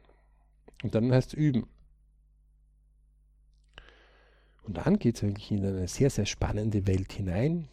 Und 0.82 0.94
dann 0.94 1.12
heißt 1.12 1.34
es 1.34 1.34
üben. 1.34 1.66
Und 4.62 4.78
dann 4.78 4.98
geht 4.98 5.16
es 5.16 5.22
eigentlich 5.22 5.52
in 5.52 5.64
eine 5.64 5.86
sehr, 5.86 6.10
sehr 6.10 6.26
spannende 6.26 6.86
Welt 6.86 7.12
hinein, 7.12 7.68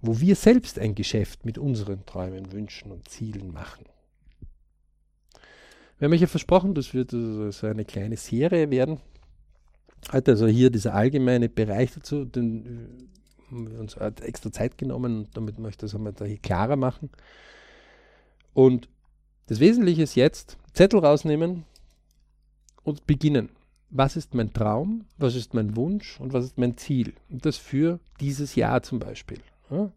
wo 0.00 0.20
wir 0.20 0.36
selbst 0.36 0.78
ein 0.78 0.94
Geschäft 0.94 1.44
mit 1.44 1.58
unseren 1.58 2.06
Träumen, 2.06 2.52
Wünschen 2.52 2.92
und 2.92 3.08
Zielen 3.08 3.52
machen. 3.52 3.84
Wir 5.98 6.06
haben 6.06 6.12
euch 6.12 6.20
ja 6.20 6.28
versprochen, 6.28 6.74
das 6.74 6.94
wird 6.94 7.10
so 7.10 7.66
eine 7.66 7.84
kleine 7.84 8.16
Serie 8.16 8.70
werden. 8.70 9.00
Heute 10.12 10.30
also 10.32 10.46
hier 10.46 10.70
dieser 10.70 10.94
allgemeine 10.94 11.48
Bereich 11.48 11.92
dazu, 11.92 12.24
den 12.24 13.10
haben 13.50 13.70
wir 13.70 13.78
uns 13.78 13.96
extra 13.96 14.52
Zeit 14.52 14.78
genommen, 14.78 15.28
damit 15.34 15.58
möchte 15.58 15.86
ich 15.86 15.90
das 15.90 15.94
einmal 15.94 16.12
da 16.12 16.26
klarer 16.42 16.76
machen. 16.76 17.10
Und 18.54 18.88
das 19.46 19.60
Wesentliche 19.60 20.02
ist 20.02 20.14
jetzt, 20.14 20.58
Zettel 20.74 21.00
rausnehmen 21.00 21.64
und 22.82 23.06
beginnen. 23.06 23.50
Was 23.90 24.16
ist 24.16 24.34
mein 24.34 24.52
Traum, 24.52 25.06
was 25.16 25.34
ist 25.34 25.54
mein 25.54 25.74
Wunsch 25.76 26.20
und 26.20 26.32
was 26.34 26.44
ist 26.44 26.58
mein 26.58 26.76
Ziel? 26.76 27.14
Und 27.30 27.46
das 27.46 27.56
für 27.56 28.00
dieses 28.20 28.54
Jahr 28.54 28.82
zum 28.82 28.98
Beispiel. 28.98 29.40
Ja? 29.70 29.90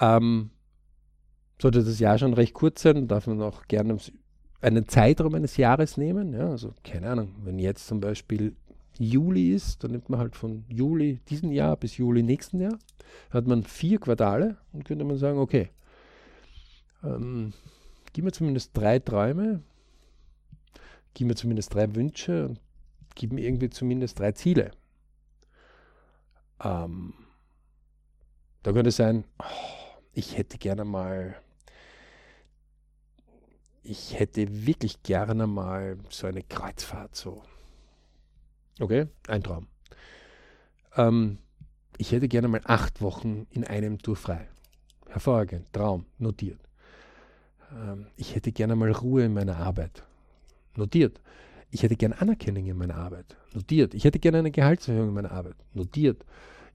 Ähm, 0.00 0.50
sollte 1.62 1.84
das 1.84 2.00
Jahr 2.00 2.18
schon 2.18 2.34
recht 2.34 2.54
kurz 2.54 2.82
sein, 2.82 3.06
darf 3.06 3.28
man 3.28 3.40
auch 3.40 3.68
gerne 3.68 3.96
einen 4.60 4.88
Zeitraum 4.88 5.34
eines 5.34 5.56
Jahres 5.56 5.96
nehmen. 5.96 6.32
Ja? 6.32 6.50
Also 6.50 6.74
keine 6.82 7.10
Ahnung, 7.10 7.36
wenn 7.44 7.60
jetzt 7.60 7.86
zum 7.86 8.00
Beispiel 8.00 8.56
Juli 8.98 9.52
ist, 9.52 9.82
dann 9.82 9.92
nimmt 9.92 10.08
man 10.08 10.20
halt 10.20 10.36
von 10.36 10.64
Juli 10.68 11.20
diesen 11.28 11.50
Jahr 11.52 11.76
bis 11.76 11.96
Juli 11.96 12.22
nächsten 12.22 12.60
Jahr, 12.60 12.78
hat 13.30 13.46
man 13.46 13.64
vier 13.64 13.98
Quartale 13.98 14.56
und 14.72 14.84
könnte 14.84 15.04
man 15.04 15.16
sagen, 15.16 15.38
okay, 15.38 15.70
ähm, 17.02 17.52
gib 18.12 18.24
mir 18.24 18.32
zumindest 18.32 18.76
drei 18.76 18.98
Träume, 18.98 19.62
gib 21.14 21.26
mir 21.28 21.34
zumindest 21.34 21.74
drei 21.74 21.94
Wünsche 21.94 22.48
und 22.48 22.60
gib 23.14 23.32
mir 23.32 23.42
irgendwie 23.42 23.70
zumindest 23.70 24.18
drei 24.18 24.32
Ziele. 24.32 24.70
Ähm, 26.62 27.14
da 28.62 28.72
könnte 28.72 28.88
es 28.88 28.96
sein, 28.96 29.24
oh, 29.38 29.98
ich 30.12 30.38
hätte 30.38 30.58
gerne 30.58 30.84
mal, 30.84 31.36
ich 33.82 34.18
hätte 34.18 34.66
wirklich 34.66 35.02
gerne 35.02 35.46
mal 35.46 35.98
so 36.08 36.26
eine 36.26 36.42
Kreuzfahrt 36.42 37.14
so 37.16 37.42
Okay, 38.80 39.06
ein 39.28 39.42
Traum. 39.42 39.68
Ähm, 40.96 41.38
ich 41.96 42.12
hätte 42.12 42.28
gerne 42.28 42.48
mal 42.48 42.60
acht 42.64 43.00
Wochen 43.00 43.46
in 43.50 43.64
einem 43.64 43.98
Tour 43.98 44.16
frei. 44.16 44.48
Hervorragend, 45.08 45.72
Traum, 45.72 46.06
notiert. 46.18 46.60
Ähm, 47.72 48.06
ich 48.16 48.34
hätte 48.34 48.50
gerne 48.50 48.74
mal 48.74 48.90
Ruhe 48.90 49.24
in 49.24 49.34
meiner 49.34 49.56
Arbeit. 49.58 50.02
Notiert. 50.76 51.20
Ich 51.70 51.82
hätte 51.82 51.96
gerne 51.96 52.20
Anerkennung 52.20 52.66
in 52.66 52.76
meiner 52.76 52.96
Arbeit. 52.96 53.36
Notiert. 53.52 53.94
Ich 53.94 54.04
hätte 54.04 54.18
gerne 54.18 54.38
eine 54.38 54.50
Gehaltserhöhung 54.50 55.08
in 55.08 55.14
meiner 55.14 55.32
Arbeit. 55.32 55.56
Notiert. 55.72 56.24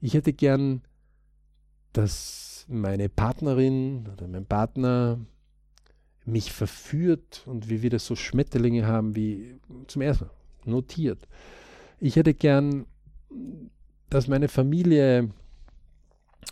Ich 0.00 0.14
hätte 0.14 0.32
gern, 0.32 0.82
dass 1.92 2.64
meine 2.68 3.10
Partnerin 3.10 4.08
oder 4.10 4.26
mein 4.26 4.46
Partner 4.46 5.18
mich 6.24 6.52
verführt 6.52 7.42
und 7.46 7.68
wir 7.68 7.82
wieder 7.82 7.98
so 7.98 8.16
Schmetterlinge 8.16 8.86
haben 8.86 9.16
wie 9.16 9.58
zum 9.86 10.00
ersten 10.00 10.26
Mal. 10.26 10.34
Notiert 10.64 11.26
ich 12.00 12.16
hätte 12.16 12.34
gern, 12.34 12.86
dass 14.08 14.26
meine 14.26 14.48
Familie 14.48 15.30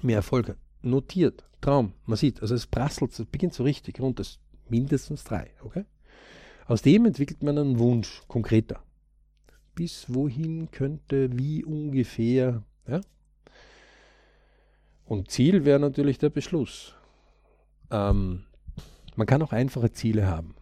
mehr 0.03 0.17
Erfolg 0.17 0.51
hat. 0.51 0.59
Notiert, 0.83 1.45
Traum, 1.61 1.93
man 2.07 2.17
sieht, 2.17 2.41
also 2.41 2.55
es 2.55 2.67
prasselt, 2.67 3.19
es 3.19 3.27
beginnt 3.27 3.55
so 3.55 3.65
richtig 3.65 4.01
das 4.15 4.39
mindestens 4.69 5.25
drei, 5.25 5.51
okay? 5.63 5.85
Aus 6.67 6.83
dem 6.83 7.07
entwickelt 7.07 7.43
man 7.43 7.59
einen 7.59 7.79
Wunsch, 7.79 8.23
konkreter. 8.29 8.83
Bis 9.75 10.13
wohin 10.13 10.71
könnte, 10.71 11.37
wie 11.37 11.65
ungefähr, 11.65 12.63
ja? 12.87 13.01
Und 15.07 15.31
Ziel 15.31 15.65
wäre 15.65 15.81
natürlich 15.81 16.19
der 16.19 16.29
Beschluss. 16.29 16.95
Ähm, 17.91 18.45
man 19.17 19.27
kann 19.27 19.43
auch 19.43 19.53
einfache 19.53 19.91
Ziele 19.91 20.27
haben. 20.27 20.55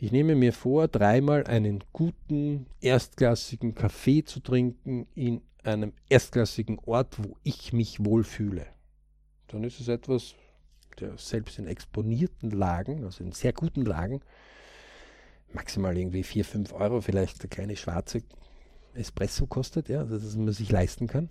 Ich 0.00 0.12
nehme 0.12 0.36
mir 0.36 0.52
vor, 0.52 0.86
dreimal 0.86 1.44
einen 1.44 1.82
guten, 1.92 2.66
erstklassigen 2.80 3.74
Kaffee 3.74 4.22
zu 4.22 4.38
trinken 4.38 5.08
in 5.16 5.40
einem 5.64 5.92
erstklassigen 6.08 6.78
Ort, 6.86 7.16
wo 7.18 7.36
ich 7.42 7.72
mich 7.72 8.04
wohlfühle. 8.04 8.64
Dann 9.48 9.64
ist 9.64 9.80
es 9.80 9.88
etwas, 9.88 10.36
der 11.00 11.18
selbst 11.18 11.58
in 11.58 11.66
exponierten 11.66 12.52
Lagen, 12.52 13.04
also 13.04 13.24
in 13.24 13.32
sehr 13.32 13.52
guten 13.52 13.84
Lagen, 13.84 14.20
maximal 15.52 15.96
irgendwie 15.96 16.22
4, 16.22 16.44
5 16.44 16.72
Euro 16.74 17.00
vielleicht 17.00 17.42
der 17.42 17.50
kleine 17.50 17.74
schwarze 17.74 18.22
Espresso 18.94 19.46
kostet, 19.46 19.88
ja, 19.88 20.04
dass 20.04 20.36
man 20.36 20.52
sich 20.52 20.70
leisten 20.70 21.08
kann. 21.08 21.28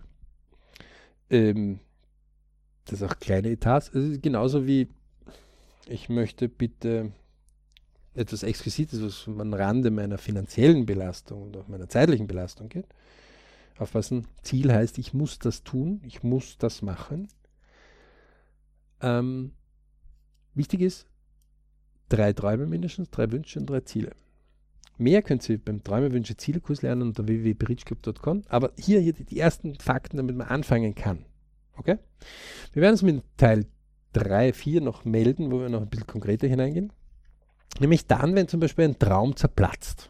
Ähm, 1.29 1.79
das 2.83 3.01
ist 3.01 3.09
auch 3.09 3.17
kleine 3.19 3.49
Etats. 3.49 3.93
Also 3.93 4.19
genauso 4.19 4.67
wie 4.67 4.89
ich 5.87 6.09
möchte 6.09 6.49
bitte 6.49 7.13
etwas 8.17 8.43
Exquisites, 8.43 9.01
was 9.01 9.27
am 9.27 9.53
Rande 9.53 9.91
meiner 9.91 10.17
finanziellen 10.17 10.85
Belastung 10.85 11.43
und 11.43 11.57
auch 11.57 11.67
meiner 11.67 11.87
zeitlichen 11.87 12.27
Belastung 12.27 12.69
geht. 12.69 12.87
Aufpassen, 13.77 14.27
Ziel 14.41 14.73
heißt, 14.73 14.97
ich 14.97 15.13
muss 15.13 15.37
das 15.39 15.63
tun, 15.63 16.01
ich 16.03 16.23
muss 16.23 16.57
das 16.57 16.81
machen. 16.81 17.27
Ähm, 19.01 19.51
wichtig 20.55 20.81
ist, 20.81 21.05
drei 22.09 22.33
Träume 22.33 22.65
mindestens, 22.65 23.11
drei 23.11 23.31
Wünsche 23.31 23.59
und 23.59 23.69
drei 23.69 23.81
Ziele. 23.81 24.11
Mehr 24.97 25.21
könnt 25.21 25.47
ihr 25.47 25.63
beim 25.63 25.83
Träume, 25.83 26.11
Wünsche, 26.11 26.37
Ziele 26.37 26.59
Kurs 26.59 26.81
lernen 26.81 27.03
unter 27.03 27.27
www.bridgeclub.com. 27.27 28.43
Aber 28.47 28.71
hier, 28.79 28.99
hier 28.99 29.13
die, 29.13 29.39
ersten 29.39 29.75
Fakten, 29.75 30.17
damit 30.17 30.35
man 30.35 30.47
anfangen 30.47 30.95
kann. 30.95 31.25
Okay? 31.75 31.99
Wir 32.73 32.81
werden 32.81 32.93
uns 32.93 33.03
mit 33.03 33.23
Teil 33.37 33.67
3, 34.13 34.53
4 34.53 34.81
noch 34.81 35.05
melden, 35.05 35.51
wo 35.51 35.59
wir 35.59 35.69
noch 35.69 35.81
ein 35.81 35.89
bisschen 35.89 36.07
konkreter 36.07 36.47
hineingehen. 36.47 36.91
Nämlich 37.79 38.07
dann, 38.07 38.35
wenn 38.35 38.47
zum 38.47 38.59
Beispiel 38.59 38.85
ein 38.85 38.99
Traum 38.99 39.35
zerplatzt. 39.35 40.09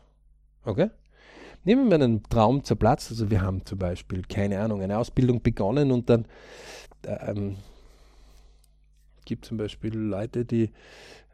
Okay? 0.64 0.90
Nehmen 1.64 1.90
wir 1.90 1.96
einen 1.96 2.24
Traum 2.24 2.64
zerplatzt, 2.64 3.12
also 3.12 3.30
wir 3.30 3.42
haben 3.42 3.66
zum 3.66 3.80
Beispiel, 3.80 4.22
keine 4.24 4.60
Ahnung, 4.62 4.82
eine 4.82 4.98
Ausbildung 4.98 5.42
begonnen 5.42 5.92
und 5.92 6.10
dann 6.10 6.26
ähm, 7.06 7.58
gibt 9.26 9.46
zum 9.46 9.58
Beispiel 9.58 9.94
Leute, 9.94 10.46
die 10.46 10.72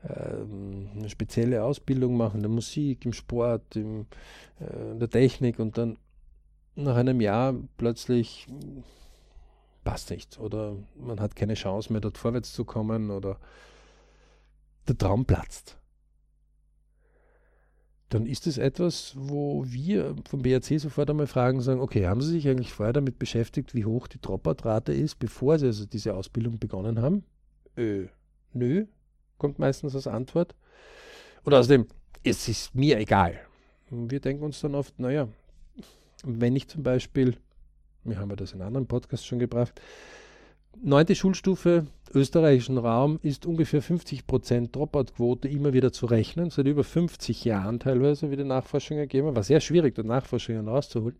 ähm, 0.04 0.90
eine 0.96 1.10
spezielle 1.10 1.64
Ausbildung 1.64 2.18
machen, 2.18 2.38
in 2.38 2.44
der 2.44 2.50
Musik, 2.50 3.06
im 3.06 3.14
Sport, 3.14 3.76
im, 3.76 4.08
äh, 4.60 4.92
in 4.92 5.00
der 5.00 5.10
Technik 5.10 5.60
und 5.60 5.78
dann 5.78 5.98
nach 6.76 6.96
einem 6.96 7.22
Jahr 7.22 7.54
plötzlich 7.78 8.48
passt 9.84 10.10
nicht 10.10 10.40
oder 10.40 10.76
man 10.96 11.20
hat 11.20 11.36
keine 11.36 11.54
Chance 11.54 11.92
mehr 11.92 12.02
dort 12.02 12.18
vorwärts 12.18 12.54
zu 12.54 12.66
kommen 12.66 13.12
oder 13.12 13.38
der 14.88 14.98
Traum 14.98 15.26
platzt. 15.26 15.78
Dann 18.14 18.26
ist 18.26 18.48
es 18.48 18.58
etwas, 18.58 19.14
wo 19.18 19.66
wir 19.66 20.16
vom 20.30 20.42
BRC 20.42 20.80
sofort 20.80 21.10
einmal 21.10 21.28
fragen, 21.28 21.62
sagen, 21.62 21.82
okay, 21.82 22.08
haben 22.08 22.22
Sie 22.22 22.32
sich 22.32 22.48
eigentlich 22.48 22.72
vorher 22.72 22.94
damit 22.94 23.18
beschäftigt, 23.18 23.74
wie 23.74 23.86
hoch 23.86 24.08
die 24.08 24.22
Dropout-Rate 24.22 24.94
ist, 24.94 25.16
bevor 25.20 25.58
Sie 25.58 25.68
also 25.68 25.86
diese 25.86 26.14
Ausbildung 26.14 26.60
begonnen 26.60 27.02
haben? 27.02 27.24
Äh, 27.76 28.06
nö, 28.54 28.86
kommt 29.38 29.60
meistens 29.60 29.96
als 29.96 30.08
Antwort. 30.08 30.56
Oder 31.46 31.60
außerdem, 31.60 31.88
es 32.24 32.48
ist 32.48 32.76
mir 32.76 33.00
egal. 33.00 33.40
Und 33.90 34.12
wir 34.12 34.20
denken 34.20 34.44
uns 34.44 34.62
dann 34.62 34.76
oft, 34.76 35.00
naja, 35.00 35.28
wenn 36.24 36.56
ich 36.56 36.68
zum 36.68 36.84
Beispiel 36.84 37.38
wir 38.04 38.20
haben 38.20 38.30
ja 38.30 38.36
das 38.36 38.54
in 38.54 38.62
anderen 38.62 38.88
Podcasts 38.88 39.26
schon 39.26 39.40
gebracht. 39.40 39.82
Neunte 40.82 41.16
Schulstufe, 41.16 41.88
österreichischen 42.14 42.78
Raum, 42.78 43.20
ist 43.22 43.46
ungefähr 43.46 43.82
50 43.82 44.28
Prozent 44.28 44.76
Dropout-Quote 44.76 45.48
immer 45.48 45.74
wieder 45.74 45.92
zu 45.92 46.06
rechnen, 46.06 46.50
seit 46.50 46.68
über 46.68 46.84
50 46.84 47.46
Jahren 47.46 47.80
teilweise, 47.80 48.32
wie 48.32 48.36
die 48.36 48.44
Nachforschung 48.44 48.98
ergeben 48.98 49.28
hat. 49.28 49.36
War 49.36 49.44
sehr 49.44 49.62
schwierig, 49.62 49.96
dort 49.96 50.08
Nachforschungen 50.08 50.68
rauszuholen. 50.68 51.18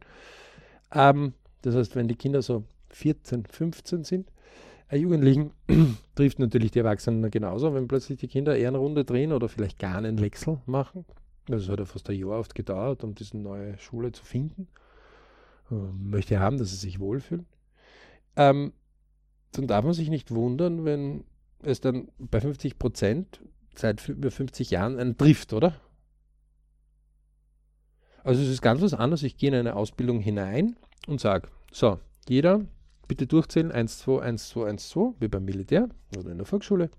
Ähm, 0.94 1.34
das 1.62 1.76
heißt, 1.76 1.96
wenn 1.96 2.08
die 2.08 2.16
Kinder 2.16 2.42
so 2.42 2.64
14, 2.90 3.46
15 3.46 4.04
sind, 4.04 4.32
ein 4.90 5.00
Jugendlichen 5.00 5.52
trifft 6.16 6.40
natürlich 6.40 6.72
die 6.72 6.80
Erwachsenen 6.80 7.32
genauso, 7.32 7.74
wenn 7.74 7.88
plötzlich 7.88 8.20
die 8.20 8.28
Kinder 8.28 8.56
eher 8.56 8.68
eine 8.68 8.78
Runde 8.78 9.06
drehen 9.06 9.32
oder 9.32 9.48
vielleicht 9.50 9.80
gar 9.80 9.98
einen 9.98 10.20
Wechsel 10.20 10.60
machen. 10.66 11.06
Das 11.48 11.68
hat 11.70 11.80
ja 11.80 11.86
fast 11.86 12.10
ein 12.10 12.18
Jahr 12.18 12.40
oft 12.40 12.54
gedauert, 12.54 13.04
um 13.04 13.16
diese 13.16 13.38
neue 13.38 13.78
Schule 13.78 14.12
zu 14.12 14.24
finden 14.24 14.68
möchte 15.70 16.40
haben, 16.40 16.58
dass 16.58 16.70
sie 16.72 16.78
sich 16.78 17.00
wohlfühlen, 17.00 17.46
ähm, 18.36 18.74
dann 19.58 19.68
darf 19.68 19.86
man 19.86 19.94
sich 19.94 20.10
nicht 20.10 20.32
wundern, 20.32 20.86
wenn 20.86 21.24
es 21.62 21.82
dann 21.82 22.10
bei 22.18 22.42
50 22.42 22.78
Prozent 22.78 23.42
seit 23.76 24.08
über 24.08 24.32
50 24.32 24.72
Jahren 24.72 25.00
einen 25.00 25.18
trifft, 25.18 25.54
oder? 25.54 25.80
Also 28.24 28.42
es 28.42 28.50
ist 28.50 28.62
ganz 28.62 28.82
was 28.82 28.94
anderes. 28.94 29.24
Ich 29.24 29.38
gehe 29.38 29.50
in 29.50 29.56
eine 29.56 29.76
Ausbildung 29.76 30.20
hinein 30.20 30.76
und 31.08 31.20
sage, 31.20 31.50
so, 31.72 32.00
jeder 32.28 32.62
bitte 33.08 33.28
durchzählen, 33.28 33.72
1, 33.72 34.00
2, 34.00 34.22
1, 34.22 34.50
2, 34.50 34.68
1, 34.68 34.90
2, 34.90 35.14
wie 35.20 35.28
beim 35.28 35.46
Militär 35.46 35.90
oder 36.18 36.32
in 36.32 36.38
der 36.38 36.46
Volksschule. 36.46 36.90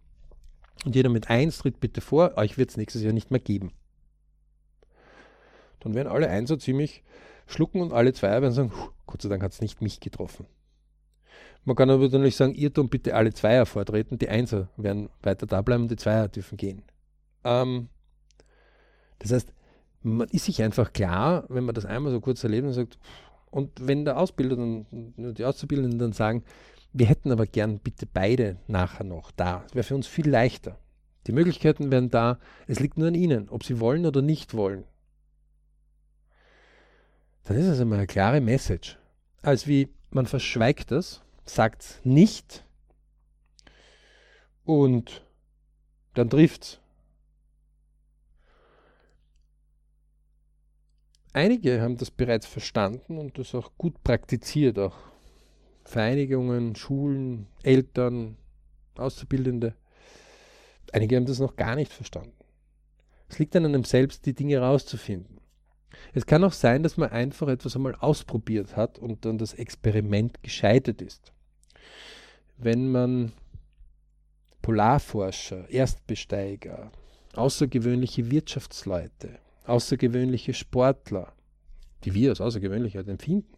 Und 0.85 0.95
jeder 0.95 1.09
mit 1.09 1.31
1 1.31 1.59
tritt 1.59 1.81
bitte 1.81 2.01
vor, 2.01 2.37
euch 2.37 2.59
wird 2.59 2.71
es 2.71 2.77
nächstes 2.77 3.03
Jahr 3.03 3.13
nicht 3.13 3.31
mehr 3.31 3.41
geben. 3.41 3.73
Dann 5.81 5.95
werden 5.95 6.09
alle 6.09 6.29
Einser 6.29 6.59
ziemlich 6.59 7.03
schlucken 7.47 7.81
und 7.81 7.93
alle 7.93 8.13
Zweier 8.13 8.43
werden 8.43 8.53
sagen, 8.53 8.73
Gott 9.07 9.23
sei 9.23 9.29
Dank 9.29 9.43
hat 9.43 9.53
es 9.53 9.61
nicht 9.61 9.81
mich 9.83 10.01
getroffen. 10.01 10.47
Man 11.65 11.77
kann 11.77 11.91
aber 11.91 12.05
natürlich 12.05 12.37
sagen, 12.37 12.55
Irrtum 12.55 12.89
bitte 12.89 13.15
alle 13.15 13.33
Zweier 13.33 13.65
vortreten, 13.67 14.19
die 14.19 14.29
Einser 14.29 14.69
werden 14.77 15.09
weiter 15.23 15.47
da 15.47 15.63
bleiben 15.63 15.85
und 15.85 15.91
die 15.91 15.97
Zweier 15.97 16.29
dürfen 16.29 16.57
gehen. 16.57 16.83
Ähm, 17.43 17.89
das 19.19 19.33
heißt, 19.33 19.53
man 20.03 20.29
ist 20.29 20.45
sich 20.45 20.63
einfach 20.63 20.93
klar, 20.93 21.45
wenn 21.49 21.65
man 21.65 21.75
das 21.75 21.87
einmal 21.87 22.13
so 22.13 22.21
kurz 22.21 22.45
erlebt 22.45 22.67
und 22.67 22.75
sagt, 22.75 22.99
und 23.51 23.71
wenn 23.87 24.05
der 24.05 24.19
Ausbilder 24.19 24.57
und 24.57 24.87
die 25.17 25.45
Auszubildenden 25.45 25.99
dann 25.99 26.13
sagen, 26.13 26.45
wir 26.93 27.07
hätten 27.07 27.33
aber 27.33 27.47
gern 27.47 27.79
bitte 27.79 28.07
beide 28.13 28.59
nachher 28.67 29.05
noch 29.05 29.31
da, 29.31 29.63
das 29.65 29.75
wäre 29.75 29.85
für 29.85 29.95
uns 29.95 30.07
viel 30.07 30.29
leichter. 30.29 30.79
Die 31.27 31.33
Möglichkeiten 31.33 31.91
wären 31.91 32.11
da, 32.11 32.39
es 32.67 32.81
liegt 32.81 32.99
nur 32.99 33.09
an 33.09 33.15
Ihnen, 33.15 33.49
ob 33.49 33.65
Sie 33.65 33.81
wollen 33.81 34.05
oder 34.05 34.21
nicht 34.21 34.55
wollen 34.55 34.85
dann 37.45 37.59
ist 37.59 37.67
es 37.67 37.81
einmal 37.81 37.99
eine 37.99 38.07
klare 38.07 38.41
Message. 38.41 38.99
Als 39.43 39.67
wie 39.67 39.89
man 40.11 40.27
verschweigt 40.27 40.91
das, 40.91 41.23
sagt 41.45 41.83
es 41.83 42.01
nicht 42.05 42.65
und 44.65 45.25
dann 46.15 46.31
trifft 46.31 46.81
Einige 51.37 51.83
haben 51.83 51.97
das 51.97 52.13
bereits 52.13 52.47
verstanden 52.47 53.19
und 53.19 53.39
das 53.41 53.57
auch 53.57 53.73
gut 53.77 54.05
praktiziert, 54.05 54.79
auch 54.79 54.97
Vereinigungen, 55.85 56.77
Schulen, 56.77 57.49
Eltern, 57.65 58.37
Auszubildende. 58.97 59.75
Einige 60.93 61.17
haben 61.17 61.27
das 61.27 61.41
noch 61.41 61.57
gar 61.57 61.75
nicht 61.75 61.93
verstanden. 61.93 62.37
Es 63.29 63.41
liegt 63.41 63.57
an 63.57 63.65
einem 63.65 63.83
selbst, 63.83 64.27
die 64.27 64.35
Dinge 64.35 64.55
herauszufinden. 64.55 65.41
Es 66.13 66.25
kann 66.25 66.45
auch 66.45 66.53
sein, 66.53 66.85
dass 66.85 66.97
man 66.97 67.11
einfach 67.11 67.49
etwas 67.49 67.75
einmal 67.75 67.97
ausprobiert 67.97 68.77
hat 68.77 69.01
und 69.01 69.25
dann 69.25 69.37
das 69.37 69.55
Experiment 69.55 70.41
gescheitert 70.45 71.03
ist. 71.03 71.34
Wenn 72.57 72.91
man 72.91 73.33
Polarforscher, 74.63 75.69
Erstbesteiger, 75.69 76.91
außergewöhnliche 77.35 78.31
Wirtschaftsleute, 78.31 79.39
außergewöhnliche 79.67 80.55
Sportler, 80.55 81.33
die 82.05 82.15
wir 82.15 82.31
als 82.31 82.41
außergewöhnlich 82.41 82.97
halt 82.97 83.09
empfinden. 83.09 83.53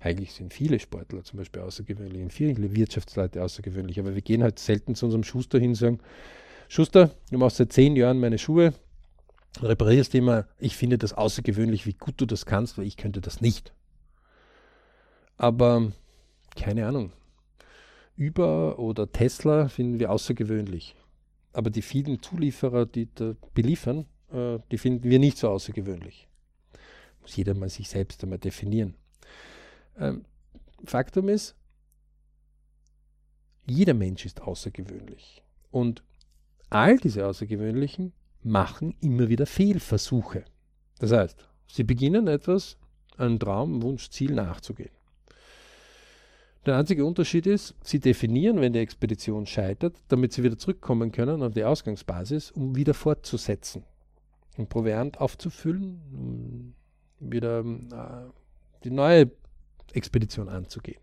Eigentlich 0.00 0.32
sind 0.32 0.54
viele 0.54 0.78
Sportler 0.78 1.24
zum 1.24 1.38
Beispiel 1.38 1.60
außergewöhnlich 1.60 2.22
und 2.22 2.32
viele 2.32 2.74
Wirtschaftsleute 2.74 3.42
außergewöhnlich, 3.42 4.00
aber 4.00 4.14
wir 4.14 4.22
gehen 4.22 4.42
halt 4.42 4.58
selten 4.58 4.94
zu 4.94 5.06
unserem 5.06 5.24
Schuster 5.24 5.58
hin 5.58 5.70
und 5.70 5.74
sagen, 5.74 5.98
Schuster, 6.68 7.10
du 7.30 7.36
machst 7.36 7.58
seit 7.58 7.72
zehn 7.72 7.96
Jahren 7.96 8.18
meine 8.18 8.38
Schuhe, 8.38 8.72
reparierst 9.60 10.14
immer, 10.14 10.46
ich 10.58 10.76
finde 10.76 10.96
das 10.96 11.12
außergewöhnlich, 11.12 11.84
wie 11.84 11.94
gut 11.94 12.14
du 12.18 12.24
das 12.24 12.46
kannst, 12.46 12.78
weil 12.78 12.86
ich 12.86 12.96
könnte 12.96 13.20
das 13.20 13.40
nicht. 13.40 13.74
Aber 15.36 15.92
keine 16.56 16.86
Ahnung. 16.86 17.12
Uber 18.20 18.78
oder 18.78 19.10
Tesla 19.10 19.68
finden 19.68 19.98
wir 19.98 20.10
außergewöhnlich. 20.10 20.94
Aber 21.52 21.70
die 21.70 21.82
vielen 21.82 22.22
Zulieferer, 22.22 22.86
die 22.86 23.08
da 23.14 23.34
beliefern, 23.54 24.06
äh, 24.30 24.58
die 24.70 24.78
finden 24.78 25.08
wir 25.08 25.18
nicht 25.18 25.38
so 25.38 25.48
außergewöhnlich. 25.48 26.28
Muss 27.22 27.34
jeder 27.36 27.54
mal 27.54 27.68
sich 27.68 27.88
selbst 27.88 28.22
einmal 28.22 28.38
definieren. 28.38 28.94
Ähm, 29.98 30.24
Faktum 30.84 31.28
ist, 31.28 31.56
jeder 33.66 33.94
Mensch 33.94 34.26
ist 34.26 34.42
außergewöhnlich. 34.42 35.42
Und 35.70 36.02
all 36.68 36.98
diese 36.98 37.26
Außergewöhnlichen 37.26 38.12
machen 38.42 38.94
immer 39.00 39.28
wieder 39.28 39.46
Fehlversuche. 39.46 40.44
Das 40.98 41.12
heißt, 41.12 41.48
sie 41.66 41.84
beginnen 41.84 42.26
etwas, 42.26 42.76
einen 43.16 43.38
Traum, 43.38 43.82
Wunsch, 43.82 44.10
Ziel 44.10 44.32
nachzugehen. 44.32 44.90
Der 46.66 46.76
einzige 46.76 47.06
Unterschied 47.06 47.46
ist, 47.46 47.74
sie 47.82 48.00
definieren, 48.00 48.60
wenn 48.60 48.74
die 48.74 48.80
Expedition 48.80 49.46
scheitert, 49.46 49.96
damit 50.08 50.32
sie 50.32 50.42
wieder 50.42 50.58
zurückkommen 50.58 51.10
können 51.10 51.42
auf 51.42 51.54
die 51.54 51.64
Ausgangsbasis, 51.64 52.50
um 52.50 52.76
wieder 52.76 52.92
fortzusetzen. 52.92 53.84
Um 54.58 54.66
Proviant 54.66 55.20
aufzufüllen, 55.20 56.00
um 56.12 56.74
wieder 57.30 57.60
äh, 57.60 58.30
die 58.84 58.90
neue 58.90 59.30
Expedition 59.94 60.50
anzugehen. 60.50 61.00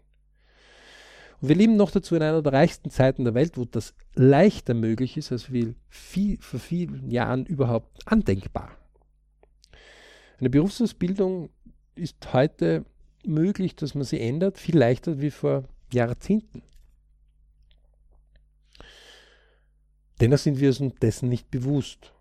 Und 1.41 1.49
wir 1.49 1.55
leben 1.55 1.75
noch 1.75 1.91
dazu 1.91 2.15
in 2.15 2.21
einer 2.21 2.41
der 2.41 2.53
reichsten 2.53 2.91
Zeiten 2.91 3.23
der 3.23 3.33
Welt, 3.33 3.57
wo 3.57 3.65
das 3.65 3.95
leichter 4.13 4.75
möglich 4.75 5.17
ist, 5.17 5.31
als 5.31 5.49
viel, 5.89 6.37
vor 6.39 6.59
vielen 6.59 7.09
Jahren 7.09 7.45
überhaupt 7.45 8.07
andenkbar. 8.07 8.71
Eine 10.39 10.49
Berufsausbildung 10.49 11.49
ist 11.95 12.31
heute 12.33 12.85
möglich, 13.27 13.75
dass 13.75 13.95
man 13.95 14.03
sie 14.03 14.19
ändert, 14.19 14.57
viel 14.57 14.77
leichter 14.77 15.21
wie 15.21 15.31
vor 15.31 15.63
Jahrzehnten. 15.91 16.61
Dennoch 20.19 20.39
sind 20.39 20.59
wir 20.59 20.69
uns 20.69 20.95
dessen 20.99 21.29
nicht 21.29 21.51
bewusst. 21.51 22.13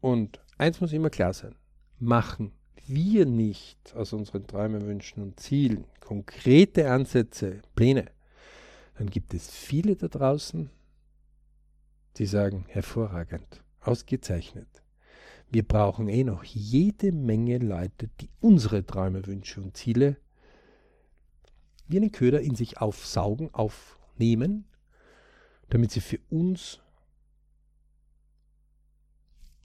Und 0.00 0.40
eins 0.58 0.80
muss 0.80 0.92
immer 0.92 1.10
klar 1.10 1.32
sein, 1.32 1.54
machen 1.98 2.52
wir 2.86 3.26
nicht 3.26 3.94
aus 3.94 4.12
unseren 4.12 4.46
Träumen, 4.46 4.86
Wünschen 4.86 5.22
und 5.22 5.40
Zielen 5.40 5.86
konkrete 6.04 6.90
Ansätze, 6.90 7.62
Pläne, 7.74 8.10
dann 8.98 9.08
gibt 9.08 9.34
es 9.34 9.50
viele 9.50 9.96
da 9.96 10.08
draußen, 10.08 10.70
die 12.16 12.26
sagen, 12.26 12.66
hervorragend, 12.68 13.62
ausgezeichnet. 13.80 14.68
Wir 15.50 15.62
brauchen 15.62 16.08
eh 16.08 16.24
noch 16.24 16.44
jede 16.44 17.12
Menge 17.12 17.58
Leute, 17.58 18.08
die 18.20 18.28
unsere 18.40 18.84
Träume, 18.84 19.26
Wünsche 19.26 19.60
und 19.60 19.76
Ziele 19.76 20.16
wie 21.86 21.98
einen 21.98 22.12
Köder 22.12 22.40
in 22.40 22.54
sich 22.54 22.78
aufsaugen, 22.78 23.52
aufnehmen, 23.52 24.64
damit 25.70 25.90
sie 25.90 26.00
für 26.00 26.18
uns 26.30 26.80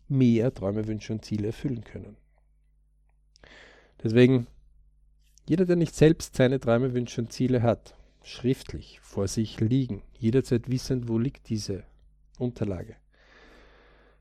mehr 0.07 0.53
Träume, 0.53 0.87
Wünsche 0.87 1.13
und 1.13 1.23
Ziele 1.23 1.47
erfüllen 1.47 1.83
können. 1.83 2.17
Deswegen, 4.03 4.47
jeder, 5.47 5.65
der 5.65 5.75
nicht 5.75 5.95
selbst 5.95 6.35
seine 6.35 6.59
Träume, 6.59 6.93
Wünsche 6.93 7.21
und 7.21 7.31
Ziele 7.31 7.61
hat, 7.61 7.95
schriftlich 8.23 8.99
vor 9.01 9.27
sich 9.27 9.59
liegen, 9.59 10.01
jederzeit 10.17 10.69
wissend, 10.69 11.07
wo 11.07 11.17
liegt 11.17 11.49
diese 11.49 11.83
Unterlage, 12.37 12.95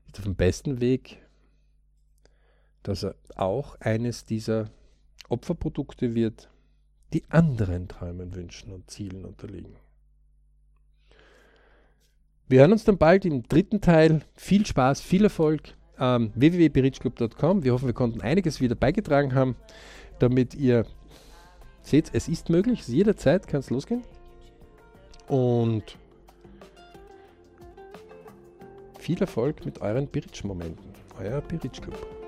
ist 0.07 0.17
auf 0.17 0.23
dem 0.23 0.35
besten 0.35 0.79
Weg, 0.79 1.17
dass 2.83 3.03
er 3.03 3.15
auch 3.35 3.75
eines 3.79 4.25
dieser 4.25 4.69
Opferprodukte 5.29 6.15
wird, 6.15 6.49
die 7.13 7.23
anderen 7.29 7.87
Träumen, 7.87 8.35
Wünschen 8.35 8.71
und 8.71 8.89
Zielen 8.89 9.25
unterliegen. 9.25 9.75
Wir 12.47 12.61
hören 12.61 12.71
uns 12.71 12.83
dann 12.83 12.97
bald 12.97 13.25
im 13.25 13.43
dritten 13.43 13.79
Teil. 13.79 14.21
Viel 14.35 14.65
Spaß, 14.65 15.01
viel 15.01 15.23
Erfolg. 15.23 15.75
Ähm, 15.99 16.31
www.berichclub.com. 16.33 17.63
Wir 17.63 17.73
hoffen, 17.73 17.85
wir 17.85 17.93
konnten 17.93 18.21
einiges 18.21 18.59
wieder 18.59 18.75
beigetragen 18.75 19.35
haben, 19.35 19.55
damit 20.17 20.55
ihr 20.55 20.85
seht, 21.83 22.09
es 22.13 22.27
ist 22.27 22.49
möglich. 22.49 22.87
Jederzeit 22.87 23.47
kann 23.47 23.59
es 23.59 23.69
losgehen. 23.69 24.03
Und 25.27 25.83
viel 28.97 29.19
Erfolg 29.19 29.65
mit 29.65 29.81
euren 29.81 30.07
Biritsch-Momenten. 30.07 30.89
Euer 31.19 31.41
Biritsch 31.41 31.81
Club. 31.81 32.18